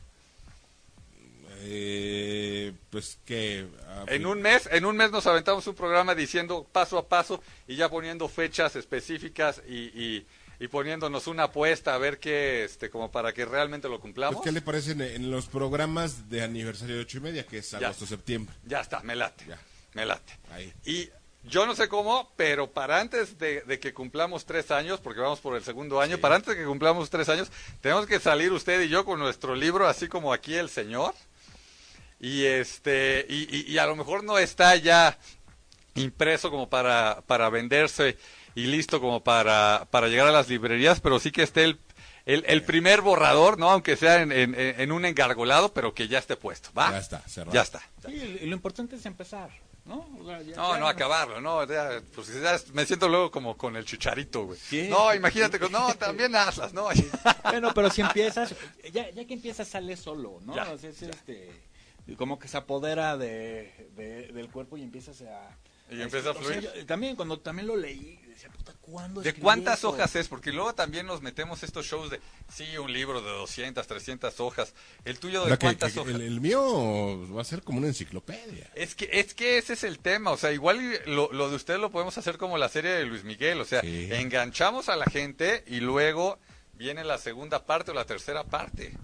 Eh, 1.63 2.73
pues 2.89 3.19
que 3.27 3.67
en 4.07 4.25
un 4.25 4.41
mes 4.41 4.67
en 4.73 4.87
un 4.87 4.97
mes 4.97 5.11
nos 5.11 5.27
aventamos 5.27 5.67
un 5.67 5.75
programa 5.75 6.15
diciendo 6.15 6.67
paso 6.73 6.97
a 6.97 7.07
paso 7.07 7.43
y 7.69 7.77
ya 7.77 7.91
poniendo 7.91 8.29
fechas 8.31 8.77
específicas 8.77 9.61
y, 9.69 10.25
y, 10.59 10.69
poniéndonos 10.69 11.27
una 11.27 11.45
apuesta 11.45 11.95
a 11.95 11.99
ver 11.99 12.19
qué 12.19 12.65
este 12.65 12.89
como 12.89 13.11
para 13.11 13.35
que 13.35 13.45
realmente 13.45 13.91
lo 13.91 14.01
cumplamos. 14.01 14.37
Pues, 14.37 14.45
qué 14.47 14.53
le 14.53 14.63
parece 14.63 14.93
en, 14.93 15.31
los 15.31 15.49
programas 15.49 16.31
de 16.31 16.43
aniversario 16.43 16.97
de 16.97 17.03
ocho 17.03 17.19
y 17.19 17.21
media 17.21 17.47
que 17.47 17.59
es 17.59 17.75
agosto 17.75 18.07
septiembre 18.07 18.55
ya 18.65 18.81
está 18.81 19.01
me 19.01 19.15
late. 19.15 19.45
Ya. 19.47 19.59
Me 19.95 20.07
late. 20.07 20.39
Y 20.85 21.09
yo 21.45 21.67
no 21.67 21.75
sé 21.75 21.89
cómo, 21.89 22.31
pero 22.37 22.71
para 22.71 23.01
antes 23.01 23.39
de, 23.39 23.81
que 23.81 23.95
cumplamos 23.95 24.45
tres 24.45 24.71
años, 24.71 25.01
porque 25.01 25.21
vamos 25.21 25.41
por 25.41 25.57
el 25.57 25.65
segundo 25.65 26.01
año, 26.01 26.19
para 26.19 26.37
antes 26.37 26.55
de 26.55 26.61
que 26.61 26.67
cumplamos 26.67 27.09
tres 27.09 27.29
años, 27.29 27.51
tenemos 27.81 28.07
que 28.07 28.21
salir 28.21 28.53
usted 28.53 28.83
y 28.83 28.89
yo 28.89 29.05
con 29.05 29.19
nuestro 29.19 29.55
libro, 29.55 29.89
así 29.89 30.09
como 30.09 30.33
aquí 30.33 30.55
el 30.55 30.69
señor. 30.69 31.15
Y 32.21 32.45
este, 32.45 33.25
y, 33.31 33.79
a 33.79 33.87
lo 33.87 33.97
mejor 33.97 34.23
no 34.23 34.39
está 34.39 34.77
ya 34.77 35.19
impreso 35.95 36.51
como 36.51 36.69
para, 36.69 37.23
para 37.27 37.49
venderse 37.49 38.19
y 38.55 38.67
listo 38.67 39.01
como 39.01 39.25
para, 39.25 39.87
para 39.91 40.09
llegar 40.09 40.27
a 40.29 40.33
las 40.33 40.49
librerías, 40.49 41.01
pero 41.01 41.19
sí 41.19 41.33
que 41.33 41.43
esté 41.43 41.65
el, 41.65 41.79
el, 42.27 42.63
primer 42.65 43.01
borrador, 43.01 43.59
¿no? 43.59 43.71
Aunque 43.71 43.97
sea 43.97 44.21
en, 44.21 44.33
en, 44.33 44.93
un 44.93 45.07
engargolado, 45.07 45.73
pero 45.73 45.95
que 45.95 46.09
ya 46.09 46.19
esté 46.19 46.37
puesto, 46.37 46.69
¿va? 46.75 46.91
Ya 46.91 46.99
está, 46.99 47.21
cerrado. 47.21 47.55
Ya 47.55 47.63
está. 47.63 47.81
Sí, 48.07 48.41
lo 48.43 48.55
importante 48.55 48.97
es 48.97 49.07
empezar. 49.07 49.51
¿No? 49.85 50.07
no, 50.57 50.79
no 50.79 50.89
acabarlo, 50.89 51.41
no, 51.41 51.67
pues 52.15 52.29
me 52.73 52.87
siento 52.87 53.09
luego 53.09 53.31
como 53.31 53.57
con 53.57 53.77
el 53.77 53.85
chicharito, 53.85 54.47
güey. 54.47 54.89
No, 54.89 55.15
imagínate, 55.15 55.59
no, 55.71 55.95
también 55.95 56.35
Atlas, 56.35 56.73
¿no? 56.73 56.89
bueno, 57.45 57.73
pero 57.75 57.91
si 57.91 58.01
empiezas, 58.01 58.55
ya, 58.93 59.11
ya 59.11 59.25
que 59.27 59.35
empiezas 59.35 59.69
sale 59.69 59.97
solo, 59.97 60.39
¿no? 60.43 60.55
este, 60.75 61.51
como 62.17 62.39
que 62.39 62.49
se 62.49 62.57
apodera 62.57 63.17
de, 63.17 63.91
del 64.33 64.51
cuerpo 64.51 64.77
y 64.77 64.83
empiezas 64.83 65.23
a... 65.23 65.57
Y 65.91 66.03
empieza 66.03 66.31
a 66.31 66.35
fluir. 66.35 66.87
también, 66.87 67.17
cuando 67.17 67.39
también 67.39 67.67
lo 67.67 67.77
leí, 67.77 68.21
decía, 68.29 68.49
puta, 68.51 68.73
¿cuándo 68.81 69.21
¿De 69.21 69.35
cuántas 69.35 69.85
hojas 69.85 70.15
es? 70.17 70.29
Porque 70.29 70.53
luego 70.53 70.75
también 70.75 71.07
nos 71.07 71.21
metemos 71.21 71.63
estos 71.63 71.87
shows 71.87 72.11
de, 72.11 72.21
sí, 72.53 72.79
un 72.79 72.93
libro 72.93 73.21
de 73.21 73.31
200, 73.31 73.87
300 73.87 74.41
hojas. 74.41 74.75
¿El 75.05 75.19
tuyo 75.19 75.45
de 75.45 75.59
cuántas 75.59 75.97
hojas? 75.97 76.15
El, 76.15 76.41
mío 76.41 77.35
va 77.35 77.43
a 77.43 77.45
ser 77.45 77.63
como 77.63 77.79
una 77.79 77.89
enciclopedia. 77.89 78.71
Es 78.75 78.95
que, 78.95 79.09
es 79.13 79.35
que 79.35 79.59
ese 79.59 79.75
es 79.75 79.85
el 79.85 79.99
tema. 79.99 80.31
O 80.31 80.37
sea, 80.37 80.53
igual 80.53 80.79
lo, 81.07 81.33
lo 81.33 81.51
de 81.51 81.57
usted 81.57 81.79
lo 81.79 81.91
podemos 81.91 82.17
hacer 82.19 82.39
como 82.39 82.57
la 82.57 82.69
serie 82.69 82.93
de 82.93 83.05
Luis 83.07 83.25
Miguel. 83.25 83.61
O 83.61 83.65
sea, 83.65 83.81
enganchamos 83.83 84.89
a 84.89 84.97
la 84.97 85.07
gente 85.07 85.65
y 85.67 85.81
luego 85.81 86.39
viene 86.75 87.05
la 87.05 87.19
segunda 87.19 87.67
parte 87.67 87.91
o 87.91 87.95
la 87.95 88.07
tercera 88.07 88.45
parte. 88.45 88.97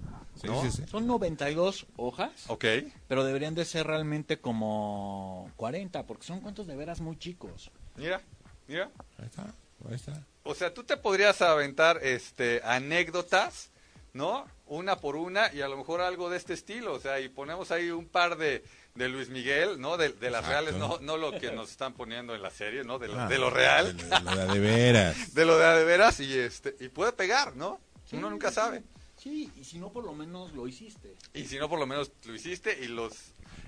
Son 0.91 1.07
92 1.07 1.87
hojas. 1.97 2.31
Ok. 2.49 2.65
Pero 3.09 3.25
deberían 3.25 3.55
de 3.55 3.65
ser 3.65 3.87
realmente 3.87 4.39
como 4.39 5.51
40, 5.57 6.07
porque 6.07 6.25
son 6.25 6.41
cuentos 6.41 6.67
de 6.67 6.77
veras 6.77 7.01
muy 7.01 7.19
chicos. 7.19 7.71
Mira, 7.97 8.21
mira. 8.69 8.91
Ahí 9.19 9.27
está, 9.27 9.43
ahí 9.89 9.95
está. 9.95 10.27
O 10.43 10.55
sea, 10.55 10.73
tú 10.73 10.85
te 10.85 10.97
podrías 10.97 11.43
aventar 11.43 11.99
este 12.03 12.61
anécdotas, 12.65 13.71
¿no? 14.13 14.47
Una 14.67 14.97
por 14.97 15.17
una 15.17 15.53
y 15.53 15.61
a 15.61 15.69
lo 15.69 15.77
mejor 15.77 16.01
algo 16.01 16.31
de 16.31 16.37
este 16.37 16.55
estilo. 16.55 16.95
O 16.95 17.01
sea, 17.01 17.21
y 17.21 17.29
ponemos 17.29 17.71
ahí 17.71 17.91
un 17.91 18.07
par 18.07 18.37
de, 18.37 18.63
de 18.95 19.09
Luis 19.09 19.29
Miguel, 19.29 19.81
¿no? 19.81 19.97
De, 19.97 20.15
las 20.31 20.47
reales, 20.47 20.75
no, 20.77 20.99
no 21.01 21.17
lo 21.17 21.33
que 21.33 21.51
nos 21.51 21.71
están 21.71 21.95
poniendo 21.95 22.35
en 22.35 22.43
la 22.43 22.51
serie, 22.51 22.85
¿no? 22.85 22.99
De 22.99 23.09
lo, 23.09 23.19
ah, 23.19 23.29
de 23.29 23.39
lo 23.39 23.51
real. 23.51 23.97
De, 23.97 24.21
lo 24.21 24.37
de, 24.37 24.47
de 24.47 24.61
veras. 24.61 25.35
de 25.35 25.45
lo 25.45 25.59
de, 25.59 25.67
de 25.67 25.85
veras 25.85 26.21
y, 26.21 26.39
este, 26.39 26.77
y 26.81 26.89
puede 26.89 27.13
pegar, 27.13 27.57
¿no? 27.57 27.81
Uno 28.13 28.31
nunca 28.31 28.53
sabe. 28.53 28.83
Sí, 29.27 29.51
y 29.57 29.65
si 29.65 29.79
no, 29.81 29.91
por 29.91 30.05
lo 30.05 30.13
menos 30.13 30.53
lo 30.53 30.69
hiciste. 30.69 31.17
Y 31.35 31.47
si 31.47 31.59
no, 31.59 31.69
por 31.69 31.81
lo 31.81 31.87
menos 31.89 32.13
lo 32.27 32.35
hiciste 32.37 32.79
y 32.81 32.87
los 32.87 33.13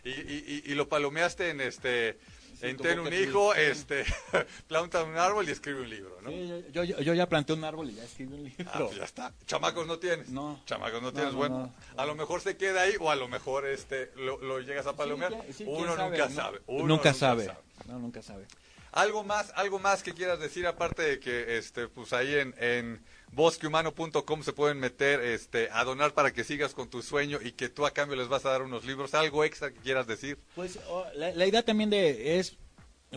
y, 0.05 0.11
y, 0.11 0.63
y 0.67 0.75
lo 0.77 0.89
palomeaste 0.89 1.51
en 1.51 1.61
este 1.61 2.17
en 2.61 2.77
ten 2.77 3.01
un 3.01 3.13
hijo, 3.13 3.55
este, 3.55 4.05
planta 4.69 5.03
un 5.03 5.17
árbol 5.17 5.49
y 5.49 5.51
escribe 5.51 5.81
un 5.81 5.91
libro, 5.91 6.17
¿no? 6.23 6.31
yo, 6.31 6.85
yo, 6.85 7.15
ya 7.15 7.29
planté 7.29 7.55
un 7.55 7.65
árbol 7.65 7.91
y 7.91 7.95
ya 7.95 8.05
escribí 8.05 8.35
un 8.35 8.45
libro. 8.45 8.71
Ah, 8.73 8.79
pues 8.85 8.99
ya 8.99 9.05
está. 9.05 9.35
Chamacos 9.47 9.85
no 9.89 9.99
tienes. 9.99 10.29
No. 10.29 10.63
Chamacos 10.65 11.03
no 11.03 11.13
tienes. 11.13 11.35
bueno, 11.35 11.75
a 11.97 12.07
lo 12.07 12.15
mejor 12.15 12.41
se 12.41 12.57
queda 12.57 12.83
ahí 12.83 12.95
o 13.01 13.11
a 13.11 13.17
lo 13.17 13.27
mejor 13.27 13.67
este 13.67 14.13
lo, 14.15 14.61
llegas 14.61 14.87
a 14.87 14.95
palomear. 14.95 15.33
Uno 15.67 15.97
nunca 15.97 16.31
sabe. 16.31 16.61
nunca, 16.69 17.15
sabe. 17.15 17.51
No, 17.89 17.99
nunca 17.99 18.23
sabe. 18.23 18.47
Algo 18.93 19.25
más, 19.25 19.53
algo 19.57 19.81
más 19.81 20.05
que 20.05 20.15
quieras 20.15 20.39
decir 20.39 20.69
aparte 20.69 21.03
de 21.03 21.21
que 21.21 21.59
este 21.59 21.89
pues 21.89 22.13
ahí 22.13 22.35
en, 22.35 22.55
en 22.59 23.05
bosquehumano.com 23.33 24.43
se 24.43 24.53
pueden 24.53 24.79
meter 24.79 25.21
este 25.21 25.69
a 25.73 25.85
donar 25.85 26.15
para 26.15 26.33
que 26.33 26.45
sigas 26.45 26.75
con 26.75 26.89
tu 26.89 27.03
sueño 27.03 27.39
y 27.43 27.53
que 27.53 27.69
tú 27.69 27.87
a 27.87 27.93
cambio 27.93 28.17
les 28.17 28.29
vas 28.29 28.45
a 28.47 28.51
dar 28.51 28.63
unos 28.63 28.85
libros, 28.85 29.15
algo 29.15 29.45
extra 29.45 29.71
que 29.71 29.81
quieras 29.81 30.07
decir. 30.07 30.39
Pues 30.55 30.79
oh, 30.89 31.05
la, 31.15 31.47
idea 31.47 31.65
también 31.65 31.91
de 31.91 32.39
es 32.39 32.57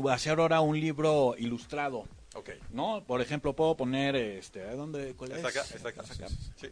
hacer 0.10 0.40
ahora 0.40 0.62
un 0.62 0.80
libro 0.80 1.36
ilustrado. 1.38 2.06
Okay. 2.34 2.60
¿No? 2.72 3.04
Por 3.06 3.22
ejemplo, 3.22 3.54
puedo 3.54 3.76
poner 3.76 4.16
este, 4.16 4.64
dónde 4.72 5.16
cuál 5.16 5.34
es? 5.34 5.44
Acá, 5.44 5.62
está 5.62 5.90
acá. 5.90 6.04
Sí. 6.56 6.70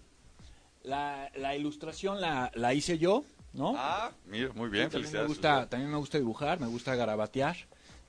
La, 0.84 1.30
la 1.36 1.56
ilustración 1.56 2.22
la, 2.22 2.50
la 2.56 2.74
hice 2.74 2.98
yo, 2.98 3.26
¿no? 3.54 3.74
Ah, 3.76 4.12
mira, 4.26 4.54
muy 4.54 4.70
bien, 4.70 4.90
felicidades. 4.90 5.12
También 5.12 5.22
me 5.22 5.28
gusta, 5.28 5.70
también 5.70 5.92
me 5.92 5.98
gusta 5.98 6.18
dibujar, 6.18 6.60
me 6.60 6.68
gusta 6.68 6.96
garabatear. 6.96 7.58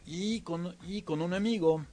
Y 0.06 0.42
con, 0.42 0.76
y 0.86 1.02
con 1.02 1.22
un 1.22 1.34
amigo, 1.34 1.84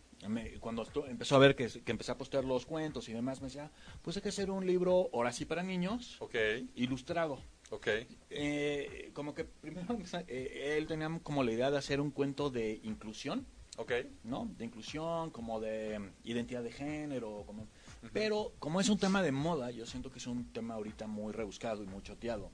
cuando 0.59 0.86
empezó 1.07 1.36
a 1.36 1.39
ver 1.39 1.55
que, 1.55 1.68
que, 1.68 1.91
empecé 1.91 2.11
a 2.11 2.18
postear 2.18 2.43
los 2.43 2.65
cuentos 2.65 3.07
y 3.09 3.13
demás, 3.13 3.41
me 3.41 3.47
decía, 3.47 3.72
pues 4.01 4.15
hay 4.18 4.24
que 4.24 4.30
hacer 4.30 4.49
un 4.51 4.65
libro, 4.65 5.09
ahora 5.13 5.32
sí 5.32 5.45
para 5.45 5.63
niños, 5.63 6.18
okay. 6.22 6.70
ilustrado. 6.76 7.39
Okay. 7.70 8.07
Eh, 8.30 9.11
como 9.13 9.34
que 9.34 9.43
primero 9.43 9.97
eh, 10.28 10.76
él 10.78 10.88
tenía 10.88 11.20
como 11.22 11.43
la 11.43 11.51
idea 11.51 11.70
de 11.70 11.78
hacer 11.78 11.99
un 11.99 12.11
cuento 12.11 12.49
de 12.49 12.80
inclusión. 12.84 13.45
Okay. 13.80 14.11
¿No? 14.24 14.49
De 14.57 14.65
inclusión, 14.65 15.30
como 15.30 15.59
de 15.59 16.11
identidad 16.24 16.63
de 16.63 16.72
género, 16.72 17.43
como... 17.45 17.68
Pero 18.11 18.53
como 18.57 18.82
es 18.82 18.89
un 18.89 18.97
tema 18.97 19.22
de 19.22 19.32
moda, 19.32 19.70
yo 19.70 19.86
siento 19.86 20.11
que 20.11 20.18
es 20.18 20.26
un 20.26 20.51
tema 20.51 20.74
ahorita 20.74 21.05
muy 21.05 21.32
rebuscado 21.32 21.84
y 21.84 21.88
muy 21.88 22.01
choteado. 22.01 22.49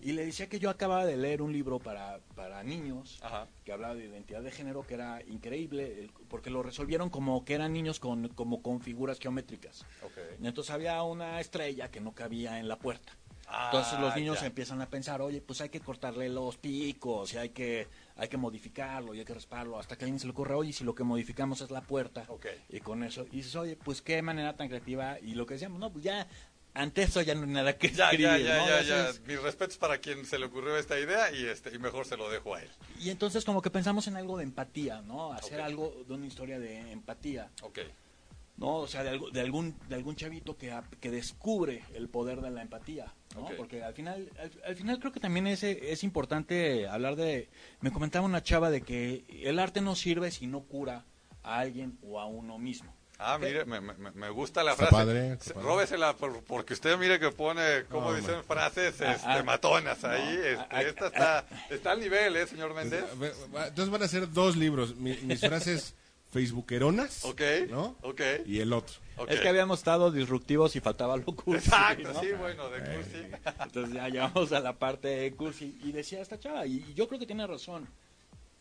Y 0.00 0.12
le 0.12 0.26
decía 0.26 0.48
que 0.48 0.58
yo 0.58 0.70
acababa 0.70 1.04
de 1.06 1.16
leer 1.16 1.42
un 1.42 1.52
libro 1.52 1.78
para, 1.78 2.20
para 2.34 2.62
niños 2.62 3.20
que 3.64 3.72
hablaba 3.72 3.94
de 3.94 4.06
identidad 4.06 4.42
de 4.42 4.50
género 4.50 4.86
que 4.86 4.94
era 4.94 5.22
increíble 5.26 6.10
porque 6.28 6.50
lo 6.50 6.62
resolvieron 6.62 7.10
como 7.10 7.44
que 7.44 7.54
eran 7.54 7.72
niños 7.72 8.00
con, 8.00 8.28
como 8.28 8.62
con 8.62 8.80
figuras 8.80 9.18
geométricas. 9.18 9.84
Entonces 10.42 10.72
había 10.72 11.02
una 11.02 11.40
estrella 11.40 11.90
que 11.90 12.00
no 12.00 12.12
cabía 12.12 12.58
en 12.58 12.68
la 12.68 12.76
puerta. 12.76 13.16
Entonces 13.66 13.98
los 13.98 14.12
ah, 14.12 14.16
niños 14.16 14.42
empiezan 14.42 14.80
a 14.80 14.88
pensar, 14.88 15.20
oye, 15.20 15.40
pues 15.40 15.60
hay 15.60 15.70
que 15.70 15.80
cortarle 15.80 16.28
los 16.28 16.56
picos 16.56 17.32
y 17.34 17.38
hay 17.38 17.48
que, 17.48 17.88
hay 18.16 18.28
que 18.28 18.36
modificarlo 18.36 19.12
y 19.12 19.18
hay 19.18 19.24
que 19.24 19.34
rasparlo. 19.34 19.78
Hasta 19.78 19.96
que 19.96 20.04
a 20.04 20.06
alguien 20.06 20.20
se 20.20 20.26
le 20.26 20.32
ocurre, 20.32 20.54
oye, 20.54 20.72
si 20.72 20.84
lo 20.84 20.94
que 20.94 21.02
modificamos 21.02 21.60
es 21.60 21.70
la 21.70 21.80
puerta. 21.80 22.26
Y 22.68 22.80
con 22.80 23.02
eso, 23.02 23.26
y 23.32 23.38
dices, 23.38 23.56
oye, 23.56 23.76
pues 23.76 24.02
qué 24.02 24.22
manera 24.22 24.54
tan 24.54 24.68
creativa. 24.68 25.18
Y 25.18 25.34
lo 25.34 25.46
que 25.46 25.54
decíamos, 25.54 25.80
no, 25.80 25.90
pues 25.90 26.04
ya 26.04 26.28
ante 26.74 27.02
eso 27.02 27.20
ya 27.22 27.34
no 27.34 27.42
hay 27.42 27.48
nada 27.48 27.76
que 27.76 27.90
ya, 27.90 28.12
ya, 28.12 28.38
ya, 28.38 28.66
ya, 28.66 28.82
ya. 28.82 29.12
Mis 29.26 29.40
respetos 29.42 29.76
para 29.76 29.98
quien 29.98 30.24
se 30.24 30.38
le 30.38 30.46
ocurrió 30.46 30.76
esta 30.76 30.98
idea 30.98 31.32
y 31.32 31.44
este 31.46 31.74
y 31.74 31.78
mejor 31.78 32.06
se 32.06 32.16
lo 32.16 32.30
dejo 32.30 32.54
a 32.54 32.62
él. 32.62 32.68
Y 33.00 33.10
entonces 33.10 33.44
como 33.44 33.62
que 33.62 33.70
pensamos 33.70 34.06
en 34.06 34.16
algo 34.16 34.36
de 34.38 34.44
empatía, 34.44 35.02
¿no? 35.02 35.32
Hacer 35.32 35.60
algo 35.60 36.04
de 36.06 36.14
una 36.14 36.26
historia 36.26 36.58
de 36.58 36.92
empatía. 36.92 37.50
Ok. 37.62 37.80
¿No? 38.56 38.76
O 38.76 38.86
sea, 38.86 39.02
de, 39.02 39.18
de 39.32 39.40
algún 39.40 39.74
de 39.88 39.94
algún 39.94 40.16
chavito 40.16 40.58
que, 40.58 40.78
que 41.00 41.10
descubre 41.10 41.82
el 41.94 42.08
poder 42.08 42.42
de 42.42 42.50
la 42.50 42.60
empatía, 42.60 43.12
¿no? 43.34 43.48
Porque 43.56 43.82
al 43.82 43.94
final 43.94 44.30
al, 44.64 44.76
final 44.76 45.00
creo 45.00 45.12
que 45.12 45.20
también 45.20 45.46
es, 45.46 45.62
es 45.62 46.04
importante 46.04 46.86
hablar 46.86 47.16
de 47.16 47.48
me 47.80 47.90
comentaba 47.90 48.26
una 48.26 48.42
chava 48.42 48.70
de 48.70 48.82
que 48.82 49.24
el 49.42 49.58
arte 49.58 49.80
no 49.80 49.96
sirve 49.96 50.30
si 50.30 50.46
no 50.46 50.60
cura 50.60 51.04
a 51.42 51.58
alguien 51.58 51.98
o 52.02 52.20
a 52.20 52.26
uno 52.26 52.58
mismo. 52.58 52.94
Ah, 53.22 53.38
mire, 53.38 53.64
me, 53.66 53.80
me, 53.80 54.10
me 54.12 54.30
gusta 54.30 54.64
la 54.64 54.74
frase. 54.74 54.92
Padre, 54.92 55.38
Róbesela 55.54 56.14
porque 56.14 56.72
usted 56.72 56.96
mire 56.98 57.20
que 57.20 57.30
pone, 57.30 57.84
como 57.90 58.14
dicen, 58.14 58.42
frases 58.44 59.00
ah, 59.02 59.12
este, 59.12 59.26
ah. 59.28 59.42
matonas 59.42 60.02
ahí. 60.04 60.40
Este, 60.42 60.66
ah, 60.70 60.82
esta 60.82 61.06
está, 61.06 61.46
está 61.68 61.92
al 61.92 62.00
nivel, 62.00 62.36
¿eh, 62.36 62.46
señor 62.46 62.74
Méndez? 62.74 63.04
Entonces 63.12 63.90
van 63.90 64.02
a 64.02 64.08
ser 64.08 64.30
dos 64.32 64.56
libros. 64.56 64.96
mis 64.96 65.40
frases 65.40 65.94
facebookeronas. 66.30 67.24
Ok. 67.24 67.42
¿No? 67.68 67.96
Ok. 68.02 68.20
Y 68.46 68.60
el 68.60 68.72
otro. 68.72 68.94
Es 69.28 69.40
que 69.40 69.48
habíamos 69.48 69.80
estado 69.80 70.10
disruptivos 70.10 70.74
y 70.76 70.80
faltaba 70.80 71.16
lo 71.16 71.24
cursi. 71.26 71.68
Exacto, 71.68 72.20
sí, 72.20 72.28
bueno, 72.38 72.70
de 72.70 72.80
cursi. 72.80 73.26
Entonces 73.62 73.94
ya 73.94 74.08
llegamos 74.08 74.52
a 74.52 74.60
la 74.60 74.72
parte 74.72 75.08
de 75.08 75.32
cursi. 75.34 75.78
Y 75.84 75.92
decía 75.92 76.22
esta 76.22 76.38
chava, 76.38 76.66
y, 76.66 76.94
yo 76.94 77.06
creo 77.06 77.20
que 77.20 77.26
tiene 77.26 77.46
razón. 77.46 77.86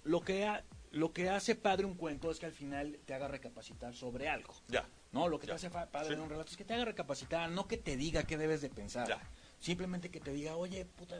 Lo 0.03 0.22
que 0.22 0.45
ha, 0.45 0.64
lo 0.91 1.13
que 1.13 1.29
hace 1.29 1.55
padre 1.55 1.85
un 1.85 1.95
cuento 1.95 2.31
es 2.31 2.39
que 2.39 2.45
al 2.45 2.51
final 2.51 2.99
te 3.05 3.13
haga 3.13 3.27
recapacitar 3.27 3.93
sobre 3.93 4.29
algo. 4.29 4.55
Ya. 4.67 4.87
No, 5.11 5.27
lo 5.27 5.39
que 5.39 5.47
te 5.47 5.53
hace 5.53 5.69
padre 5.69 6.19
un 6.19 6.29
relato 6.29 6.51
es 6.51 6.57
que 6.57 6.65
te 6.65 6.73
haga 6.73 6.85
recapacitar, 6.85 7.49
no 7.49 7.67
que 7.67 7.77
te 7.77 7.97
diga 7.97 8.23
qué 8.23 8.37
debes 8.37 8.61
de 8.61 8.69
pensar. 8.69 9.07
Ya. 9.07 9.19
Simplemente 9.59 10.09
que 10.09 10.19
te 10.19 10.31
diga, 10.31 10.55
oye, 10.55 10.85
puta, 10.85 11.17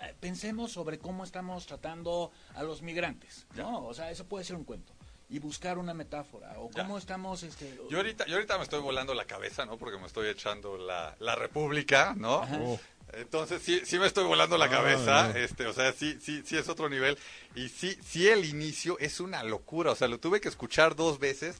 eh, 0.00 0.14
pensemos 0.20 0.72
sobre 0.72 0.98
cómo 0.98 1.24
estamos 1.24 1.66
tratando 1.66 2.30
a 2.54 2.62
los 2.62 2.82
migrantes. 2.82 3.46
¿no? 3.56 3.86
O 3.86 3.94
sea, 3.94 4.10
eso 4.10 4.26
puede 4.26 4.44
ser 4.44 4.56
un 4.56 4.64
cuento 4.64 4.92
y 5.30 5.38
buscar 5.40 5.78
una 5.78 5.92
metáfora 5.92 6.58
o 6.58 6.70
cómo 6.70 6.96
estamos 6.96 7.42
este 7.42 7.78
yo 7.90 7.98
ahorita 7.98 8.24
yo 8.26 8.36
ahorita 8.36 8.56
me 8.56 8.62
estoy 8.62 8.80
volando 8.80 9.12
la 9.12 9.26
cabeza 9.26 9.66
no 9.66 9.76
porque 9.76 9.98
me 9.98 10.06
estoy 10.06 10.28
echando 10.28 10.78
la, 10.78 11.14
la 11.18 11.34
república 11.34 12.14
no. 12.16 12.46
Entonces 13.12 13.62
sí, 13.62 13.80
sí 13.84 13.98
me 13.98 14.06
estoy 14.06 14.24
volando 14.24 14.58
la 14.58 14.66
ah, 14.66 14.70
cabeza, 14.70 15.38
este, 15.38 15.66
o 15.66 15.72
sea, 15.72 15.92
sí, 15.92 16.18
sí, 16.20 16.42
sí 16.44 16.56
es 16.56 16.68
otro 16.68 16.88
nivel. 16.88 17.18
Y 17.54 17.68
sí, 17.68 17.98
sí 18.06 18.28
el 18.28 18.44
inicio 18.44 18.98
es 18.98 19.20
una 19.20 19.42
locura, 19.42 19.92
o 19.92 19.96
sea, 19.96 20.08
lo 20.08 20.18
tuve 20.18 20.40
que 20.40 20.48
escuchar 20.48 20.94
dos 20.94 21.18
veces 21.18 21.56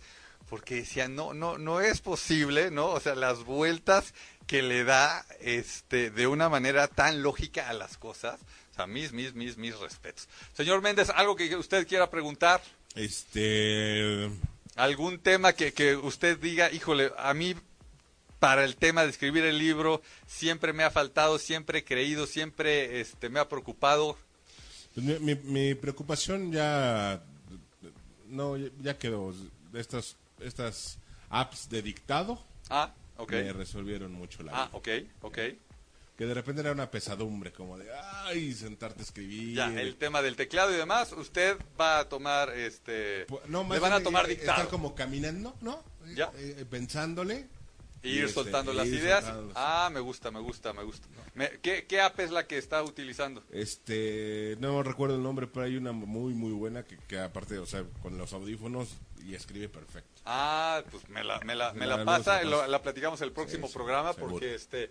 porque 0.49 0.77
decía, 0.77 1.09
no, 1.09 1.35
no, 1.35 1.59
no 1.59 1.81
es 1.81 2.01
posible, 2.01 2.71
¿no? 2.71 2.87
O 2.87 3.01
sea, 3.01 3.15
las 3.15 3.45
vueltas 3.45 4.15
que 4.47 4.63
le 4.63 4.85
da, 4.85 5.27
este, 5.41 6.11
de 6.11 6.27
una 6.27 6.49
manera 6.49 6.89
tan 6.89 7.23
lógica 7.23 7.69
a 7.69 7.75
las 7.75 7.99
cosas. 7.99 8.41
O 8.73 8.75
sea, 8.75 8.87
mis, 8.87 9.13
mis, 9.13 9.35
mis, 9.35 9.59
mis 9.59 9.79
respetos. 9.79 10.29
Señor 10.55 10.81
Méndez, 10.81 11.11
¿algo 11.11 11.37
que 11.37 11.55
usted 11.57 11.87
quiera 11.87 12.11
preguntar? 12.11 12.63
Este... 12.95 14.31
¿Algún 14.77 15.19
tema 15.19 15.55
que, 15.55 15.73
que 15.73 15.97
usted 15.97 16.39
diga, 16.39 16.71
híjole, 16.71 17.11
a 17.19 17.35
mí 17.35 17.57
para 18.39 18.65
el 18.65 18.77
tema 18.77 19.03
de 19.03 19.11
escribir 19.11 19.45
el 19.45 19.59
libro 19.59 20.03
siempre 20.27 20.73
me 20.73 20.85
ha 20.85 20.91
faltado, 20.91 21.39
siempre 21.39 21.81
he 21.81 21.85
creído, 21.85 22.27
siempre 22.27 23.01
este, 23.01 23.29
me 23.29 23.41
ha 23.41 23.49
preocupado. 23.49 24.17
Pues 24.95 25.21
mi, 25.21 25.35
mi, 25.35 25.75
preocupación 25.75 26.53
ya 26.53 27.23
no 28.29 28.57
ya 28.57 28.99
quedó. 28.99 29.35
Estas 29.75 30.17
estas 30.41 30.99
apps 31.31 31.69
de 31.69 31.83
dictado. 31.83 32.43
Ah, 32.71 32.93
ok. 33.17 33.33
Me 33.33 33.53
resolvieron 33.53 34.13
mucho 34.13 34.43
la 34.43 34.53
ah, 34.53 34.55
vida. 34.55 34.71
Ah, 34.73 34.77
ok, 34.77 34.89
ok. 35.23 35.39
Que 36.17 36.27
de 36.27 36.35
repente 36.35 36.63
era 36.63 36.73
una 36.73 36.91
pesadumbre, 36.91 37.53
como 37.53 37.79
de, 37.79 37.87
ay, 38.25 38.53
sentarte 38.53 39.01
a 39.01 39.05
escribir. 39.05 39.55
Ya, 39.55 39.73
el 39.81 39.95
tema 39.95 40.21
del 40.21 40.35
teclado 40.35 40.75
y 40.75 40.77
demás, 40.77 41.13
usted 41.13 41.57
va 41.81 42.01
a 42.01 42.09
tomar, 42.09 42.51
este, 42.51 43.27
no, 43.47 43.63
más 43.63 43.77
le 43.77 43.81
van 43.81 43.93
a 43.93 44.03
tomar 44.03 44.27
dictado. 44.27 44.51
Estar 44.51 44.69
como 44.69 44.97
caminando, 44.97 45.57
¿no? 45.61 45.81
Ya. 46.17 46.33
Eh, 46.37 46.67
pensándole 46.69 47.47
ir 48.03 48.25
este, 48.25 48.35
soltando 48.35 48.73
las 48.73 48.87
ideas. 48.87 49.25
Ah, 49.55 49.91
me 49.93 50.01
gusta, 50.01 50.31
me 50.31 50.41
gusta, 50.41 50.73
me 50.73 50.83
gusta. 50.83 51.07
¿qué, 51.63 51.87
¿qué, 51.87 52.01
app 52.01 52.19
es 52.21 52.31
la 52.31 52.47
que 52.47 52.59
está 52.59 52.83
utilizando? 52.83 53.43
Este, 53.53 54.57
no 54.61 54.83
recuerdo 54.83 55.17
el 55.17 55.23
nombre, 55.23 55.47
pero 55.47 55.67
hay 55.67 55.77
una 55.77 55.93
muy, 55.93 56.35
muy 56.35 56.53
buena 56.53 56.85
que, 56.85 56.97
que 57.09 57.19
aparte, 57.19 57.59
o 57.59 57.67
sea, 57.67 57.85
con 58.03 58.17
los 58.19 58.33
audífonos 58.33 58.89
y 59.25 59.35
escribe 59.35 59.69
perfecto. 59.69 60.23
Ah, 60.25 60.83
pues 60.91 61.09
me 61.09 61.25
la, 61.25 61.41
me 61.41 61.55
la, 61.55 61.73
me 61.75 61.87
la 61.87 62.05
pasa, 62.05 62.43
la 62.43 62.83
platicamos 62.83 63.21
el 63.21 63.33
próximo 63.33 63.71
programa 63.71 64.13
porque, 64.13 64.55
este, 64.55 64.91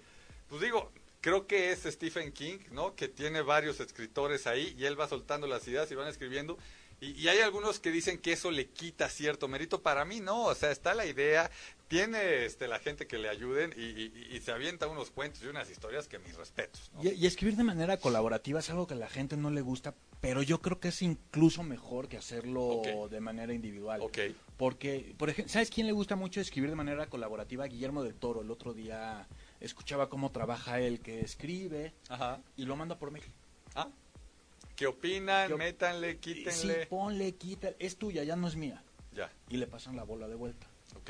pues 0.49 0.61
digo, 0.61 0.91
creo 1.21 1.47
que 1.47 1.71
es 1.71 1.83
Stephen 1.83 2.31
King, 2.31 2.59
¿no? 2.71 2.95
Que 2.95 3.07
tiene 3.07 3.41
varios 3.41 3.79
escritores 3.79 4.47
ahí 4.47 4.75
y 4.77 4.85
él 4.85 4.99
va 4.99 5.07
soltando 5.07 5.47
las 5.47 5.67
ideas 5.67 5.91
y 5.91 5.95
van 5.95 6.07
escribiendo 6.07 6.57
y, 6.99 7.27
hay 7.27 7.39
algunos 7.39 7.79
que 7.79 7.91
dicen 7.91 8.17
que 8.17 8.33
eso 8.33 8.49
le 8.49 8.69
quita 8.69 9.07
cierto 9.07 9.47
mérito. 9.47 9.81
Para 9.81 10.03
mí 10.03 10.19
no, 10.19 10.45
o 10.45 10.55
sea, 10.55 10.71
está 10.71 10.95
la 10.95 11.05
idea, 11.05 11.51
tiene 11.87 12.45
este, 12.45 12.67
la 12.67 12.79
gente 12.79 13.07
que 13.07 13.17
le 13.17 13.29
ayuden 13.29 13.73
y, 13.77 14.39
se 14.39 14.51
avienta 14.51 14.87
unos 14.87 15.11
cuentos 15.11 15.43
y 15.43 15.47
unas 15.47 15.69
historias 15.69 16.07
que 16.07 16.19
mis 16.19 16.35
respetos. 16.35 16.91
Y, 17.01 17.25
escribir 17.25 17.55
de 17.55 17.63
manera 17.63 17.97
colaborativa 17.97 18.59
es 18.59 18.69
algo 18.69 18.87
que 18.87 18.93
a 18.93 18.97
la 18.97 19.09
gente 19.09 19.35
no 19.37 19.49
le 19.49 19.61
gusta, 19.61 19.95
pero 20.21 20.41
yo 20.41 20.61
creo 20.61 20.79
que 20.79 20.89
es 20.89 21.01
incluso 21.01 21.63
mejor 21.63 22.07
que 22.07 22.17
hacerlo 22.17 22.81
de 23.09 23.19
manera 23.19 23.53
individual. 23.53 24.01
Okay. 24.01 24.35
Porque, 24.57 25.13
por 25.17 25.29
ejemplo, 25.29 25.51
¿sabes 25.51 25.69
quién 25.69 25.87
le 25.87 25.93
gusta 25.93 26.15
mucho 26.15 26.39
escribir 26.41 26.69
de 26.69 26.75
manera 26.75 27.07
colaborativa? 27.07 27.65
Guillermo 27.65 28.03
del 28.03 28.15
Toro. 28.15 28.41
El 28.41 28.51
otro 28.51 28.73
día 28.73 29.27
escuchaba 29.59 30.09
cómo 30.09 30.31
trabaja 30.31 30.79
él, 30.79 30.99
que 30.99 31.21
escribe 31.21 31.93
y 32.55 32.65
lo 32.65 32.75
manda 32.75 32.97
por 32.97 33.11
mail. 33.11 33.25
Ah 33.75 33.89
¿Qué 34.77 34.85
opinan? 34.85 35.57
Métanle, 35.57 36.19
quítenle. 36.19 36.51
Sí, 36.51 36.87
ponle, 36.87 37.33
quítale. 37.33 37.75
Es 37.79 37.97
tuya, 37.97 38.23
ya 38.23 38.35
no 38.35 38.47
es 38.47 38.55
mía. 38.55 38.83
Ya. 39.11 39.33
Y 39.49 39.57
le 39.57 39.65
pasan 39.65 39.95
la 39.95 40.03
bola 40.03 40.27
de 40.27 40.35
vuelta. 40.35 40.67
Ok. 40.95 41.09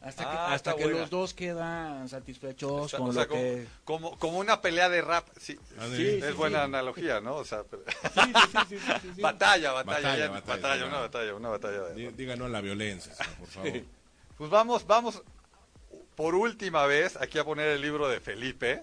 Hasta 0.00 0.24
que, 0.24 0.36
ah, 0.36 0.52
hasta 0.52 0.76
que 0.76 0.86
los 0.86 1.10
dos 1.10 1.34
quedan 1.34 2.08
satisfechos 2.08 2.92
con 2.92 3.14
lo 3.14 3.26
como, 3.26 3.40
que... 3.40 3.66
Como, 3.84 4.18
como, 4.18 4.38
una 4.38 4.60
pelea 4.60 4.88
de 4.88 5.02
rap. 5.02 5.26
Sí, 5.40 5.58
sí, 5.96 6.20
es 6.22 6.34
buena 6.36 6.62
analogía, 6.62 7.20
¿no? 7.20 7.36
O 7.36 7.44
sea, 7.44 7.64
batalla, 9.20 9.72
batalla, 9.72 9.72
batalla, 9.72 10.40
batalla, 10.46 10.86
una 10.86 10.98
batalla, 10.98 11.34
una 11.34 11.48
batalla. 11.48 11.88
Díganos 11.90 12.50
la 12.50 12.60
violencia, 12.60 13.14
por 13.38 13.48
favor. 13.48 13.82
Pues 14.36 14.50
vamos, 14.50 14.86
vamos 14.86 15.22
por 16.14 16.34
última 16.34 16.86
vez 16.86 17.16
aquí 17.16 17.38
a 17.38 17.44
poner 17.44 17.68
el 17.68 17.80
libro 17.80 18.08
de 18.08 18.20
Felipe. 18.20 18.82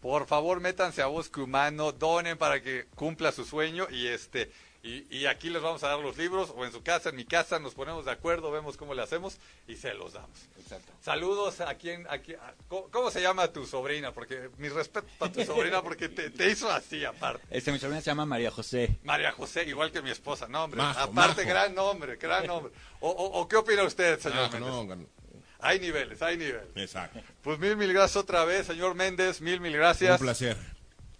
Por 0.00 0.26
favor, 0.26 0.60
métanse 0.60 1.02
a 1.02 1.06
Bosque 1.06 1.40
Humano, 1.40 1.92
donen 1.92 2.38
para 2.38 2.62
que 2.62 2.86
cumpla 2.94 3.32
su 3.32 3.44
sueño 3.44 3.86
y 3.90 4.06
este 4.06 4.52
y, 4.82 5.26
aquí 5.26 5.50
les 5.50 5.62
vamos 5.62 5.82
a 5.82 5.88
dar 5.88 5.98
los 5.98 6.16
libros, 6.16 6.52
o 6.54 6.64
en 6.64 6.70
su 6.70 6.82
casa, 6.82 7.08
en 7.08 7.16
mi 7.16 7.24
casa, 7.24 7.58
nos 7.58 7.74
ponemos 7.74 8.04
de 8.04 8.12
acuerdo, 8.12 8.52
vemos 8.52 8.76
cómo 8.76 8.94
le 8.94 9.02
hacemos 9.02 9.38
y 9.66 9.74
se 9.74 9.94
los 9.94 10.12
damos. 10.12 10.38
Exacto. 10.60 10.92
Saludos 11.02 11.60
a 11.60 11.74
quien, 11.74 12.06
a 12.06 12.20
¿cómo, 12.68 13.10
se 13.10 13.20
llama 13.20 13.48
tu 13.48 13.66
sobrina? 13.66 14.12
Porque 14.12 14.50
mi 14.58 14.68
respeto 14.68 15.06
a 15.20 15.30
tu 15.30 15.44
sobrina, 15.44 15.82
porque 15.82 16.08
te, 16.08 16.50
hizo 16.50 16.70
así 16.70 17.04
aparte. 17.04 17.44
Este, 17.50 17.72
mi 17.72 17.78
sobrina 17.78 18.00
se 18.00 18.06
llama 18.06 18.26
María 18.26 18.50
José. 18.50 18.98
María 19.02 19.32
José, 19.32 19.64
igual 19.64 19.90
que 19.90 20.02
mi 20.02 20.10
esposa, 20.10 20.46
no, 20.46 20.64
hombre. 20.64 20.80
aparte, 20.82 21.44
gran 21.44 21.74
nombre, 21.74 22.16
gran 22.16 22.46
nombre. 22.46 22.72
O, 23.00 23.46
qué 23.48 23.56
opina 23.56 23.82
usted, 23.82 24.20
señor 24.20 24.52
Méndez? 24.52 25.08
hay 25.58 25.80
niveles, 25.80 26.22
hay 26.22 26.36
niveles. 26.36 26.68
Exacto. 26.76 27.20
Pues 27.42 27.58
mil, 27.58 27.76
mil 27.76 27.92
gracias 27.92 28.16
otra 28.16 28.44
vez, 28.44 28.66
señor 28.66 28.94
Méndez, 28.94 29.40
mil, 29.40 29.60
mil 29.60 29.72
gracias. 29.72 30.20
Un 30.20 30.26
placer. 30.26 30.75